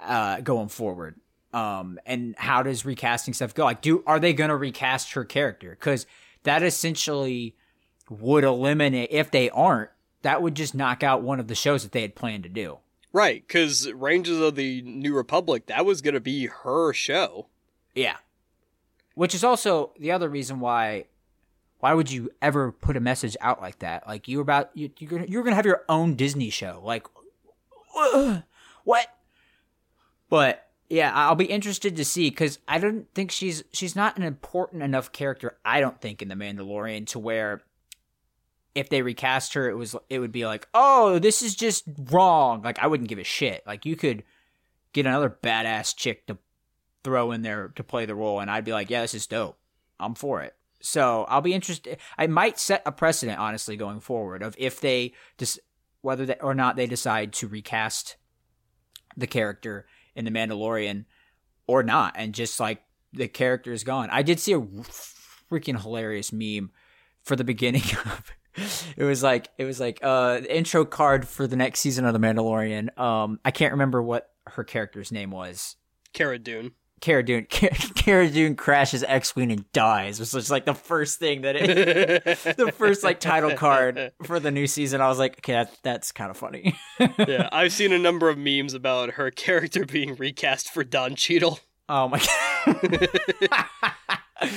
uh, 0.01 0.43
going 0.43 0.69
forward? 0.69 1.17
Um, 1.53 1.99
and 2.07 2.37
how 2.39 2.63
does 2.63 2.85
recasting 2.85 3.35
stuff 3.35 3.53
go? 3.53 3.65
Like, 3.65 3.81
do 3.81 4.05
are 4.07 4.21
they 4.21 4.33
going 4.33 4.51
to 4.51 4.57
recast 4.57 5.15
her 5.15 5.25
character? 5.25 5.71
Because 5.71 6.07
that 6.45 6.63
essentially 6.63 7.57
would 8.09 8.45
eliminate. 8.45 9.09
If 9.11 9.33
they 9.33 9.51
aren't, 9.51 9.91
that 10.23 10.41
would 10.41 10.55
just 10.55 10.77
knock 10.77 11.03
out 11.03 11.23
one 11.23 11.41
of 11.41 11.49
the 11.49 11.57
shows 11.57 11.83
that 11.83 11.91
they 11.91 12.03
had 12.03 12.15
planned 12.15 12.45
to 12.45 12.49
do. 12.49 12.79
Right, 13.13 13.45
because 13.45 13.91
Rangers 13.91 14.39
of 14.39 14.55
the 14.55 14.83
New 14.83 15.17
Republic, 15.17 15.67
that 15.67 15.85
was 15.85 16.01
going 16.01 16.15
to 16.15 16.21
be 16.21 16.47
her 16.47 16.93
show. 16.93 17.49
Yeah. 17.93 18.19
Which 19.15 19.35
is 19.35 19.45
also 19.45 19.93
the 19.99 20.13
other 20.13 20.29
reason 20.29 20.61
why 20.61 21.07
why 21.81 21.93
would 21.93 22.11
you 22.11 22.31
ever 22.41 22.73
put 22.73 22.97
a 22.97 23.01
message 23.01 23.37
out 23.41 23.61
like 23.61 23.81
that? 23.81 24.07
Like 24.07 24.27
you're 24.27 24.43
about 24.43 24.71
you 24.75 24.91
you're 24.99 25.11
gonna, 25.11 25.27
you're 25.29 25.43
to 25.45 25.55
have 25.55 25.67
your 25.67 25.85
own 25.89 26.15
Disney 26.15 26.51
show. 26.51 26.81
Like 26.83 27.07
what? 28.85 29.09
But 30.29 30.69
yeah, 30.89 31.13
I'll 31.15 31.35
be 31.35 31.45
interested 31.45 31.97
to 31.97 32.05
see 32.05 32.31
because 32.31 32.59
I 32.69 32.79
don't 32.79 33.07
think 33.15 33.31
she's 33.31 33.65
she's 33.73 33.97
not 33.97 34.17
an 34.17 34.23
important 34.23 34.83
enough 34.83 35.13
character. 35.13 35.57
I 35.65 35.81
don't 35.81 36.01
think 36.01 36.23
in 36.23 36.29
the 36.29 36.35
Mandalorian 36.35 37.07
to 37.09 37.19
where 37.19 37.63
if 38.75 38.89
they 38.89 39.03
recast 39.03 39.55
her, 39.55 39.69
it 39.69 39.75
was 39.75 39.97
it 40.11 40.19
would 40.19 40.33
be 40.33 40.47
like, 40.47 40.69
oh, 40.75 41.19
this 41.19 41.43
is 41.43 41.55
just 41.55 41.85
wrong. 42.11 42.63
Like 42.63 42.79
I 42.79 42.87
wouldn't 42.87 43.09
give 43.09 43.19
a 43.19 43.25
shit. 43.25 43.63
Like 43.67 43.87
you 43.87 43.97
could 43.97 44.25
get 44.93 45.07
another 45.07 45.31
badass 45.31 45.95
chick 45.97 46.27
to 46.27 46.39
throw 47.05 47.31
in 47.31 47.43
there 47.43 47.69
to 47.77 47.85
play 47.85 48.07
the 48.07 48.15
role, 48.15 48.41
and 48.41 48.51
I'd 48.51 48.65
be 48.65 48.73
like, 48.73 48.91
yeah, 48.91 49.03
this 49.03 49.15
is 49.15 49.27
dope. 49.27 49.59
I'm 50.01 50.15
for 50.15 50.43
it. 50.43 50.55
So 50.81 51.25
I'll 51.29 51.41
be 51.41 51.55
interested. 51.55 51.99
I 52.19 52.27
might 52.27 52.59
set 52.59 52.83
a 52.85 52.93
precedent, 52.93 53.39
honestly, 53.39 53.77
going 53.77 54.01
forward 54.01 54.43
of 54.43 54.55
if 54.59 54.81
they 54.81 55.13
just 55.39 55.61
whether 56.03 56.27
they, 56.27 56.37
or 56.41 56.55
not 56.55 56.77
they 56.77 56.87
decide 56.87 57.33
to 57.35 57.49
recast 57.49 58.17
the 59.17 59.27
character 59.27 59.87
in 60.15 60.25
the 60.25 60.31
Mandalorian 60.31 61.05
or 61.67 61.83
not, 61.83 62.15
and 62.17 62.35
just 62.35 62.61
like 62.61 62.83
the 63.13 63.29
character 63.29 63.73
is 63.73 63.85
gone. 63.85 64.11
I 64.11 64.23
did 64.23 64.41
see 64.41 64.53
a 64.53 64.61
freaking 64.61 65.81
hilarious 65.81 66.33
meme 66.33 66.71
for 67.23 67.37
the 67.37 67.45
beginning 67.53 67.85
of 68.05 68.33
it 68.97 69.05
was 69.05 69.23
like 69.23 69.49
it 69.59 69.65
was 69.65 69.81
like 69.81 69.99
uh 70.03 70.41
intro 70.49 70.85
card 70.85 71.27
for 71.27 71.47
the 71.47 71.57
next 71.57 71.81
season 71.81 72.05
of 72.05 72.13
the 72.13 72.21
Mandalorian. 72.21 72.97
Um 72.99 73.41
I 73.45 73.51
can't 73.51 73.73
remember 73.73 74.03
what 74.03 74.31
her 74.47 74.65
character's 74.65 75.11
name 75.11 75.31
was. 75.31 75.77
Cara 76.13 76.39
Dune. 76.39 76.73
Cara 77.05 77.23
Dune 77.23 77.45
Cara 77.51 78.31
Dune 78.31 78.57
crashes 78.57 79.03
X-wing 79.03 79.53
and 79.53 79.71
dies. 79.73 80.19
It 80.21 80.33
was 80.33 80.51
like 80.51 80.65
the 80.65 80.73
first 80.73 81.19
thing 81.19 81.43
that 81.43 81.55
it, 81.55 82.25
the 82.57 82.73
first 82.73 83.05
like 83.05 83.21
title 83.21 83.55
card 83.55 84.13
for 84.23 84.41
the 84.41 84.51
new 84.51 84.67
season. 84.67 85.03
I 85.03 85.09
was 85.09 85.19
like, 85.19 85.37
okay, 85.41 85.53
that, 85.53 85.77
that's 85.83 86.13
kind 86.13 86.31
of 86.31 86.39
funny. 86.39 86.75
yeah, 87.29 87.51
I've 87.53 87.75
seen 87.75 87.93
a 87.93 87.99
number 87.99 88.31
of 88.31 88.39
memes 88.39 88.73
about 88.73 89.11
her 89.13 89.31
character 89.31 89.85
being 89.85 90.15
recast 90.15 90.71
for 90.71 90.83
Don 90.83 91.15
Cheadle. 91.15 91.61
Oh 91.91 92.09
my 92.09 92.27
god, 92.71 94.51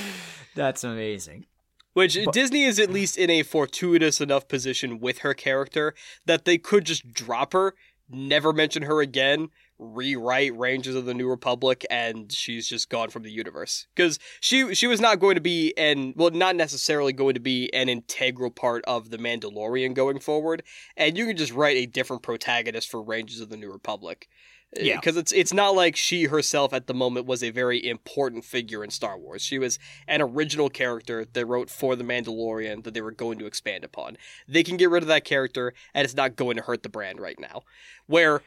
that's 0.54 0.84
amazing. 0.84 1.44
Which 1.92 2.18
but, 2.24 2.32
Disney 2.32 2.64
is 2.64 2.78
at 2.78 2.90
least 2.90 3.18
in 3.18 3.28
a 3.28 3.42
fortuitous 3.42 4.22
enough 4.22 4.48
position 4.48 5.00
with 5.00 5.18
her 5.18 5.34
character 5.34 5.94
that 6.24 6.46
they 6.46 6.56
could 6.56 6.86
just 6.86 7.12
drop 7.12 7.52
her, 7.52 7.74
never 8.08 8.54
mention 8.54 8.84
her 8.84 9.02
again, 9.02 9.50
rewrite 9.78 10.56
Rangers 10.56 10.94
of 10.94 11.04
the 11.04 11.14
New 11.14 11.28
Republic, 11.28 11.86
and 11.90 12.30
she's 12.32 12.68
just 12.68 12.88
gone 12.88 13.10
from 13.10 13.22
the 13.22 13.30
universe. 13.30 13.86
Because 13.94 14.18
she 14.40 14.74
she 14.74 14.86
was 14.86 15.00
not 15.00 15.20
going 15.20 15.36
to 15.36 15.40
be 15.40 15.72
an 15.76 16.14
well, 16.16 16.30
not 16.30 16.56
necessarily 16.56 17.12
going 17.12 17.34
to 17.34 17.40
be 17.40 17.72
an 17.72 17.88
integral 17.88 18.50
part 18.50 18.84
of 18.86 19.10
the 19.10 19.18
Mandalorian 19.18 19.94
going 19.94 20.18
forward, 20.18 20.62
and 20.96 21.16
you 21.16 21.26
can 21.26 21.36
just 21.36 21.52
write 21.52 21.76
a 21.76 21.86
different 21.86 22.22
protagonist 22.22 22.90
for 22.90 23.02
Rangers 23.02 23.40
of 23.40 23.48
the 23.48 23.56
New 23.56 23.70
Republic. 23.70 24.28
Eh, 24.76 24.82
yeah, 24.84 24.96
because 24.96 25.16
it's 25.16 25.32
it's 25.32 25.52
not 25.52 25.74
like 25.74 25.96
she 25.96 26.24
herself 26.24 26.74
at 26.74 26.86
the 26.86 26.94
moment 26.94 27.26
was 27.26 27.42
a 27.42 27.50
very 27.50 27.84
important 27.84 28.44
figure 28.44 28.84
in 28.84 28.90
Star 28.90 29.18
Wars. 29.18 29.40
She 29.40 29.58
was 29.58 29.78
an 30.06 30.20
original 30.20 30.68
character 30.68 31.24
they 31.24 31.44
wrote 31.44 31.70
for 31.70 31.96
the 31.96 32.04
Mandalorian 32.04 32.84
that 32.84 32.92
they 32.92 33.00
were 33.00 33.10
going 33.10 33.38
to 33.38 33.46
expand 33.46 33.84
upon. 33.84 34.18
They 34.46 34.62
can 34.62 34.76
get 34.76 34.90
rid 34.90 35.02
of 35.02 35.08
that 35.08 35.24
character, 35.24 35.72
and 35.94 36.04
it's 36.04 36.14
not 36.14 36.36
going 36.36 36.56
to 36.56 36.62
hurt 36.62 36.82
the 36.82 36.90
brand 36.90 37.18
right 37.18 37.38
now. 37.40 37.62
Where, 38.06 38.42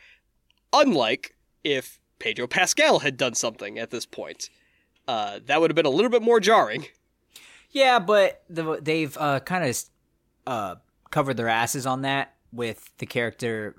unlike 0.73 1.35
if 1.63 1.99
Pedro 2.19 2.47
Pascal 2.47 2.99
had 2.99 3.17
done 3.17 3.33
something 3.33 3.79
at 3.79 3.89
this 3.89 4.05
point, 4.05 4.49
uh, 5.07 5.39
that 5.45 5.59
would 5.59 5.69
have 5.69 5.75
been 5.75 5.85
a 5.85 5.89
little 5.89 6.11
bit 6.11 6.21
more 6.21 6.39
jarring. 6.39 6.85
Yeah, 7.71 7.99
but 7.99 8.43
the, 8.49 8.79
they've 8.81 9.17
uh, 9.17 9.39
kind 9.41 9.63
of 9.65 9.83
uh, 10.45 10.75
covered 11.09 11.37
their 11.37 11.47
asses 11.47 11.85
on 11.85 12.01
that 12.01 12.35
with 12.51 12.89
the 12.97 13.05
character 13.05 13.75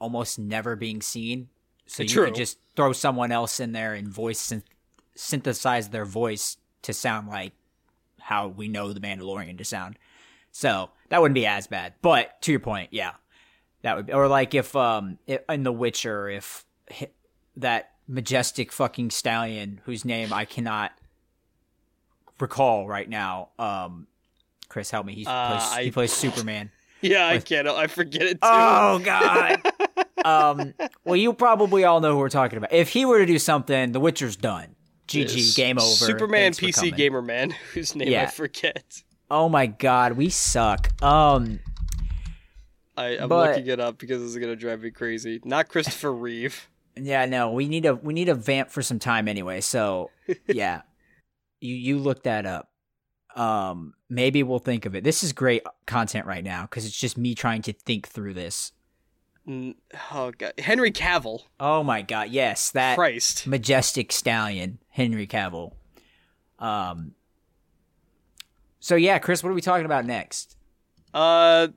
almost 0.00 0.38
never 0.38 0.74
being 0.74 1.00
seen 1.00 1.48
so 1.86 2.02
you 2.02 2.24
could 2.24 2.34
just 2.34 2.58
throw 2.74 2.92
someone 2.92 3.32
else 3.32 3.60
in 3.60 3.72
there 3.72 3.94
and 3.94 4.08
voice 4.08 4.50
synth- 4.50 4.62
synthesize 5.14 5.90
their 5.90 6.04
voice 6.04 6.56
to 6.82 6.92
sound 6.92 7.28
like 7.28 7.52
how 8.18 8.48
we 8.48 8.68
know 8.68 8.92
the 8.92 9.00
Mandalorian 9.00 9.58
to 9.58 9.64
sound. 9.64 9.98
So 10.52 10.90
that 11.08 11.20
wouldn't 11.20 11.34
be 11.34 11.46
as 11.46 11.66
bad. 11.66 11.94
But 12.02 12.40
to 12.42 12.50
your 12.50 12.60
point, 12.60 12.88
yeah, 12.92 13.12
that 13.82 13.96
would 13.96 14.06
be, 14.06 14.12
or 14.12 14.28
like 14.28 14.54
if 14.54 14.74
um 14.74 15.18
in 15.26 15.62
The 15.62 15.72
Witcher, 15.72 16.28
if 16.28 16.64
that 17.56 17.92
majestic 18.08 18.72
fucking 18.72 19.10
stallion 19.10 19.80
whose 19.84 20.04
name 20.04 20.32
I 20.32 20.44
cannot 20.44 20.92
recall 22.40 22.86
right 22.86 23.08
now. 23.08 23.50
Um, 23.58 24.06
Chris, 24.68 24.90
help 24.90 25.06
me. 25.06 25.14
He 25.14 25.26
uh, 25.26 25.48
plays, 25.48 25.72
I... 25.72 25.82
he 25.84 25.90
plays 25.90 26.12
Superman. 26.14 26.70
Yeah, 27.00 27.26
I 27.26 27.38
can't. 27.38 27.66
I 27.66 27.88
forget 27.88 28.22
it 28.22 28.34
too. 28.34 28.38
Oh 28.42 29.00
God. 29.00 29.60
um, 30.24 30.74
well, 31.04 31.16
you 31.16 31.32
probably 31.32 31.84
all 31.84 32.00
know 32.00 32.12
who 32.12 32.18
we're 32.18 32.28
talking 32.28 32.58
about. 32.58 32.72
If 32.72 32.90
he 32.90 33.04
were 33.04 33.18
to 33.18 33.26
do 33.26 33.38
something, 33.38 33.92
The 33.92 34.00
Witcher's 34.00 34.36
done. 34.36 34.76
GG, 35.08 35.56
game 35.56 35.78
over. 35.78 35.88
Superman 35.88 36.52
PC 36.52 36.96
gamer 36.96 37.20
man, 37.20 37.50
whose 37.74 37.96
name 37.96 38.08
yeah. 38.08 38.22
I 38.22 38.26
forget. 38.26 39.02
Oh 39.30 39.48
my 39.48 39.66
god, 39.66 40.12
we 40.12 40.28
suck. 40.30 40.90
Um, 41.02 41.58
I, 42.96 43.16
am 43.16 43.28
but, 43.28 43.50
looking 43.50 43.68
it 43.68 43.80
up 43.80 43.98
because 43.98 44.20
this 44.20 44.30
is 44.30 44.38
gonna 44.38 44.56
drive 44.56 44.82
me 44.82 44.90
crazy. 44.90 45.40
Not 45.44 45.68
Christopher 45.68 46.12
Reeve. 46.12 46.68
Yeah, 46.94 47.24
no, 47.24 47.52
we 47.52 47.68
need 47.68 47.86
a 47.86 47.94
we 47.94 48.12
need 48.12 48.28
a 48.28 48.34
vamp 48.34 48.70
for 48.70 48.82
some 48.82 48.98
time 48.98 49.26
anyway. 49.26 49.62
So 49.62 50.10
yeah, 50.46 50.82
you 51.58 51.74
you 51.74 51.98
look 51.98 52.24
that 52.24 52.44
up. 52.44 52.70
Um, 53.34 53.94
maybe 54.10 54.42
we'll 54.42 54.58
think 54.58 54.84
of 54.84 54.94
it. 54.94 55.02
This 55.02 55.24
is 55.24 55.32
great 55.32 55.62
content 55.86 56.26
right 56.26 56.44
now 56.44 56.62
because 56.62 56.84
it's 56.84 56.98
just 56.98 57.16
me 57.16 57.34
trying 57.34 57.62
to 57.62 57.72
think 57.72 58.08
through 58.08 58.34
this. 58.34 58.72
Oh 59.48 60.32
god, 60.36 60.52
Henry 60.58 60.92
Cavill. 60.92 61.44
Oh 61.58 61.82
my 61.82 62.02
god, 62.02 62.28
yes, 62.28 62.70
that 62.72 62.96
Christ, 62.96 63.46
majestic 63.46 64.12
stallion, 64.12 64.78
Henry 64.90 65.26
Cavill. 65.26 65.72
Um. 66.58 67.12
So 68.80 68.96
yeah, 68.96 69.18
Chris, 69.18 69.42
what 69.42 69.48
are 69.48 69.54
we 69.54 69.62
talking 69.62 69.86
about 69.86 70.04
next? 70.04 70.56
Uh, 71.14 71.68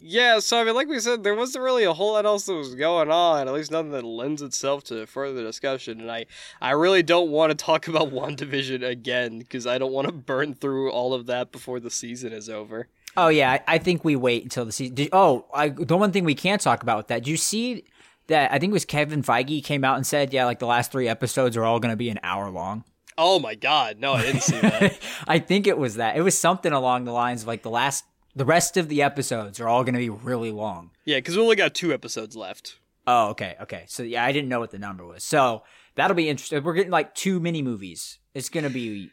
yeah. 0.00 0.38
So 0.38 0.60
I 0.60 0.64
mean, 0.64 0.74
like 0.74 0.88
we 0.88 1.00
said, 1.00 1.24
there 1.24 1.34
wasn't 1.34 1.64
really 1.64 1.84
a 1.84 1.92
whole 1.92 2.12
lot 2.12 2.26
else 2.26 2.46
that 2.46 2.54
was 2.54 2.74
going 2.74 3.10
on. 3.10 3.48
At 3.48 3.54
least 3.54 3.70
nothing 3.70 3.92
that 3.92 4.04
lends 4.04 4.42
itself 4.42 4.84
to 4.84 5.06
further 5.06 5.42
discussion. 5.42 6.00
And 6.00 6.10
I, 6.10 6.26
I 6.60 6.72
really 6.72 7.02
don't 7.02 7.30
want 7.30 7.50
to 7.50 7.56
talk 7.56 7.88
about 7.88 8.10
WandaVision 8.10 8.86
again 8.86 9.38
because 9.38 9.66
I 9.66 9.78
don't 9.78 9.92
want 9.92 10.06
to 10.06 10.12
burn 10.12 10.54
through 10.54 10.90
all 10.90 11.14
of 11.14 11.26
that 11.26 11.52
before 11.52 11.80
the 11.80 11.90
season 11.90 12.32
is 12.32 12.48
over. 12.48 12.88
Oh 13.16 13.28
yeah, 13.28 13.52
I, 13.52 13.74
I 13.74 13.78
think 13.78 14.04
we 14.04 14.14
wait 14.14 14.42
until 14.42 14.64
the 14.64 14.72
season. 14.72 14.94
Did, 14.94 15.08
oh, 15.12 15.46
I, 15.54 15.70
the 15.70 15.96
one 15.96 16.12
thing 16.12 16.24
we 16.24 16.34
can't 16.34 16.60
talk 16.60 16.82
about 16.82 16.98
with 16.98 17.08
that. 17.08 17.24
Did 17.24 17.28
you 17.28 17.36
see 17.36 17.84
that? 18.26 18.52
I 18.52 18.58
think 18.58 18.70
it 18.70 18.74
was 18.74 18.84
Kevin 18.84 19.22
Feige 19.22 19.64
came 19.64 19.84
out 19.84 19.96
and 19.96 20.06
said, 20.06 20.32
yeah, 20.32 20.44
like 20.44 20.58
the 20.58 20.66
last 20.66 20.92
three 20.92 21.08
episodes 21.08 21.56
are 21.56 21.64
all 21.64 21.80
going 21.80 21.92
to 21.92 21.96
be 21.96 22.10
an 22.10 22.20
hour 22.22 22.50
long. 22.50 22.84
Oh 23.18 23.38
my 23.38 23.54
god, 23.54 23.98
no, 23.98 24.12
I 24.12 24.22
didn't 24.22 24.42
see 24.42 24.60
that. 24.60 24.98
I 25.26 25.38
think 25.38 25.66
it 25.66 25.78
was 25.78 25.94
that. 25.96 26.16
It 26.16 26.20
was 26.20 26.36
something 26.36 26.72
along 26.72 27.04
the 27.04 27.12
lines 27.12 27.42
of 27.42 27.48
like 27.48 27.62
the 27.62 27.70
last, 27.70 28.04
the 28.36 28.44
rest 28.44 28.76
of 28.76 28.88
the 28.88 29.02
episodes 29.02 29.58
are 29.58 29.66
all 29.66 29.82
going 29.82 29.94
to 29.94 29.98
be 29.98 30.10
really 30.10 30.52
long. 30.52 30.90
Yeah, 31.06 31.16
because 31.16 31.36
we 31.36 31.42
only 31.42 31.56
got 31.56 31.74
two 31.74 31.92
episodes 31.92 32.36
left. 32.36 32.78
Oh, 33.06 33.30
okay, 33.30 33.56
okay. 33.62 33.84
So 33.88 34.02
yeah, 34.02 34.24
I 34.24 34.30
didn't 34.30 34.50
know 34.50 34.60
what 34.60 34.70
the 34.70 34.78
number 34.78 35.06
was. 35.06 35.24
So 35.24 35.62
that'll 35.94 36.14
be 36.14 36.28
interesting. 36.28 36.62
We're 36.62 36.74
getting 36.74 36.92
like 36.92 37.14
two 37.14 37.40
mini 37.40 37.62
movies. 37.62 38.18
It's 38.34 38.50
going 38.50 38.64
to 38.64 38.70
be 38.70 39.10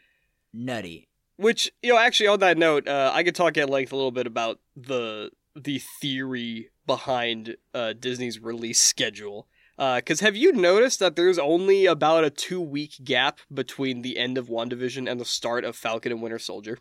nutty. 0.52 1.08
Which 1.36 1.72
you 1.82 1.92
know, 1.92 1.98
actually, 1.98 2.28
on 2.28 2.40
that 2.40 2.58
note, 2.58 2.86
uh, 2.86 3.10
I 3.12 3.24
could 3.24 3.34
talk 3.34 3.56
at 3.56 3.70
length 3.70 3.92
a 3.92 3.96
little 3.96 4.12
bit 4.12 4.26
about 4.26 4.60
the 4.76 5.30
the 5.56 5.80
theory 6.00 6.70
behind 6.86 7.56
uh, 7.72 7.94
Disney's 7.94 8.38
release 8.38 8.80
schedule. 8.80 9.48
Because 9.76 10.22
uh, 10.22 10.26
have 10.26 10.36
you 10.36 10.52
noticed 10.52 11.00
that 11.00 11.16
there's 11.16 11.38
only 11.38 11.86
about 11.86 12.22
a 12.22 12.30
two 12.30 12.60
week 12.60 12.96
gap 13.02 13.40
between 13.52 14.02
the 14.02 14.18
end 14.18 14.38
of 14.38 14.46
WandaVision 14.46 15.10
and 15.10 15.18
the 15.18 15.24
start 15.24 15.64
of 15.64 15.74
Falcon 15.74 16.12
and 16.12 16.22
Winter 16.22 16.38
Soldier? 16.38 16.78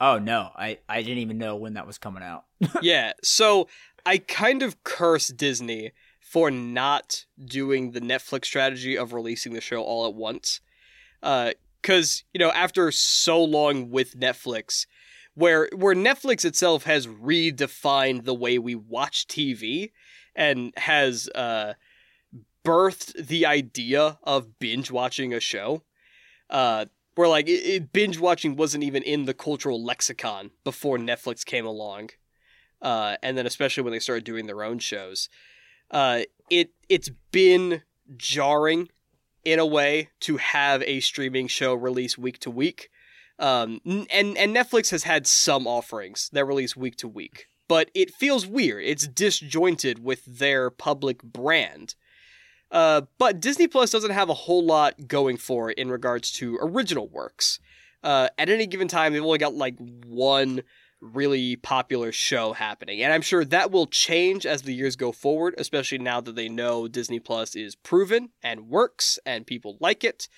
Oh 0.00 0.18
no, 0.18 0.50
I 0.56 0.78
I 0.88 1.02
didn't 1.02 1.18
even 1.18 1.38
know 1.38 1.56
when 1.56 1.74
that 1.74 1.86
was 1.86 1.98
coming 1.98 2.22
out. 2.22 2.44
yeah, 2.82 3.12
so 3.22 3.68
I 4.04 4.18
kind 4.18 4.62
of 4.62 4.82
curse 4.84 5.28
Disney 5.28 5.92
for 6.20 6.50
not 6.50 7.26
doing 7.44 7.92
the 7.92 8.00
Netflix 8.00 8.46
strategy 8.46 8.98
of 8.98 9.12
releasing 9.12 9.52
the 9.52 9.60
show 9.60 9.82
all 9.82 10.06
at 10.06 10.14
once. 10.14 10.60
Uh, 11.22 11.52
because 11.80 12.24
you 12.32 12.38
know 12.38 12.50
after 12.52 12.90
so 12.90 13.42
long 13.42 13.90
with 13.90 14.18
Netflix, 14.18 14.86
where 15.34 15.68
where 15.74 15.94
Netflix 15.94 16.44
itself 16.44 16.84
has 16.84 17.06
redefined 17.06 18.24
the 18.24 18.34
way 18.34 18.58
we 18.58 18.74
watch 18.74 19.26
TV 19.26 19.92
and 20.34 20.72
has 20.76 21.28
uh, 21.34 21.74
birthed 22.64 23.26
the 23.26 23.46
idea 23.46 24.18
of 24.22 24.58
binge 24.58 24.90
watching 24.90 25.34
a 25.34 25.40
show. 25.40 25.82
Uh, 26.48 26.86
where 27.14 27.28
like 27.28 27.48
it, 27.48 27.62
it, 27.62 27.92
binge 27.92 28.18
watching 28.18 28.56
wasn't 28.56 28.84
even 28.84 29.02
in 29.02 29.24
the 29.24 29.34
cultural 29.34 29.82
lexicon 29.82 30.50
before 30.64 30.98
Netflix 30.98 31.44
came 31.44 31.66
along, 31.66 32.10
uh, 32.82 33.16
and 33.22 33.38
then 33.38 33.46
especially 33.46 33.82
when 33.82 33.92
they 33.92 33.98
started 33.98 34.24
doing 34.24 34.46
their 34.46 34.62
own 34.62 34.78
shows, 34.78 35.28
uh, 35.90 36.22
it 36.50 36.70
it's 36.88 37.10
been 37.30 37.82
jarring 38.16 38.88
in 39.44 39.58
a 39.58 39.66
way 39.66 40.10
to 40.20 40.36
have 40.38 40.82
a 40.82 41.00
streaming 41.00 41.48
show 41.48 41.74
release 41.74 42.18
week 42.18 42.38
to 42.40 42.50
week. 42.50 42.90
Um, 43.38 43.80
and 43.84 44.36
and 44.36 44.54
Netflix 44.54 44.90
has 44.90 45.02
had 45.02 45.26
some 45.26 45.66
offerings 45.66 46.30
that 46.32 46.44
release 46.44 46.76
week 46.76 46.96
to 46.96 47.08
week, 47.08 47.48
but 47.68 47.90
it 47.94 48.14
feels 48.14 48.46
weird. 48.46 48.84
It's 48.84 49.08
disjointed 49.08 50.04
with 50.04 50.24
their 50.24 50.70
public 50.70 51.22
brand. 51.22 51.94
Uh, 52.70 53.02
but 53.18 53.40
Disney 53.40 53.68
Plus 53.68 53.90
doesn't 53.90 54.10
have 54.10 54.28
a 54.28 54.34
whole 54.34 54.64
lot 54.64 55.06
going 55.06 55.36
for 55.36 55.70
it 55.70 55.78
in 55.78 55.90
regards 55.90 56.32
to 56.32 56.58
original 56.60 57.08
works. 57.08 57.60
Uh, 58.02 58.28
at 58.36 58.48
any 58.48 58.66
given 58.66 58.88
time, 58.88 59.12
they've 59.12 59.24
only 59.24 59.38
got 59.38 59.54
like 59.54 59.76
one 59.78 60.62
really 61.00 61.56
popular 61.56 62.12
show 62.12 62.52
happening. 62.52 63.02
And 63.02 63.12
I'm 63.12 63.22
sure 63.22 63.44
that 63.44 63.70
will 63.70 63.86
change 63.86 64.46
as 64.46 64.62
the 64.62 64.74
years 64.74 64.96
go 64.96 65.12
forward, 65.12 65.54
especially 65.58 65.98
now 65.98 66.20
that 66.20 66.34
they 66.34 66.48
know 66.48 66.88
Disney 66.88 67.20
Plus 67.20 67.54
is 67.54 67.76
proven 67.76 68.30
and 68.42 68.68
works 68.68 69.18
and 69.26 69.46
people 69.46 69.76
like 69.80 70.02
it. 70.02 70.28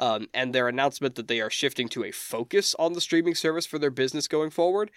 Um, 0.00 0.28
and 0.32 0.54
their 0.54 0.68
announcement 0.68 1.16
that 1.16 1.26
they 1.26 1.40
are 1.40 1.50
shifting 1.50 1.88
to 1.88 2.04
a 2.04 2.12
focus 2.12 2.74
on 2.78 2.92
the 2.92 3.00
streaming 3.00 3.34
service 3.34 3.66
for 3.66 3.80
their 3.80 3.90
business 3.90 4.28
going 4.28 4.50
forward. 4.50 4.92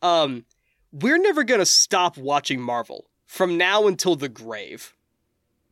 Um, 0.00 0.46
we're 0.92 1.18
never 1.18 1.44
going 1.44 1.60
to 1.60 1.66
stop 1.66 2.16
watching 2.16 2.60
Marvel 2.60 3.10
from 3.26 3.58
now 3.58 3.86
until 3.86 4.16
the 4.16 4.30
grave. 4.30 4.94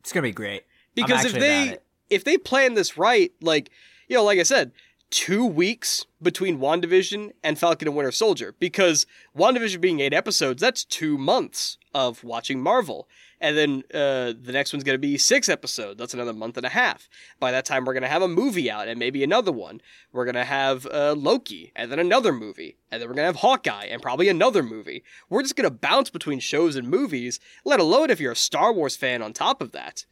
It's 0.05 0.13
gonna 0.13 0.21
be 0.21 0.31
great. 0.31 0.65
Because 0.93 1.25
if 1.25 1.33
they 1.33 1.79
if 2.11 2.23
they 2.23 2.37
plan 2.37 2.75
this 2.75 2.95
right, 2.95 3.31
like 3.41 3.71
you 4.07 4.15
know, 4.15 4.23
like 4.23 4.37
I 4.37 4.43
said, 4.43 4.71
two 5.09 5.43
weeks 5.43 6.05
between 6.21 6.59
WandaVision 6.59 7.31
and 7.43 7.57
Falcon 7.57 7.87
and 7.87 7.97
Winter 7.97 8.11
Soldier. 8.11 8.53
Because 8.59 9.07
WandaVision 9.35 9.81
being 9.81 9.99
eight 10.01 10.13
episodes, 10.13 10.61
that's 10.61 10.85
two 10.85 11.17
months 11.17 11.79
of 11.91 12.23
watching 12.23 12.61
Marvel. 12.61 13.07
And 13.41 13.57
then 13.57 13.83
uh, 13.93 14.33
the 14.39 14.51
next 14.51 14.71
one's 14.71 14.83
going 14.83 14.95
to 14.95 14.99
be 14.99 15.17
six 15.17 15.49
episodes. 15.49 15.97
That's 15.97 16.13
another 16.13 16.33
month 16.33 16.57
and 16.57 16.65
a 16.65 16.69
half. 16.69 17.09
By 17.39 17.51
that 17.51 17.65
time, 17.65 17.85
we're 17.85 17.93
going 17.93 18.03
to 18.03 18.09
have 18.09 18.21
a 18.21 18.27
movie 18.27 18.71
out 18.71 18.87
and 18.87 18.97
maybe 18.97 19.23
another 19.23 19.51
one. 19.51 19.81
We're 20.11 20.25
going 20.25 20.35
to 20.35 20.45
have 20.45 20.85
uh, 20.87 21.15
Loki 21.17 21.71
and 21.75 21.91
then 21.91 21.99
another 21.99 22.31
movie. 22.31 22.77
And 22.91 23.01
then 23.01 23.09
we're 23.09 23.15
going 23.15 23.23
to 23.23 23.33
have 23.33 23.41
Hawkeye 23.41 23.85
and 23.85 24.01
probably 24.01 24.29
another 24.29 24.63
movie. 24.63 25.03
We're 25.29 25.41
just 25.41 25.55
going 25.55 25.69
to 25.69 25.75
bounce 25.75 26.09
between 26.09 26.39
shows 26.39 26.75
and 26.75 26.87
movies, 26.87 27.39
let 27.65 27.79
alone 27.79 28.09
if 28.09 28.19
you're 28.19 28.31
a 28.31 28.37
Star 28.37 28.71
Wars 28.71 28.95
fan 28.95 29.21
on 29.21 29.33
top 29.33 29.61
of 29.61 29.73
that. 29.73 30.05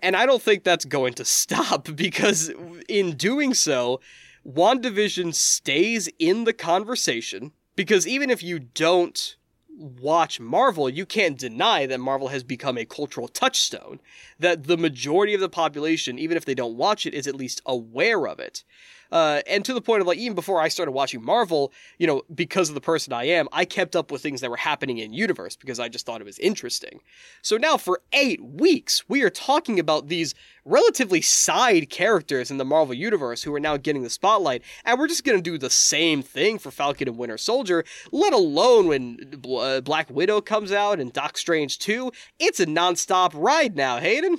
And 0.00 0.16
I 0.16 0.26
don't 0.26 0.42
think 0.42 0.64
that's 0.64 0.84
going 0.84 1.14
to 1.14 1.24
stop 1.26 1.94
because 1.94 2.50
in 2.88 3.16
doing 3.16 3.54
so, 3.54 4.00
WandaVision 4.46 5.34
stays 5.34 6.08
in 6.18 6.44
the 6.44 6.52
conversation 6.52 7.52
because 7.76 8.06
even 8.06 8.30
if 8.30 8.42
you 8.42 8.58
don't 8.58 9.36
watch 9.76 10.40
Marvel, 10.40 10.88
you 10.88 11.06
can't 11.06 11.38
deny 11.38 11.86
that 11.86 11.98
Marvel 11.98 12.28
has 12.28 12.42
become 12.42 12.78
a 12.78 12.84
cultural 12.84 13.28
touchstone. 13.28 14.00
That 14.38 14.64
the 14.64 14.76
majority 14.76 15.34
of 15.34 15.40
the 15.40 15.48
population, 15.48 16.18
even 16.18 16.36
if 16.36 16.44
they 16.44 16.54
don't 16.54 16.76
watch 16.76 17.06
it, 17.06 17.14
is 17.14 17.26
at 17.26 17.34
least 17.34 17.62
aware 17.66 18.26
of 18.26 18.38
it. 18.38 18.64
Uh, 19.12 19.42
and 19.46 19.64
to 19.64 19.74
the 19.74 19.80
point 19.80 20.00
of 20.00 20.06
like, 20.06 20.18
even 20.18 20.34
before 20.34 20.60
I 20.60 20.68
started 20.68 20.92
watching 20.92 21.22
Marvel, 21.22 21.72
you 21.98 22.06
know, 22.06 22.22
because 22.34 22.70
of 22.70 22.74
the 22.74 22.80
person 22.80 23.12
I 23.12 23.24
am, 23.24 23.46
I 23.52 23.66
kept 23.66 23.94
up 23.94 24.10
with 24.10 24.22
things 24.22 24.40
that 24.40 24.50
were 24.50 24.56
happening 24.56 24.98
in 24.98 25.12
universe 25.12 25.54
because 25.54 25.78
I 25.78 25.88
just 25.88 26.06
thought 26.06 26.22
it 26.22 26.24
was 26.24 26.38
interesting. 26.38 27.00
So 27.42 27.58
now 27.58 27.76
for 27.76 28.00
eight 28.14 28.42
weeks, 28.42 29.08
we 29.08 29.22
are 29.22 29.30
talking 29.30 29.78
about 29.78 30.08
these 30.08 30.34
relatively 30.64 31.20
side 31.20 31.90
characters 31.90 32.50
in 32.50 32.56
the 32.56 32.64
Marvel 32.64 32.94
universe 32.94 33.42
who 33.42 33.54
are 33.54 33.60
now 33.60 33.76
getting 33.76 34.02
the 34.02 34.10
spotlight, 34.10 34.62
and 34.84 34.98
we're 34.98 35.08
just 35.08 35.24
gonna 35.24 35.42
do 35.42 35.58
the 35.58 35.70
same 35.70 36.22
thing 36.22 36.58
for 36.58 36.70
Falcon 36.70 37.08
and 37.08 37.18
Winter 37.18 37.36
Soldier, 37.36 37.84
let 38.12 38.32
alone 38.32 38.88
when 38.88 39.18
uh, 39.58 39.80
Black 39.82 40.08
Widow 40.10 40.40
comes 40.40 40.72
out 40.72 41.00
and 41.00 41.12
Doc 41.12 41.36
Strange 41.36 41.78
2. 41.78 42.10
It's 42.38 42.60
a 42.60 42.66
nonstop 42.66 43.32
ride 43.34 43.76
now, 43.76 43.98
Hayden. 43.98 44.38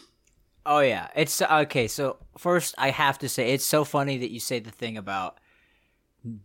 Oh 0.66 0.80
yeah, 0.80 1.10
it's 1.16 1.42
okay. 1.42 1.88
So 1.88 2.18
first, 2.38 2.76
I 2.78 2.90
have 2.90 3.20
to 3.20 3.30
say 3.30 3.52
it's 3.52 3.66
so 3.66 3.84
funny 3.84 4.18
that 4.20 4.32
you 4.32 4.40
say 4.40 4.60
the 4.60 4.72
thing 4.72 4.98
about 4.98 5.38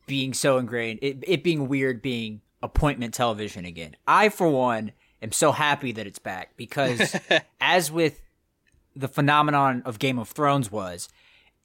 being 0.07 0.35
so 0.35 0.59
ingrained, 0.59 0.99
it, 1.03 1.19
it 1.23 1.45
being 1.45 1.69
weird, 1.69 2.03
being 2.03 2.41
appointment 2.63 3.15
television 3.15 3.65
again. 3.65 3.97
I, 4.07 4.29
for 4.29 4.49
one, 4.49 4.93
am 5.23 5.33
so 5.33 5.53
happy 5.53 5.93
that 5.93 6.07
it's 6.07 6.19
back 6.19 6.57
because, 6.57 7.17
as 7.61 7.93
with 7.93 8.21
the 8.97 9.09
phenomenon 9.09 9.83
of 9.85 9.99
Game 9.99 10.19
of 10.19 10.29
Thrones 10.29 10.73
was, 10.73 11.09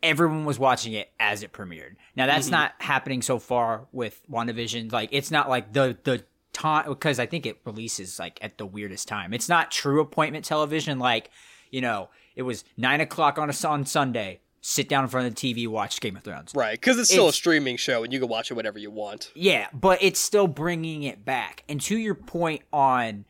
everyone 0.04 0.46
was 0.46 0.60
watching 0.60 0.94
it 0.94 1.12
as 1.20 1.42
it 1.42 1.54
premiered. 1.54 1.96
Now 2.16 2.28
that's 2.28 2.48
mm-hmm. 2.48 2.56
not 2.56 2.74
happening 2.80 3.22
so 3.22 3.40
far 3.40 3.88
with 3.92 4.22
WandaVision. 4.30 4.92
Like 4.92 5.10
it's 5.12 5.32
not 5.32 5.50
like 5.50 5.74
the 5.74 5.98
the 6.04 6.24
time 6.52 6.88
because 6.88 7.18
I 7.18 7.26
think 7.26 7.46
it 7.46 7.60
releases 7.66 8.20
like 8.20 8.38
at 8.42 8.58
the 8.58 8.66
weirdest 8.66 9.08
time. 9.08 9.34
It's 9.34 9.50
not 9.50 9.72
true 9.72 10.02
appointment 10.02 10.46
television 10.46 11.00
like 11.00 11.32
you 11.72 11.82
know 11.82 12.10
it 12.36 12.44
was 12.44 12.64
nine 12.78 13.02
o'clock 13.02 13.38
on 13.38 13.50
a 13.50 13.68
on 13.68 13.86
Sunday. 13.86 14.40
Sit 14.66 14.88
down 14.88 15.04
in 15.04 15.10
front 15.10 15.28
of 15.28 15.36
the 15.36 15.54
TV, 15.54 15.68
watch 15.68 16.00
Game 16.00 16.16
of 16.16 16.24
Thrones. 16.24 16.54
Right, 16.56 16.80
because 16.80 16.98
it's 16.98 17.10
still 17.10 17.28
it's, 17.28 17.36
a 17.36 17.38
streaming 17.38 17.76
show, 17.76 18.04
and 18.04 18.14
you 18.14 18.20
can 18.20 18.30
watch 18.30 18.50
it 18.50 18.54
whenever 18.54 18.80
you 18.80 18.92
want. 18.92 19.30
Yeah, 19.36 19.68
but 19.74 20.02
it's 20.02 20.22
still 20.22 20.48
bringing 20.48 21.04
it 21.04 21.26
back. 21.26 21.66
And 21.68 21.82
to 21.82 21.98
your 21.98 22.16
point 22.16 22.62
on 22.72 23.26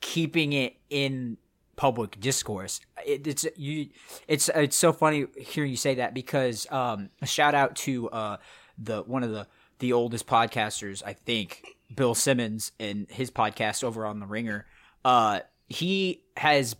keeping 0.00 0.52
it 0.52 0.76
in 0.88 1.38
public 1.74 2.20
discourse, 2.20 2.80
it, 3.04 3.26
it's 3.26 3.46
you. 3.56 3.88
It's 4.28 4.48
it's 4.54 4.76
so 4.76 4.92
funny 4.92 5.26
hearing 5.36 5.72
you 5.72 5.76
say 5.76 5.96
that 5.96 6.14
because 6.14 6.70
um, 6.70 7.10
a 7.20 7.26
shout 7.26 7.56
out 7.56 7.74
to 7.76 8.08
uh, 8.10 8.36
the 8.78 9.02
one 9.02 9.24
of 9.24 9.32
the 9.32 9.48
the 9.80 9.92
oldest 9.92 10.28
podcasters, 10.28 11.02
I 11.04 11.14
think, 11.14 11.64
Bill 11.92 12.14
Simmons, 12.14 12.70
and 12.78 13.10
his 13.10 13.32
podcast 13.32 13.82
over 13.82 14.06
on 14.06 14.20
the 14.20 14.26
Ringer. 14.26 14.66
Uh, 15.04 15.40
he 15.68 16.22
has 16.36 16.76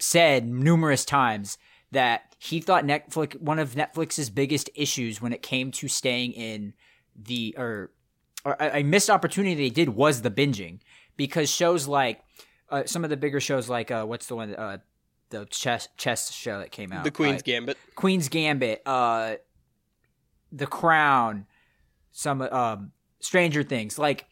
said 0.00 0.48
numerous 0.48 1.04
times 1.04 1.58
that 1.92 2.34
he 2.38 2.60
thought 2.60 2.84
Netflix 2.84 3.40
one 3.40 3.58
of 3.58 3.74
Netflix's 3.74 4.30
biggest 4.30 4.70
issues 4.74 5.20
when 5.20 5.32
it 5.32 5.42
came 5.42 5.70
to 5.72 5.88
staying 5.88 6.32
in 6.32 6.72
the 7.14 7.54
or, 7.58 7.90
or 8.44 8.56
a 8.58 8.82
missed 8.82 9.10
opportunity 9.10 9.54
they 9.54 9.70
did 9.70 9.90
was 9.90 10.22
the 10.22 10.30
binging. 10.30 10.80
Because 11.16 11.50
shows 11.50 11.86
like 11.86 12.22
uh, 12.70 12.84
some 12.86 13.04
of 13.04 13.10
the 13.10 13.16
bigger 13.16 13.40
shows 13.40 13.68
like 13.68 13.90
uh, 13.90 14.04
what's 14.04 14.26
the 14.26 14.36
one 14.36 14.54
uh, 14.54 14.78
the 15.30 15.46
chess 15.46 15.88
chess 15.96 16.32
show 16.32 16.58
that 16.58 16.70
came 16.72 16.92
out 16.92 17.04
the 17.04 17.10
Queen's 17.10 17.42
Gambit. 17.42 17.76
Queen's 17.94 18.28
Gambit 18.28 18.82
uh 18.86 19.36
the 20.52 20.66
Crown 20.66 21.46
some 22.12 22.42
um 22.42 22.92
Stranger 23.20 23.62
Things. 23.62 23.98
Like 23.98 24.26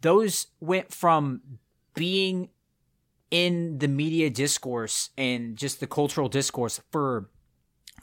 those 0.00 0.48
went 0.60 0.92
from 0.92 1.40
being 1.94 2.50
in 3.30 3.78
the 3.78 3.88
media 3.88 4.30
discourse 4.30 5.10
and 5.18 5.56
just 5.56 5.80
the 5.80 5.86
cultural 5.86 6.28
discourse 6.28 6.80
for 6.90 7.28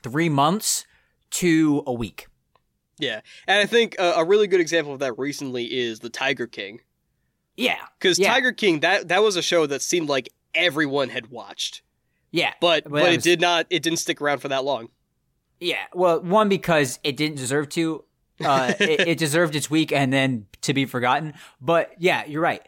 three 0.03 0.29
months 0.29 0.85
to 1.31 1.83
a 1.87 1.93
week. 1.93 2.27
Yeah, 2.97 3.21
and 3.47 3.59
I 3.59 3.65
think 3.65 3.95
a, 3.99 4.13
a 4.17 4.25
really 4.25 4.47
good 4.47 4.61
example 4.61 4.93
of 4.93 4.99
that 4.99 5.17
recently 5.17 5.65
is 5.65 5.99
the 5.99 6.09
Tiger 6.09 6.47
King. 6.47 6.79
Yeah, 7.57 7.79
because 7.99 8.17
yeah. 8.17 8.31
Tiger 8.31 8.51
King 8.51 8.81
that 8.81 9.09
that 9.09 9.21
was 9.21 9.35
a 9.35 9.41
show 9.41 9.65
that 9.65 9.81
seemed 9.81 10.07
like 10.07 10.29
everyone 10.53 11.09
had 11.09 11.27
watched. 11.27 11.81
Yeah, 12.31 12.53
but 12.61 12.83
but, 12.83 12.91
but 12.91 13.11
it 13.11 13.15
was... 13.17 13.23
did 13.23 13.41
not. 13.41 13.65
It 13.69 13.83
didn't 13.83 13.99
stick 13.99 14.21
around 14.21 14.39
for 14.39 14.47
that 14.49 14.63
long. 14.63 14.89
Yeah, 15.59 15.83
well, 15.93 16.21
one 16.21 16.49
because 16.49 16.99
it 17.03 17.17
didn't 17.17 17.37
deserve 17.37 17.69
to. 17.69 18.05
Uh, 18.43 18.73
it, 18.79 19.07
it, 19.07 19.17
deserved 19.17 19.55
its 19.55 19.69
week 19.69 19.93
and 19.93 20.11
then 20.11 20.45
to 20.61 20.73
be 20.73 20.85
forgotten. 20.85 21.33
But 21.61 21.93
yeah, 21.99 22.25
you're 22.25 22.41
right. 22.41 22.61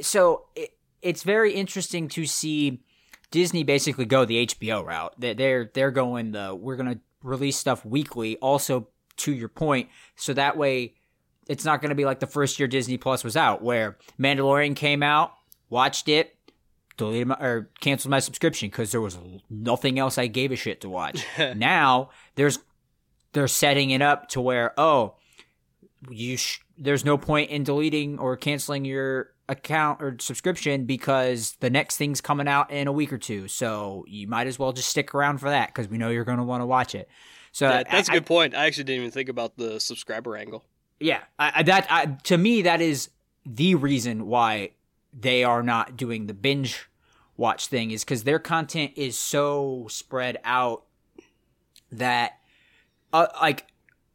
So 0.00 0.46
it, 0.54 0.70
it's 1.02 1.22
very 1.22 1.54
interesting 1.54 2.08
to 2.08 2.26
see 2.26 2.82
Disney 3.30 3.62
basically 3.62 4.04
go 4.04 4.24
the 4.24 4.46
HBO 4.46 4.84
route. 4.84 5.14
They're 5.18 5.70
they're 5.72 5.90
going 5.90 6.32
the 6.32 6.54
we're 6.54 6.76
gonna 6.76 7.00
release 7.22 7.56
stuff 7.56 7.84
weekly. 7.84 8.36
Also, 8.38 8.88
to 9.18 9.32
your 9.32 9.48
point, 9.48 9.88
so 10.16 10.32
that 10.34 10.56
way 10.56 10.94
it's 11.48 11.64
not 11.64 11.82
gonna 11.82 11.94
be 11.94 12.04
like 12.04 12.20
the 12.20 12.26
first 12.26 12.58
year 12.58 12.68
Disney 12.68 12.96
Plus 12.96 13.24
was 13.24 13.36
out, 13.36 13.62
where 13.62 13.98
Mandalorian 14.18 14.76
came 14.76 15.02
out, 15.02 15.32
watched 15.68 16.08
it, 16.08 16.36
deleted 16.96 17.28
my, 17.28 17.34
or 17.36 17.70
canceled 17.80 18.10
my 18.10 18.20
subscription 18.20 18.68
because 18.68 18.90
there 18.90 19.00
was 19.00 19.18
nothing 19.50 19.98
else 19.98 20.18
I 20.18 20.26
gave 20.26 20.52
a 20.52 20.56
shit 20.56 20.80
to 20.82 20.88
watch. 20.88 21.24
now 21.56 22.10
there's 22.34 22.58
they're 23.32 23.48
setting 23.48 23.90
it 23.90 24.02
up 24.02 24.28
to 24.30 24.40
where 24.40 24.72
oh 24.78 25.14
you 26.08 26.36
sh- 26.36 26.60
there's 26.76 27.04
no 27.04 27.18
point 27.18 27.50
in 27.50 27.64
deleting 27.64 28.18
or 28.18 28.36
canceling 28.36 28.84
your 28.84 29.30
account 29.48 30.02
or 30.02 30.16
subscription 30.20 30.84
because 30.84 31.56
the 31.60 31.70
next 31.70 31.96
thing's 31.96 32.20
coming 32.20 32.48
out 32.48 32.70
in 32.70 32.86
a 32.86 32.92
week 32.92 33.12
or 33.12 33.18
two. 33.18 33.48
So 33.48 34.04
you 34.06 34.26
might 34.26 34.46
as 34.46 34.58
well 34.58 34.72
just 34.72 34.90
stick 34.90 35.14
around 35.14 35.38
for 35.38 35.48
that 35.48 35.68
because 35.68 35.88
we 35.88 35.98
know 35.98 36.10
you're 36.10 36.24
going 36.24 36.38
to 36.38 36.44
want 36.44 36.60
to 36.60 36.66
watch 36.66 36.94
it. 36.94 37.08
So 37.52 37.68
yeah, 37.68 37.82
that's 37.90 38.08
I, 38.08 38.14
a 38.14 38.16
good 38.16 38.26
point. 38.26 38.54
I 38.54 38.66
actually 38.66 38.84
didn't 38.84 39.00
even 39.00 39.10
think 39.10 39.28
about 39.28 39.56
the 39.56 39.80
subscriber 39.80 40.36
angle. 40.36 40.64
Yeah, 41.00 41.20
I, 41.38 41.62
that 41.62 42.24
to 42.24 42.36
me 42.36 42.62
that 42.62 42.80
is 42.80 43.10
the 43.46 43.74
reason 43.76 44.26
why 44.26 44.72
they 45.18 45.44
are 45.44 45.62
not 45.62 45.96
doing 45.96 46.26
the 46.26 46.34
binge 46.34 46.88
watch 47.36 47.68
thing 47.68 47.90
is 47.92 48.04
because 48.04 48.24
their 48.24 48.38
content 48.38 48.92
is 48.96 49.16
so 49.16 49.86
spread 49.88 50.38
out 50.44 50.84
that 51.92 52.38
uh, 53.12 53.28
like 53.40 53.66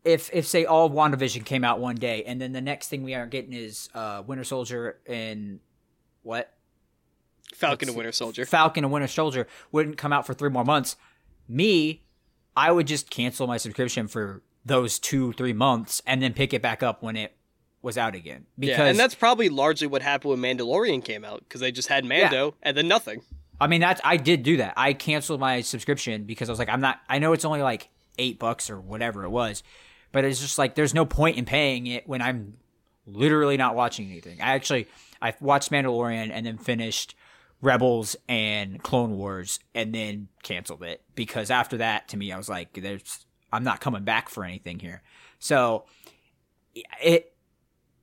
if 0.04 0.30
if 0.34 0.46
say 0.46 0.66
all 0.66 0.90
WandaVision 0.90 1.46
came 1.46 1.64
out 1.64 1.80
one 1.80 1.96
day 1.96 2.24
and 2.24 2.42
then 2.42 2.52
the 2.52 2.62
next 2.62 2.88
thing 2.88 3.04
we 3.04 3.14
are 3.14 3.26
getting 3.26 3.54
is 3.54 3.90
uh 3.94 4.24
Winter 4.26 4.44
Soldier 4.44 5.00
and 5.06 5.60
what? 6.24 6.54
Falcon 7.54 7.90
and 7.90 7.98
Winter 7.98 8.12
Soldier. 8.12 8.46
Falcon 8.46 8.84
and 8.84 8.92
Winter 8.92 9.08
Soldier 9.08 9.48
wouldn't 9.72 9.98
come 9.98 10.12
out 10.12 10.26
for 10.26 10.34
three 10.34 10.50
more 10.50 10.66
months. 10.66 10.96
Me, 11.48 12.04
I 12.56 12.72
would 12.72 12.88
just 12.88 13.10
cancel 13.10 13.48
my 13.48 13.58
subscription 13.58 14.08
for 14.08 14.42
those 14.66 14.98
two, 15.00 15.34
three 15.34 15.54
months 15.54 16.02
and 16.08 16.22
then 16.22 16.34
pick 16.34 16.54
it 16.54 16.62
back 16.62 16.82
up 16.82 17.04
when 17.04 17.16
it 17.16 17.36
was 17.82 17.98
out 17.98 18.16
again. 18.16 18.46
Because 18.58 18.78
yeah, 18.78 18.86
and 18.86 18.98
that's 18.98 19.14
probably 19.14 19.50
largely 19.50 19.88
what 19.88 20.02
happened 20.02 20.42
when 20.42 20.58
Mandalorian 20.58 21.04
came 21.04 21.24
out, 21.24 21.40
because 21.40 21.62
they 21.62 21.72
just 21.72 21.90
had 21.90 22.06
Mando 22.06 22.48
yeah. 22.48 22.52
and 22.64 22.78
then 22.78 22.88
nothing. 22.88 23.22
I 23.60 23.68
mean, 23.68 23.82
that's 23.82 24.02
I 24.04 24.18
did 24.18 24.44
do 24.44 24.58
that. 24.58 24.74
I 24.78 24.94
canceled 24.94 25.40
my 25.40 25.62
subscription 25.62 26.24
because 26.24 26.50
I 26.50 26.52
was 26.52 26.60
like, 26.60 26.70
I'm 26.70 26.82
not. 26.82 27.00
I 27.08 27.20
know 27.20 27.34
it's 27.34 27.46
only 27.46 27.62
like 27.62 27.90
eight 28.18 28.40
bucks 28.40 28.70
or 28.70 28.80
whatever 28.80 29.24
it 29.24 29.30
was, 29.30 29.64
but 30.14 30.24
it's 30.24 30.40
just 30.40 30.58
like 30.58 30.76
there's 30.76 30.94
no 30.94 31.06
point 31.06 31.38
in 31.38 31.44
paying 31.44 31.88
it 31.88 32.08
when 32.08 32.22
I'm 32.22 32.54
literally 33.06 33.58
not 33.58 33.76
watching 33.76 34.10
anything. 34.10 34.40
I 34.40 34.54
actually 34.54 34.88
I 35.22 35.34
watched 35.42 35.72
Mandalorian 35.72 36.30
and 36.32 36.46
then 36.46 36.58
finished 36.58 37.16
Rebels 37.62 38.16
and 38.30 38.82
Clone 38.82 39.18
Wars 39.18 39.60
and 39.76 39.94
then 39.94 40.30
canceled 40.44 40.84
it 40.84 41.02
because 41.16 41.52
after 41.52 41.78
that, 41.78 42.08
to 42.10 42.18
me, 42.18 42.32
I 42.32 42.38
was 42.38 42.48
like, 42.48 42.74
there's 42.74 43.26
I'm 43.52 43.66
not 43.66 43.82
coming 43.82 44.04
back 44.06 44.30
for 44.30 44.46
anything 44.46 44.80
here. 44.80 45.02
So 45.40 45.84
it 47.02 47.34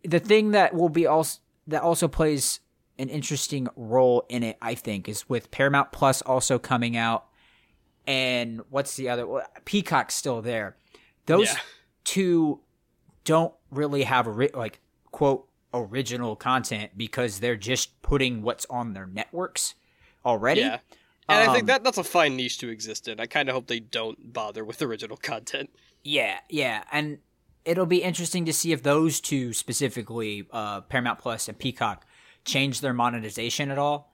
the 0.05 0.21
thing 0.21 0.51
that 0.51 0.75
will 0.75 0.89
be 0.89 1.07
also 1.07 1.41
that 1.67 1.83
also 1.83 2.09
plays 2.09 2.61
an 2.99 3.09
interesting 3.09 3.69
role 3.77 4.27
in 4.29 4.43
it, 4.43 4.59
I 4.61 4.75
think, 4.75 5.09
is 5.09 5.29
with 5.29 5.51
Paramount 5.51 5.93
Plus 5.93 6.21
also 6.23 6.59
coming 6.59 6.97
out, 6.97 7.27
and 8.07 8.61
what's 8.69 8.97
the 8.97 9.09
other? 9.09 9.27
Well, 9.27 9.47
Peacock's 9.65 10.15
still 10.15 10.43
there. 10.43 10.77
Those 11.27 11.47
Yeah. 11.47 11.59
Two 12.11 12.61
don't 13.25 13.55
really 13.71 14.03
have 14.03 14.27
ri- 14.27 14.51
like 14.53 14.81
quote 15.13 15.47
original 15.73 16.35
content 16.35 16.91
because 16.97 17.39
they're 17.39 17.57
just 17.57 18.01
putting 18.03 18.43
what's 18.43 18.67
on 18.69 18.93
their 18.93 19.07
networks 19.07 19.75
already. 20.25 20.63
Yeah. 20.63 20.79
And 21.29 21.39
I 21.39 21.47
Um, 21.47 21.55
think 21.55 21.67
that 21.69 21.85
that's 21.85 21.99
a 21.99 22.03
fine 22.05 22.35
niche 22.37 22.59
to 22.59 22.69
exist 22.69 23.07
in. 23.07 23.21
I 23.21 23.27
kind 23.27 23.49
of 23.49 23.55
hope 23.55 23.69
they 23.69 23.79
don't 23.79 24.33
bother 24.33 24.65
with 24.65 24.83
original 24.83 25.17
content. 25.33 25.71
Yeah, 26.03 26.41
yeah, 26.49 26.83
and 26.91 27.19
it'll 27.65 27.87
be 27.87 28.03
interesting 28.03 28.45
to 28.47 28.53
see 28.53 28.73
if 28.73 28.83
those 28.83 29.21
two 29.21 29.53
specifically, 29.53 30.49
uh, 30.51 30.81
Paramount 30.81 31.21
Plus 31.21 31.47
and 31.47 31.57
Peacock, 31.59 32.05
change 32.45 32.81
their 32.81 32.95
monetization 32.95 33.71
at 33.71 33.79
all, 33.79 34.13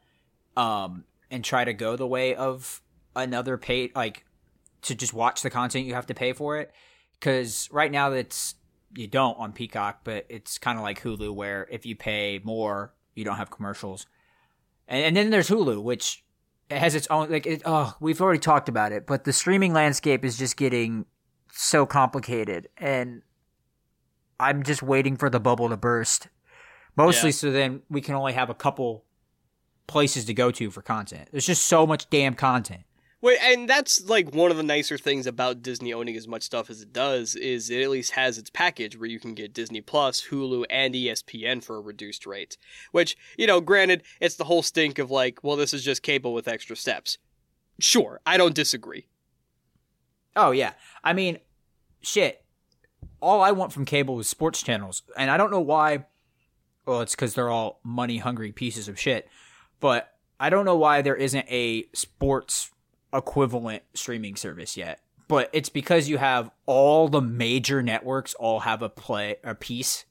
um, 0.57 1.05
and 1.31 1.43
try 1.45 1.65
to 1.65 1.73
go 1.73 1.97
the 1.97 2.07
way 2.07 2.35
of 2.35 2.83
another 3.15 3.57
pay, 3.57 3.91
like 3.95 4.25
to 4.83 4.95
just 4.95 5.15
watch 5.15 5.41
the 5.43 5.49
content 5.49 5.87
you 5.87 5.95
have 5.95 6.07
to 6.09 6.15
pay 6.15 6.33
for 6.35 6.59
it. 6.59 6.71
Because 7.19 7.69
right 7.73 7.91
now 7.91 8.13
it's 8.13 8.55
you 8.95 9.07
don't 9.07 9.39
on 9.39 9.53
Peacock, 9.53 10.01
but 10.05 10.27
it's 10.29 10.59
kind 10.59 10.79
of 10.79 10.83
like 10.85 11.03
Hulu, 11.03 11.35
where 11.35 11.67
if 11.71 11.85
you 11.87 11.97
pay 11.97 12.41
more, 12.45 12.95
you 13.15 13.25
don't 13.25 13.37
have 13.37 13.51
commercials. 13.51 14.07
And, 14.89 15.05
and 15.07 15.17
then 15.17 15.31
there's 15.31 15.49
Hulu, 15.49 15.83
which 15.83 16.25
has 16.71 16.95
its 16.95 17.07
own 17.11 17.31
like 17.31 17.47
it, 17.47 17.63
oh 17.65 17.95
we've 18.01 18.21
already 18.21 18.41
talked 18.41 18.69
about 18.69 18.91
it 18.91 19.07
but 19.07 19.23
the 19.23 19.33
streaming 19.33 19.73
landscape 19.73 20.25
is 20.25 20.37
just 20.37 20.57
getting 20.57 21.07
so 21.53 21.87
complicated 21.87 22.69
and 22.77 23.23
i'm 24.41 24.65
just 24.65 24.83
waiting 24.83 25.17
for 25.17 25.31
the 25.31 25.39
bubble 25.39 25.69
to 25.69 25.77
burst 25.77 26.27
mostly 26.97 27.29
Yeah. 27.29 27.35
so 27.35 27.53
then 27.53 27.83
we 27.89 28.01
can 28.01 28.17
only 28.17 28.33
have 28.33 28.51
a 28.51 28.55
couple 28.55 29.05
places 29.87 30.25
to 30.25 30.35
go 30.35 30.51
to 30.51 30.71
for 30.73 30.83
content 30.83 31.29
there's 31.31 31.47
just 31.47 31.67
so 31.67 31.87
much 31.87 32.11
damn 32.11 32.35
content 32.35 32.83
Wait, 33.27 33.39
and 33.43 33.69
that's 33.69 34.09
like 34.09 34.33
one 34.33 34.53
of 34.53 34.57
the 34.57 34.63
nicer 34.63 34.97
things 34.97 35.27
about 35.27 35.61
Disney 35.61 35.93
owning 35.93 36.15
as 36.17 36.29
much 36.29 36.43
stuff 36.45 36.71
as 36.71 36.81
it 36.81 36.93
does 36.93 37.35
is 37.35 37.71
it 37.71 37.83
at 37.83 37.91
least 37.91 38.13
has 38.13 38.39
its 38.39 38.51
package 38.51 38.97
where 38.97 39.09
you 39.09 39.19
can 39.19 39.35
get 39.35 39.53
Disney 39.53 39.81
Plus, 39.81 40.29
Hulu, 40.29 40.65
and 40.71 40.95
ESPN 40.95 41.65
for 41.65 41.75
a 41.77 41.81
reduced 41.81 42.25
rate. 42.25 42.57
Which, 42.93 43.17
you 43.37 43.49
know, 43.49 43.61
granted, 43.61 44.05
it's 44.21 44.37
the 44.37 44.45
whole 44.45 44.63
stink 44.63 45.01
of 45.01 45.11
like, 45.11 45.43
well, 45.43 45.57
this 45.57 45.75
is 45.75 45.83
just 45.83 46.05
cable 46.05 46.33
with 46.33 46.47
extra 46.47 46.77
steps. 46.77 47.19
Sure, 47.81 48.21
I 48.25 48.37
don't 48.37 48.55
disagree. 48.55 49.09
oh 50.37 50.53
yeah 50.53 50.75
i 51.03 51.13
mean 51.13 51.39
shit 52.03 52.45
all 53.21 53.41
i 53.43 53.51
want 53.51 53.73
from 53.73 53.85
cable 53.85 54.21
is 54.21 54.29
sports 54.29 54.63
channels 54.63 55.03
and 55.17 55.31
i 55.33 55.37
don't 55.37 55.51
know 55.51 55.61
why 55.61 56.05
well 56.87 57.01
it's 57.01 57.17
because 57.17 57.35
they're 57.35 57.51
all 57.51 57.81
money 57.83 58.19
hungry 58.19 58.53
pieces 58.53 58.87
of 58.87 59.01
shit 59.01 59.27
but 59.81 60.13
i 60.39 60.49
don't 60.49 60.65
know 60.67 60.77
why 60.77 61.03
there 61.03 61.17
isn't 61.17 61.47
a 61.49 61.85
sports 61.93 62.71
equivalent 63.13 63.83
streaming 63.95 64.37
service 64.37 64.77
yet 64.77 65.01
but 65.29 65.51
it's 65.53 65.69
because 65.69 66.09
you 66.09 66.19
have 66.19 66.51
all 66.67 67.09
the 67.09 67.21
major 67.21 67.83
networks 67.83 68.35
all 68.35 68.61
have 68.61 68.83
a 68.83 68.89
play 68.89 69.37
a 69.45 69.55
piece 69.55 70.05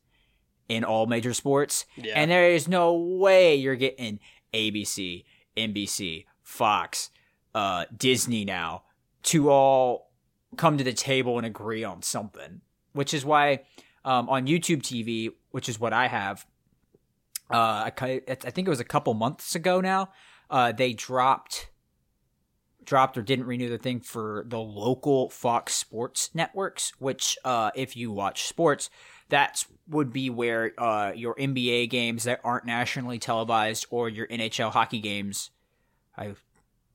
in 0.67 0.83
all 0.83 1.05
major 1.05 1.33
sports 1.33 1.85
Yeah. 1.95 2.13
and 2.15 2.31
there 2.31 2.49
is 2.49 2.67
no 2.67 2.93
way 2.93 3.55
you're 3.55 3.75
getting 3.75 4.19
abc 4.53 5.23
nbc 5.55 6.25
fox 6.43 7.09
uh 7.53 7.85
disney 7.95 8.45
now 8.45 8.83
to 9.23 9.49
all 9.49 10.11
come 10.57 10.77
to 10.77 10.83
the 10.83 10.93
table 10.93 11.37
and 11.37 11.45
agree 11.45 11.83
on 11.83 12.01
something 12.01 12.61
which 12.93 13.13
is 13.13 13.25
why 13.25 13.61
um, 14.05 14.29
on 14.29 14.47
youtube 14.47 14.81
tv 14.81 15.31
which 15.51 15.67
is 15.69 15.79
what 15.79 15.93
i 15.93 16.07
have 16.07 16.45
uh, 17.51 17.91
I, 18.01 18.21
I 18.27 18.35
think 18.35 18.67
it 18.67 18.69
was 18.71 18.79
a 18.79 18.83
couple 18.83 19.13
months 19.13 19.53
ago 19.53 19.79
now. 19.79 20.09
Uh, 20.49 20.71
they 20.71 20.93
dropped, 20.93 21.69
dropped 22.85 23.17
or 23.17 23.21
didn't 23.21 23.45
renew 23.45 23.69
the 23.69 23.77
thing 23.77 23.99
for 23.99 24.45
the 24.47 24.59
local 24.59 25.29
Fox 25.29 25.73
Sports 25.73 26.29
networks. 26.33 26.93
Which, 26.99 27.37
uh, 27.43 27.71
if 27.75 27.95
you 27.97 28.11
watch 28.11 28.45
sports, 28.45 28.89
that 29.29 29.65
would 29.87 30.13
be 30.13 30.29
where 30.29 30.73
uh, 30.77 31.11
your 31.15 31.35
NBA 31.35 31.89
games 31.89 32.23
that 32.23 32.41
aren't 32.43 32.65
nationally 32.65 33.19
televised 33.19 33.85
or 33.89 34.09
your 34.09 34.27
NHL 34.27 34.71
hockey 34.71 34.99
games. 34.99 35.51
I 36.17 36.35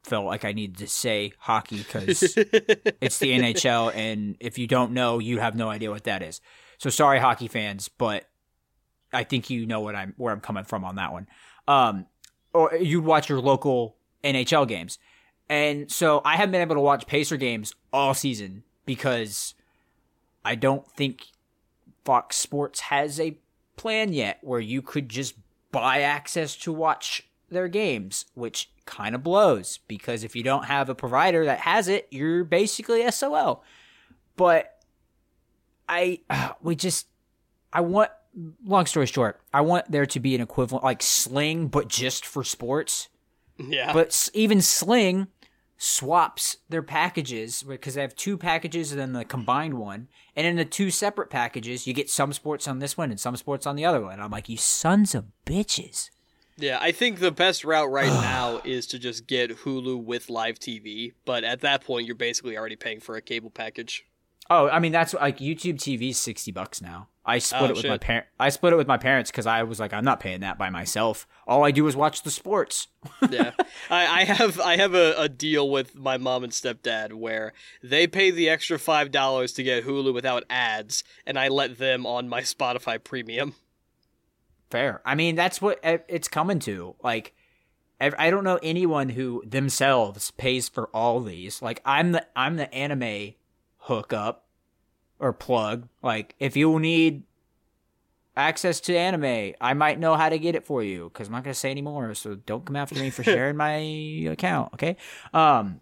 felt 0.02 0.26
like 0.26 0.44
I 0.44 0.52
needed 0.52 0.78
to 0.78 0.88
say 0.88 1.32
hockey 1.38 1.78
because 1.78 2.22
it's 2.36 3.18
the 3.18 3.38
NHL, 3.38 3.94
and 3.94 4.36
if 4.40 4.58
you 4.58 4.66
don't 4.66 4.92
know, 4.92 5.18
you 5.18 5.38
have 5.38 5.54
no 5.54 5.68
idea 5.68 5.90
what 5.90 6.04
that 6.04 6.22
is. 6.22 6.40
So 6.78 6.90
sorry, 6.90 7.18
hockey 7.18 7.48
fans, 7.48 7.88
but 7.88 8.24
I 9.12 9.24
think 9.24 9.50
you 9.50 9.66
know 9.66 9.80
what 9.80 9.94
I'm 9.94 10.14
where 10.16 10.32
I'm 10.32 10.40
coming 10.40 10.64
from 10.64 10.84
on 10.84 10.96
that 10.96 11.12
one. 11.12 11.26
Um, 11.68 12.06
or 12.52 12.74
you'd 12.74 13.04
watch 13.04 13.28
your 13.28 13.40
local 13.40 13.96
NHL 14.24 14.66
games, 14.66 14.98
and 15.50 15.90
so 15.90 16.22
I 16.24 16.36
haven't 16.36 16.52
been 16.52 16.60
able 16.60 16.76
to 16.76 16.80
watch 16.80 17.08
Pacer 17.08 17.36
games 17.36 17.74
all 17.92 18.14
season 18.14 18.62
because 18.86 19.54
I 20.44 20.54
don't 20.54 20.86
think 20.92 21.26
Fox 22.04 22.36
Sports 22.36 22.78
has 22.80 23.18
a 23.18 23.36
plan 23.76 24.12
yet 24.12 24.38
where 24.42 24.60
you 24.60 24.80
could 24.80 25.08
just 25.08 25.34
buy 25.72 26.02
access 26.02 26.54
to 26.58 26.72
watch 26.72 27.28
their 27.48 27.66
games, 27.66 28.26
which 28.34 28.70
kind 28.86 29.12
of 29.12 29.24
blows 29.24 29.80
because 29.88 30.22
if 30.22 30.36
you 30.36 30.44
don't 30.44 30.66
have 30.66 30.88
a 30.88 30.94
provider 30.94 31.44
that 31.44 31.58
has 31.58 31.88
it, 31.88 32.06
you're 32.12 32.44
basically 32.44 33.10
SOL. 33.10 33.64
But 34.36 34.78
I 35.88 36.20
we 36.62 36.76
just 36.76 37.08
I 37.72 37.80
want 37.80 38.12
long 38.64 38.86
story 38.86 39.06
short, 39.06 39.40
I 39.52 39.62
want 39.62 39.90
there 39.90 40.06
to 40.06 40.20
be 40.20 40.36
an 40.36 40.40
equivalent 40.40 40.84
like 40.84 41.02
Sling 41.02 41.66
but 41.66 41.88
just 41.88 42.24
for 42.24 42.44
sports. 42.44 43.08
yeah. 43.58 43.92
But 43.92 44.30
even 44.32 44.60
Sling 44.60 45.26
swaps 45.82 46.58
their 46.68 46.82
packages 46.82 47.62
because 47.62 47.94
they 47.94 48.02
have 48.02 48.14
two 48.14 48.36
packages 48.36 48.92
and 48.92 49.00
then 49.00 49.14
the 49.14 49.24
combined 49.24 49.74
one. 49.74 50.08
And 50.36 50.46
in 50.46 50.56
the 50.56 50.64
two 50.66 50.90
separate 50.90 51.30
packages, 51.30 51.86
you 51.86 51.94
get 51.94 52.10
some 52.10 52.34
sports 52.34 52.68
on 52.68 52.80
this 52.80 52.98
one 52.98 53.10
and 53.10 53.18
some 53.18 53.34
sports 53.34 53.66
on 53.66 53.76
the 53.76 53.84
other 53.86 54.02
one. 54.02 54.20
I'm 54.20 54.30
like, 54.30 54.50
you 54.50 54.58
sons 54.58 55.14
of 55.14 55.24
bitches. 55.46 56.10
Yeah, 56.58 56.78
I 56.82 56.92
think 56.92 57.18
the 57.18 57.32
best 57.32 57.64
route 57.64 57.90
right 57.90 58.12
now 58.12 58.60
is 58.62 58.86
to 58.88 58.98
just 58.98 59.26
get 59.26 59.60
Hulu 59.60 60.04
with 60.04 60.28
live 60.28 60.58
TV, 60.58 61.14
but 61.24 61.44
at 61.44 61.62
that 61.62 61.82
point 61.82 62.06
you're 62.06 62.14
basically 62.14 62.58
already 62.58 62.76
paying 62.76 63.00
for 63.00 63.16
a 63.16 63.22
cable 63.22 63.48
package. 63.48 64.04
Oh, 64.50 64.68
I 64.68 64.80
mean 64.80 64.92
that's 64.92 65.14
like 65.14 65.38
YouTube 65.38 65.76
TV 65.76 66.10
is 66.10 66.20
sixty 66.20 66.52
bucks 66.52 66.82
now. 66.82 67.08
I 67.24 67.38
split 67.38 67.62
Oh, 67.62 67.64
it 67.66 67.76
with 67.76 67.84
my 67.86 67.92
shit. 67.94 68.00
parent. 68.00 68.26
I 68.38 68.48
split 68.48 68.72
it 68.72 68.76
with 68.76 68.86
my 68.88 68.96
parents 68.96 69.30
because 69.30 69.46
I 69.46 69.62
was 69.62 69.78
like, 69.78 69.92
I'm 69.92 70.04
not 70.04 70.20
paying 70.20 70.40
that 70.40 70.56
by 70.58 70.70
myself. 70.70 71.26
All 71.46 71.64
I 71.64 71.70
do 71.70 71.86
is 71.86 71.94
watch 71.94 72.22
the 72.22 72.30
sports. 72.30 72.88
yeah, 73.30 73.52
I, 73.90 74.20
I 74.20 74.24
have 74.24 74.58
I 74.60 74.76
have 74.76 74.94
a, 74.94 75.14
a 75.18 75.28
deal 75.28 75.68
with 75.70 75.94
my 75.96 76.16
mom 76.16 76.44
and 76.44 76.52
stepdad 76.52 77.12
where 77.12 77.52
they 77.82 78.06
pay 78.06 78.30
the 78.30 78.48
extra 78.48 78.78
five 78.78 79.10
dollars 79.10 79.52
to 79.52 79.62
get 79.62 79.84
Hulu 79.84 80.14
without 80.14 80.44
ads, 80.48 81.04
and 81.26 81.38
I 81.38 81.48
let 81.48 81.76
them 81.78 82.06
on 82.06 82.28
my 82.28 82.40
Spotify 82.42 83.02
Premium. 83.02 83.54
Fair. 84.70 85.02
I 85.04 85.14
mean, 85.14 85.34
that's 85.36 85.60
what 85.60 85.78
it's 85.82 86.28
coming 86.28 86.58
to. 86.60 86.94
Like, 87.02 87.34
I 88.00 88.30
don't 88.30 88.44
know 88.44 88.58
anyone 88.62 89.10
who 89.10 89.42
themselves 89.46 90.30
pays 90.32 90.68
for 90.70 90.86
all 90.94 91.20
these. 91.20 91.60
Like, 91.60 91.82
I'm 91.84 92.12
the 92.12 92.24
I'm 92.34 92.56
the 92.56 92.72
anime 92.74 93.34
hookup 93.78 94.46
or 95.20 95.32
plug. 95.32 95.88
Like, 96.02 96.34
if 96.38 96.56
you 96.56 96.78
need 96.80 97.24
access 98.36 98.80
to 98.80 98.96
anime, 98.96 99.54
I 99.60 99.74
might 99.74 99.98
know 99.98 100.16
how 100.16 100.28
to 100.28 100.38
get 100.38 100.54
it 100.54 100.66
for 100.66 100.82
you 100.82 101.10
because 101.12 101.28
I'm 101.28 101.32
not 101.32 101.44
gonna 101.44 101.54
say 101.54 101.70
anymore. 101.70 102.14
So 102.14 102.34
don't 102.34 102.64
come 102.64 102.76
after 102.76 102.96
me 102.96 103.10
for 103.10 103.22
sharing 103.24 103.56
my 103.56 103.76
account. 104.30 104.74
Okay. 104.74 104.96
Um, 105.32 105.80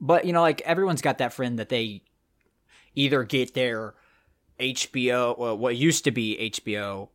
but 0.00 0.24
you 0.24 0.32
know, 0.32 0.40
like 0.40 0.60
everyone's 0.62 1.02
got 1.02 1.18
that 1.18 1.32
friend 1.32 1.58
that 1.58 1.68
they 1.68 2.02
either 2.94 3.24
get 3.24 3.54
their 3.54 3.94
HBO, 4.58 5.36
well, 5.38 5.56
what 5.56 5.76
used 5.76 6.04
to 6.04 6.10
be 6.10 6.50
HBO 6.52 7.08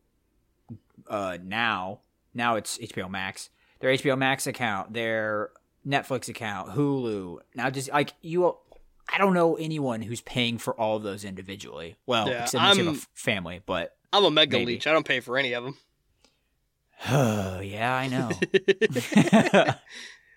uh 1.08 1.36
now 1.42 1.98
now 2.34 2.56
it's 2.56 2.78
HBO 2.78 3.10
Max. 3.10 3.50
Their 3.80 3.90
HBO 3.90 4.16
Max 4.16 4.46
account, 4.46 4.92
their 4.92 5.50
Netflix 5.86 6.28
account, 6.28 6.70
Hulu. 6.70 7.38
Now 7.54 7.70
just 7.70 7.90
like 7.90 8.14
you 8.22 8.56
I 9.10 9.18
don't 9.18 9.34
know 9.34 9.54
anyone 9.56 10.02
who's 10.02 10.20
paying 10.20 10.58
for 10.58 10.74
all 10.78 10.96
of 10.96 11.02
those 11.02 11.24
individually. 11.24 11.96
Well, 12.06 12.28
Yeah, 12.28 12.42
except 12.42 12.62
you 12.62 12.68
have 12.68 12.78
a 12.78 12.90
I'm- 12.90 12.94
f- 12.96 13.08
family, 13.14 13.60
but 13.64 13.96
I'm 14.12 14.24
a 14.24 14.30
mega 14.30 14.58
Maybe. 14.58 14.72
leech. 14.72 14.86
I 14.86 14.92
don't 14.92 15.06
pay 15.06 15.20
for 15.20 15.38
any 15.38 15.52
of 15.54 15.64
them. 15.64 15.76
oh 17.10 17.60
yeah, 17.64 17.94
I 17.94 18.08
know. 18.08 18.30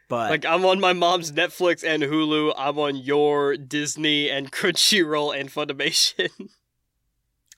But 0.08 0.30
Like 0.30 0.46
I'm 0.46 0.64
on 0.66 0.80
my 0.80 0.94
mom's 0.94 1.32
Netflix 1.32 1.84
and 1.84 2.04
Hulu. 2.04 2.54
I'm 2.56 2.78
on 2.78 2.96
your 2.96 3.58
Disney 3.58 4.30
and 4.30 4.52
Crunchyroll 4.52 5.36
and 5.40 5.50
Funimation. 5.50 6.30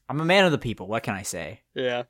I'm 0.07 0.21
a 0.21 0.25
man 0.25 0.45
of 0.45 0.53
the 0.53 0.57
people. 0.57 0.87
What 0.87 1.03
can 1.03 1.13
I 1.13 1.23
say? 1.23 1.59
yeah. 1.75 2.03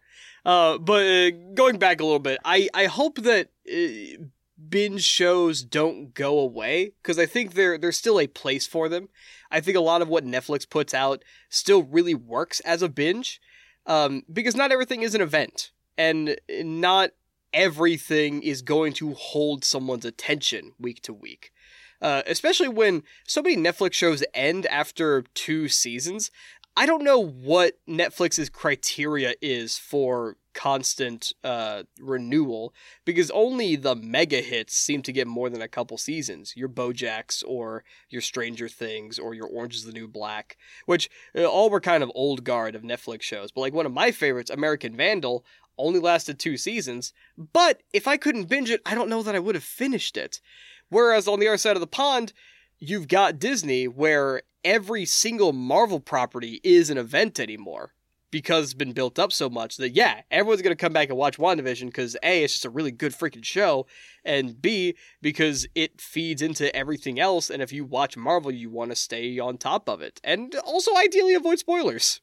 Uh, 0.46 0.78
but 0.78 1.06
uh, 1.08 1.32
going 1.56 1.78
back 1.80 2.00
a 2.00 2.04
little 2.06 2.20
bit, 2.20 2.38
I 2.46 2.70
I 2.74 2.86
hope 2.86 3.16
that 3.24 3.50
uh, 3.68 4.24
binge 4.70 5.04
shows 5.04 5.64
don't 5.64 6.14
go 6.14 6.40
away 6.40 6.94
because 7.02 7.20
I 7.20 7.26
think 7.26 7.54
there 7.54 7.78
there's 7.78 7.98
still 7.98 8.20
a 8.20 8.28
place 8.28 8.66
for 8.66 8.90
them. 8.90 9.10
I 9.52 9.60
think 9.60 9.78
a 9.78 9.82
lot 9.82 10.02
of 10.02 10.08
what 10.08 10.26
Netflix 10.26 10.70
puts 10.70 10.94
out 10.94 11.24
still 11.50 11.84
really 11.84 12.16
works 12.16 12.60
as 12.62 12.82
a 12.82 12.90
binge, 12.90 13.40
um, 13.86 14.24
because 14.32 14.56
not 14.56 14.72
everything 14.72 15.02
is 15.02 15.16
an 15.16 15.22
event, 15.22 15.72
and 15.98 16.38
not 16.50 17.12
everything 17.54 18.44
is 18.44 18.62
going 18.62 18.94
to 18.94 19.14
hold 19.14 19.64
someone's 19.64 20.06
attention 20.06 20.74
week 20.80 21.02
to 21.04 21.14
week. 21.14 21.52
Uh, 22.00 22.22
especially 22.28 22.68
when 22.68 23.02
so 23.26 23.42
many 23.42 23.58
Netflix 23.58 23.94
shows 23.94 24.24
end 24.34 24.68
after 24.68 25.24
two 25.34 25.68
seasons. 25.68 26.30
I 26.76 26.86
don't 26.86 27.04
know 27.04 27.18
what 27.20 27.80
Netflix's 27.90 28.50
criteria 28.50 29.34
is 29.42 29.80
for 29.80 30.38
constant 30.58 31.34
uh, 31.44 31.84
renewal 32.00 32.74
because 33.06 33.30
only 33.30 33.76
the 33.76 33.96
mega 33.96 34.42
hits 34.42 34.74
seem 34.74 35.04
to 35.04 35.14
get 35.14 35.28
more 35.28 35.52
than 35.52 35.62
a 35.62 35.68
couple 35.68 36.00
seasons. 36.00 36.54
Your 36.58 36.68
Bojacks 36.68 37.44
or 37.46 37.84
your 38.10 38.24
Stranger 38.24 38.68
Things 38.68 39.20
or 39.20 39.36
your 39.36 39.46
Orange 39.46 39.76
is 39.76 39.86
the 39.86 39.92
New 39.92 40.08
Black, 40.08 40.58
which 40.88 41.12
uh, 41.36 41.46
all 41.46 41.70
were 41.70 41.80
kind 41.80 42.02
of 42.02 42.12
old 42.16 42.44
guard 42.44 42.74
of 42.74 42.82
Netflix 42.82 43.22
shows. 43.22 43.52
But 43.52 43.62
like 43.62 43.74
one 43.74 43.86
of 43.86 43.94
my 43.94 44.10
favorites, 44.10 44.50
American 44.50 44.98
Vandal, 44.98 45.46
only 45.78 46.00
lasted 46.00 46.40
two 46.40 46.58
seasons. 46.58 47.14
But 47.38 47.84
if 47.94 48.08
I 48.08 48.18
couldn't 48.18 48.50
binge 48.50 48.72
it, 48.72 48.82
I 48.84 48.96
don't 48.96 49.10
know 49.10 49.22
that 49.22 49.36
I 49.36 49.40
would 49.40 49.54
have 49.54 49.64
finished 49.64 50.18
it. 50.18 50.42
Whereas 50.90 51.28
on 51.28 51.40
the 51.40 51.48
other 51.48 51.58
side 51.60 51.76
of 51.76 51.82
the 51.82 51.88
pond, 51.88 52.34
you've 52.80 53.08
got 53.08 53.38
Disney 53.38 53.88
where 53.88 54.42
every 54.64 55.06
single 55.06 55.54
Marvel 55.54 56.00
property 56.00 56.60
is 56.64 56.90
an 56.90 56.98
event 56.98 57.40
anymore 57.40 57.94
because 58.32 58.66
it's 58.66 58.74
been 58.74 58.92
built 58.92 59.18
up 59.18 59.32
so 59.32 59.50
much 59.50 59.78
that 59.78 59.92
yeah, 59.92 60.22
everyone's 60.30 60.62
gonna 60.62 60.76
come 60.76 60.94
back 60.94 61.10
and 61.10 61.18
watch 61.18 61.38
WandaVision 61.38 61.86
because 61.88 62.16
A, 62.24 62.44
it's 62.44 62.54
just 62.54 62.66
a 62.66 62.70
really 62.70 62.92
good 62.92 63.14
freaking 63.14 63.44
show, 63.44 63.88
and 64.26 64.62
B, 64.62 64.96
because 65.22 65.68
it 65.76 66.02
feeds 66.02 66.42
into 66.42 66.74
everything 66.76 67.20
else, 67.20 67.50
and 67.50 67.62
if 67.62 67.72
you 67.72 67.86
watch 67.86 68.18
Marvel, 68.18 68.52
you 68.52 68.70
want 68.70 68.92
to 68.92 68.96
stay 68.96 69.40
on 69.40 69.58
top 69.58 69.88
of 69.90 70.02
it. 70.02 70.20
And 70.24 70.56
also 70.56 70.96
ideally 70.96 71.34
avoid 71.34 71.60
spoilers. 71.60 72.22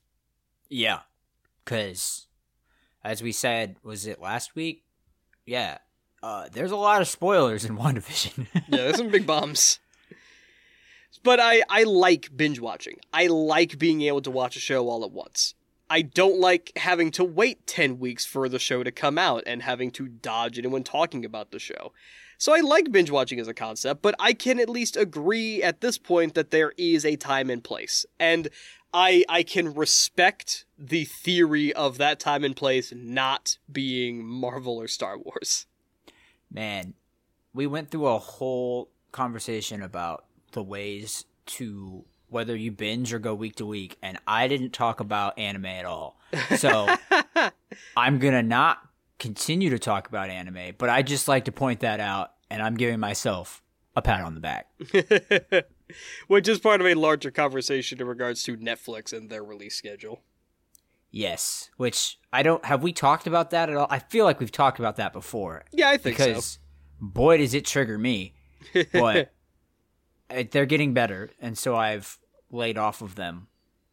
Yeah, 0.69 1.01
because 1.65 2.27
as 3.03 3.23
we 3.23 3.33
said, 3.33 3.77
was 3.83 4.07
it 4.07 4.21
last 4.21 4.55
week? 4.55 4.85
Yeah, 5.47 5.79
uh, 6.23 6.49
there's 6.53 6.71
a 6.71 6.77
lot 6.77 7.03
of 7.03 7.09
spoilers 7.09 7.65
in 7.65 7.77
WandaVision. 7.79 8.47
yeah, 8.55 8.61
there's 8.69 8.97
some 8.97 9.11
big 9.11 9.27
bombs. 9.27 9.79
But 11.23 11.41
I, 11.41 11.63
I 11.71 11.85
like 11.85 12.37
binge 12.37 12.61
watching. 12.61 12.99
I 13.13 13.29
like 13.29 13.79
being 13.79 14.03
able 14.03 14.21
to 14.23 14.31
watch 14.31 14.57
a 14.57 14.61
show 14.61 14.89
all 14.89 15.05
at 15.05 15.11
once. 15.11 15.55
I 15.91 16.03
don't 16.03 16.41
like 16.41 16.73
having 16.77 17.11
to 17.13 17.25
wait 17.25 17.67
10 17.67 17.99
weeks 17.99 18.25
for 18.25 18.49
the 18.49 18.59
show 18.59 18.83
to 18.83 18.91
come 18.91 19.19
out 19.19 19.43
and 19.47 19.63
having 19.63 19.91
to 19.93 20.09
dodge 20.09 20.59
anyone 20.59 20.83
talking 20.83 21.25
about 21.25 21.51
the 21.51 21.59
show. 21.59 21.93
So 22.39 22.55
I 22.55 22.61
like 22.61 22.91
binge 22.91 23.11
watching 23.11 23.39
as 23.39 23.49
a 23.49 23.55
concept, 23.55 24.03
but 24.03 24.15
I 24.19 24.33
can 24.33 24.59
at 24.59 24.69
least 24.69 24.97
agree 24.97 25.63
at 25.63 25.81
this 25.81 25.99
point 25.99 26.35
that 26.35 26.51
there 26.51 26.73
is 26.77 27.05
a 27.05 27.17
time 27.17 27.51
and 27.51 27.63
place. 27.63 28.05
And 28.19 28.49
I 28.93 29.25
I 29.29 29.43
can 29.43 29.75
respect 29.75 30.65
the 30.79 31.05
theory 31.05 31.73
of 31.73 31.99
that 31.99 32.21
time 32.21 32.45
and 32.45 32.57
place 32.57 32.93
not 32.95 33.59
being 33.71 34.25
Marvel 34.25 34.81
or 34.81 34.89
Star 34.89 35.19
Wars. 35.19 35.67
Man, 36.51 36.95
we 37.53 37.67
went 37.67 37.91
through 37.91 38.07
a 38.07 38.19
whole 38.19 38.91
conversation 39.13 39.83
about 39.83 40.25
the 40.53 40.63
ways 40.63 41.25
to 41.47 42.05
whether 42.29 42.57
you 42.57 42.73
binge 42.73 43.13
or 43.13 43.19
go 43.19 43.35
week 43.35 43.57
to 43.57 43.67
week, 43.67 43.97
and 44.03 44.19
I 44.27 44.49
didn't 44.49 44.73
talk 44.73 45.01
about 45.01 45.39
anime 45.39 45.67
at 45.67 45.85
all. 45.85 46.19
So 46.57 46.89
I'm 47.97 48.19
gonna 48.19 48.43
not 48.43 48.79
continue 49.19 49.71
to 49.71 49.79
talk 49.79 50.09
about 50.09 50.31
anime, 50.31 50.75
but 50.79 50.91
I 50.91 51.03
just 51.03 51.29
like 51.29 51.45
to 51.47 51.53
point 51.53 51.81
that 51.81 52.01
out, 52.01 52.33
and 52.51 52.63
I'm 52.63 52.77
giving 52.77 53.01
myself 53.01 53.63
a 53.97 54.03
pat 54.03 54.23
on 54.23 54.35
the 54.35 54.41
back. 54.41 54.69
Which 56.29 56.49
is 56.49 56.59
part 56.59 56.81
of 56.81 56.87
a 56.87 56.95
larger 56.95 57.31
conversation 57.31 58.01
in 58.01 58.07
regards 58.07 58.43
to 58.45 58.57
Netflix 58.57 59.13
and 59.13 59.31
their 59.31 59.45
release 59.45 59.77
schedule. 59.77 60.23
Yes, 61.11 61.71
which 61.77 62.19
I 62.33 62.43
don't 62.43 62.65
have 62.65 62.83
we 62.83 62.93
talked 62.93 63.29
about 63.29 63.51
that 63.51 63.71
at 63.71 63.77
all? 63.77 63.87
I 63.89 64.01
feel 64.01 64.25
like 64.25 64.41
we've 64.41 64.51
talked 64.51 64.81
about 64.81 64.97
that 64.97 65.13
before. 65.13 65.65
Yeah, 65.71 65.91
I 65.91 65.97
think 65.97 66.17
because 66.17 66.45
so. 66.45 66.59
boy 67.01 67.37
does 67.37 67.55
it 67.55 67.65
trigger 67.65 67.97
me. 67.97 68.35
But 68.93 69.31
they're 70.29 70.67
getting 70.67 70.95
better, 70.95 71.31
and 71.41 71.57
so 71.57 71.77
I've 71.77 72.19
laid 72.51 72.79
off 72.79 73.03
of 73.03 73.15
them 73.15 73.49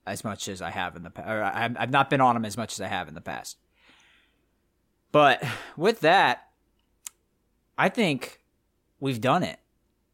as 0.06 0.24
much 0.24 0.48
as 0.48 0.62
I 0.62 0.70
have 0.72 0.96
in 0.96 1.04
the 1.04 1.10
past. 1.10 1.28
I've, 1.28 1.78
I've 1.78 1.92
not 1.92 2.10
been 2.10 2.22
on 2.22 2.36
them 2.36 2.46
as 2.46 2.58
much 2.58 2.74
as 2.74 2.82
I 2.82 2.88
have 2.88 3.08
in 3.08 3.14
the 3.14 3.22
past. 3.22 3.58
But 5.12 5.44
with 5.76 6.00
that, 6.02 6.48
I 7.78 7.90
think 7.90 8.42
we've 9.00 9.22
done 9.22 9.44
it. 9.44 9.60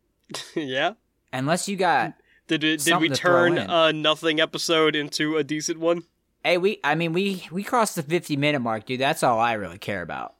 yeah. 0.56 0.94
Unless 1.32 1.68
you 1.70 1.76
got 1.76 2.16
Did 2.48 2.64
it, 2.64 2.84
did 2.84 2.98
we 3.00 3.10
turn 3.10 3.58
a 3.58 3.94
nothing 3.94 4.40
episode 4.40 4.96
into 4.96 5.38
a 5.38 5.44
decent 5.44 5.80
one? 5.80 6.04
Hey, 6.44 6.58
we 6.58 6.80
I 6.84 6.96
mean 6.96 7.14
we 7.14 7.46
we 7.52 7.64
crossed 7.64 7.96
the 7.96 8.04
50 8.04 8.38
minute 8.38 8.60
mark, 8.60 8.86
dude. 8.86 9.00
That's 9.00 9.24
all 9.24 9.40
I 9.40 9.54
really 9.54 9.78
care 9.78 10.02
about. 10.02 10.36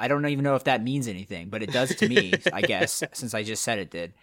I 0.00 0.08
don't 0.08 0.26
even 0.26 0.42
know 0.42 0.56
if 0.56 0.64
that 0.64 0.82
means 0.82 1.06
anything, 1.06 1.48
but 1.48 1.62
it 1.62 1.72
does 1.72 1.94
to 1.96 2.08
me, 2.08 2.32
I 2.52 2.62
guess, 2.62 3.02
since 3.12 3.34
I 3.34 3.42
just 3.42 3.62
said 3.62 3.78
it 3.78 3.90
did. 3.90 4.14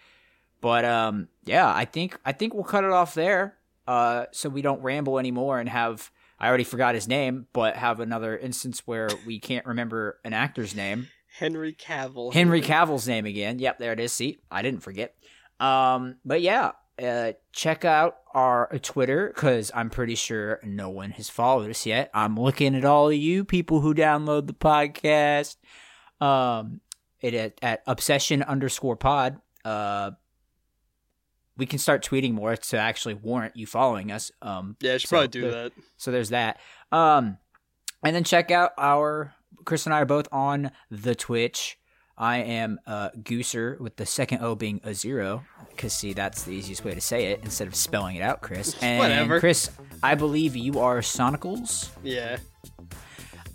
But 0.60 0.84
um 0.86 1.28
yeah, 1.46 1.72
I 1.74 1.86
think 1.86 2.20
I 2.26 2.32
think 2.32 2.54
we'll 2.54 2.64
cut 2.64 2.84
it 2.84 2.92
off 2.92 3.14
there. 3.14 3.56
Uh 3.88 4.26
so 4.32 4.50
we 4.50 4.62
don't 4.62 4.82
ramble 4.82 5.20
anymore 5.20 5.60
and 5.60 5.70
have 5.70 6.12
I 6.40 6.48
already 6.48 6.64
forgot 6.64 6.96
his 6.96 7.08
name, 7.08 7.48
but 7.54 7.76
have 7.76 8.00
another 8.00 8.38
instance 8.38 8.84
where 8.86 9.10
we 9.26 9.40
can't 9.40 9.66
remember 9.66 10.20
an 10.24 10.34
actor's 10.34 10.76
name. 10.76 11.08
Henry 11.40 11.74
Cavill. 11.74 12.34
Henry 12.34 12.62
Cavill's 12.64 13.08
name 13.08 13.26
again. 13.26 13.60
Yep, 13.60 13.80
there 13.80 13.94
it 13.94 14.00
is. 14.00 14.12
See, 14.12 14.40
I 14.52 14.62
didn't 14.62 14.82
forget. 14.82 15.16
Um, 15.60 16.18
but 16.26 16.42
yeah, 16.42 16.72
uh, 17.02 17.34
check 17.52 17.86
out 17.86 18.18
our 18.34 18.70
Twitter 18.82 19.32
because 19.34 19.72
I'm 19.74 19.90
pretty 19.90 20.16
sure 20.16 20.60
no 20.64 20.90
one 20.90 21.12
has 21.12 21.30
followed 21.30 21.70
us 21.70 21.86
yet. 21.86 22.10
I'm 22.14 22.36
looking 22.36 22.76
at 22.76 22.86
all 22.86 23.08
of 23.10 23.16
you 23.16 23.44
people 23.46 23.82
who 23.82 23.94
download 23.94 24.48
the 24.48 24.54
podcast. 24.54 25.58
Um, 26.20 26.82
it 27.22 27.34
at, 27.34 27.58
at 27.62 27.84
obsession 27.88 28.44
underscore 28.44 28.96
pod. 28.96 29.40
Uh, 29.66 30.12
we 31.58 31.66
can 31.66 31.80
start 31.80 32.04
tweeting 32.06 32.34
more 32.34 32.56
to 32.56 32.78
actually 32.78 33.16
warrant 33.16 33.56
you 33.58 33.66
following 33.66 34.12
us. 34.12 34.32
Um, 34.42 34.76
Yeah, 34.80 34.94
I 34.94 34.98
should 34.98 35.10
so 35.10 35.16
probably 35.16 35.28
do 35.30 35.42
there- 35.42 35.52
that. 35.64 35.72
so 35.98 36.12
there's 36.12 36.30
that. 36.30 36.60
Um, 36.92 37.38
and 38.04 38.16
then 38.16 38.24
check 38.24 38.52
out 38.52 38.72
our 38.78 39.34
Chris 39.66 39.86
and 39.88 39.94
I 39.96 40.02
are 40.02 40.06
both 40.06 40.28
on 40.32 40.72
the 40.92 41.16
Twitch. 41.16 41.80
I 42.18 42.38
am 42.38 42.80
uh, 42.88 43.10
Gooser 43.12 43.80
with 43.80 43.96
the 43.96 44.06
second 44.06 44.42
O 44.42 44.56
being 44.56 44.82
a 44.84 44.94
zero, 44.94 45.44
because 45.70 45.94
see 45.94 46.14
that's 46.14 46.44
the 46.44 46.52
easiest 46.52 46.84
way 46.84 46.94
to 46.96 47.02
say 47.02 47.28
it 47.28 47.42
instead 47.44 47.68
of 47.68 47.76
spelling 47.76 48.16
it 48.16 48.22
out, 48.22 48.42
Chris. 48.42 48.76
And 48.82 49.00
Whatever. 49.00 49.40
Chris, 49.40 49.70
I 50.02 50.16
believe 50.16 50.56
you 50.56 50.80
are 50.80 51.00
Sonicals. 51.00 51.90
Yeah. 52.04 52.38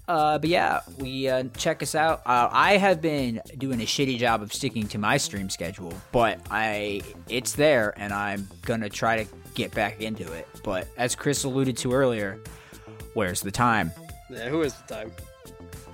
Uh, 0.09 0.39
but 0.39 0.49
yeah, 0.49 0.81
we 0.99 1.29
uh, 1.29 1.45
check 1.57 1.83
us 1.83 1.95
out. 1.95 2.21
Uh, 2.27 2.49
I 2.53 2.77
have 2.77 3.01
been 3.01 3.41
doing 3.59 3.81
a 3.81 3.85
shitty 3.85 4.19
job 4.19 4.43
of 4.43 4.53
sticking 4.53 4.87
to 4.89 4.99
my 4.99 5.17
stream 5.17 5.49
schedule, 5.49 5.93
but 6.11 6.41
I 6.51 7.03
it's 7.29 7.53
there, 7.53 7.95
and 7.97 8.13
I'm 8.13 8.49
gonna 8.63 8.89
try 8.91 9.25
to 9.25 9.31
get 9.55 9.73
back 9.75 10.01
into 10.01 10.31
it. 10.33 10.47
But 10.65 10.89
as 10.97 11.15
Chris 11.15 11.45
alluded 11.45 11.77
to 11.79 11.93
earlier, 11.93 12.39
where's 13.15 13.41
the 13.41 13.51
time? 13.51 13.93
Yeah, 14.29 14.49
who 14.49 14.63
is 14.63 14.75
the 14.75 14.95
time? 14.95 15.13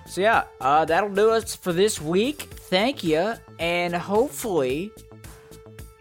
So 0.08 0.22
yeah, 0.22 0.44
uh, 0.60 0.84
that'll 0.86 1.14
do 1.14 1.30
us 1.30 1.54
for 1.54 1.72
this 1.72 2.00
week. 2.00 2.48
Thank 2.70 3.04
you, 3.04 3.34
and 3.58 3.94
hopefully 3.94 4.90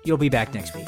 you'll 0.04 0.18
be 0.18 0.30
back 0.30 0.54
next 0.54 0.74
week. 0.76 0.88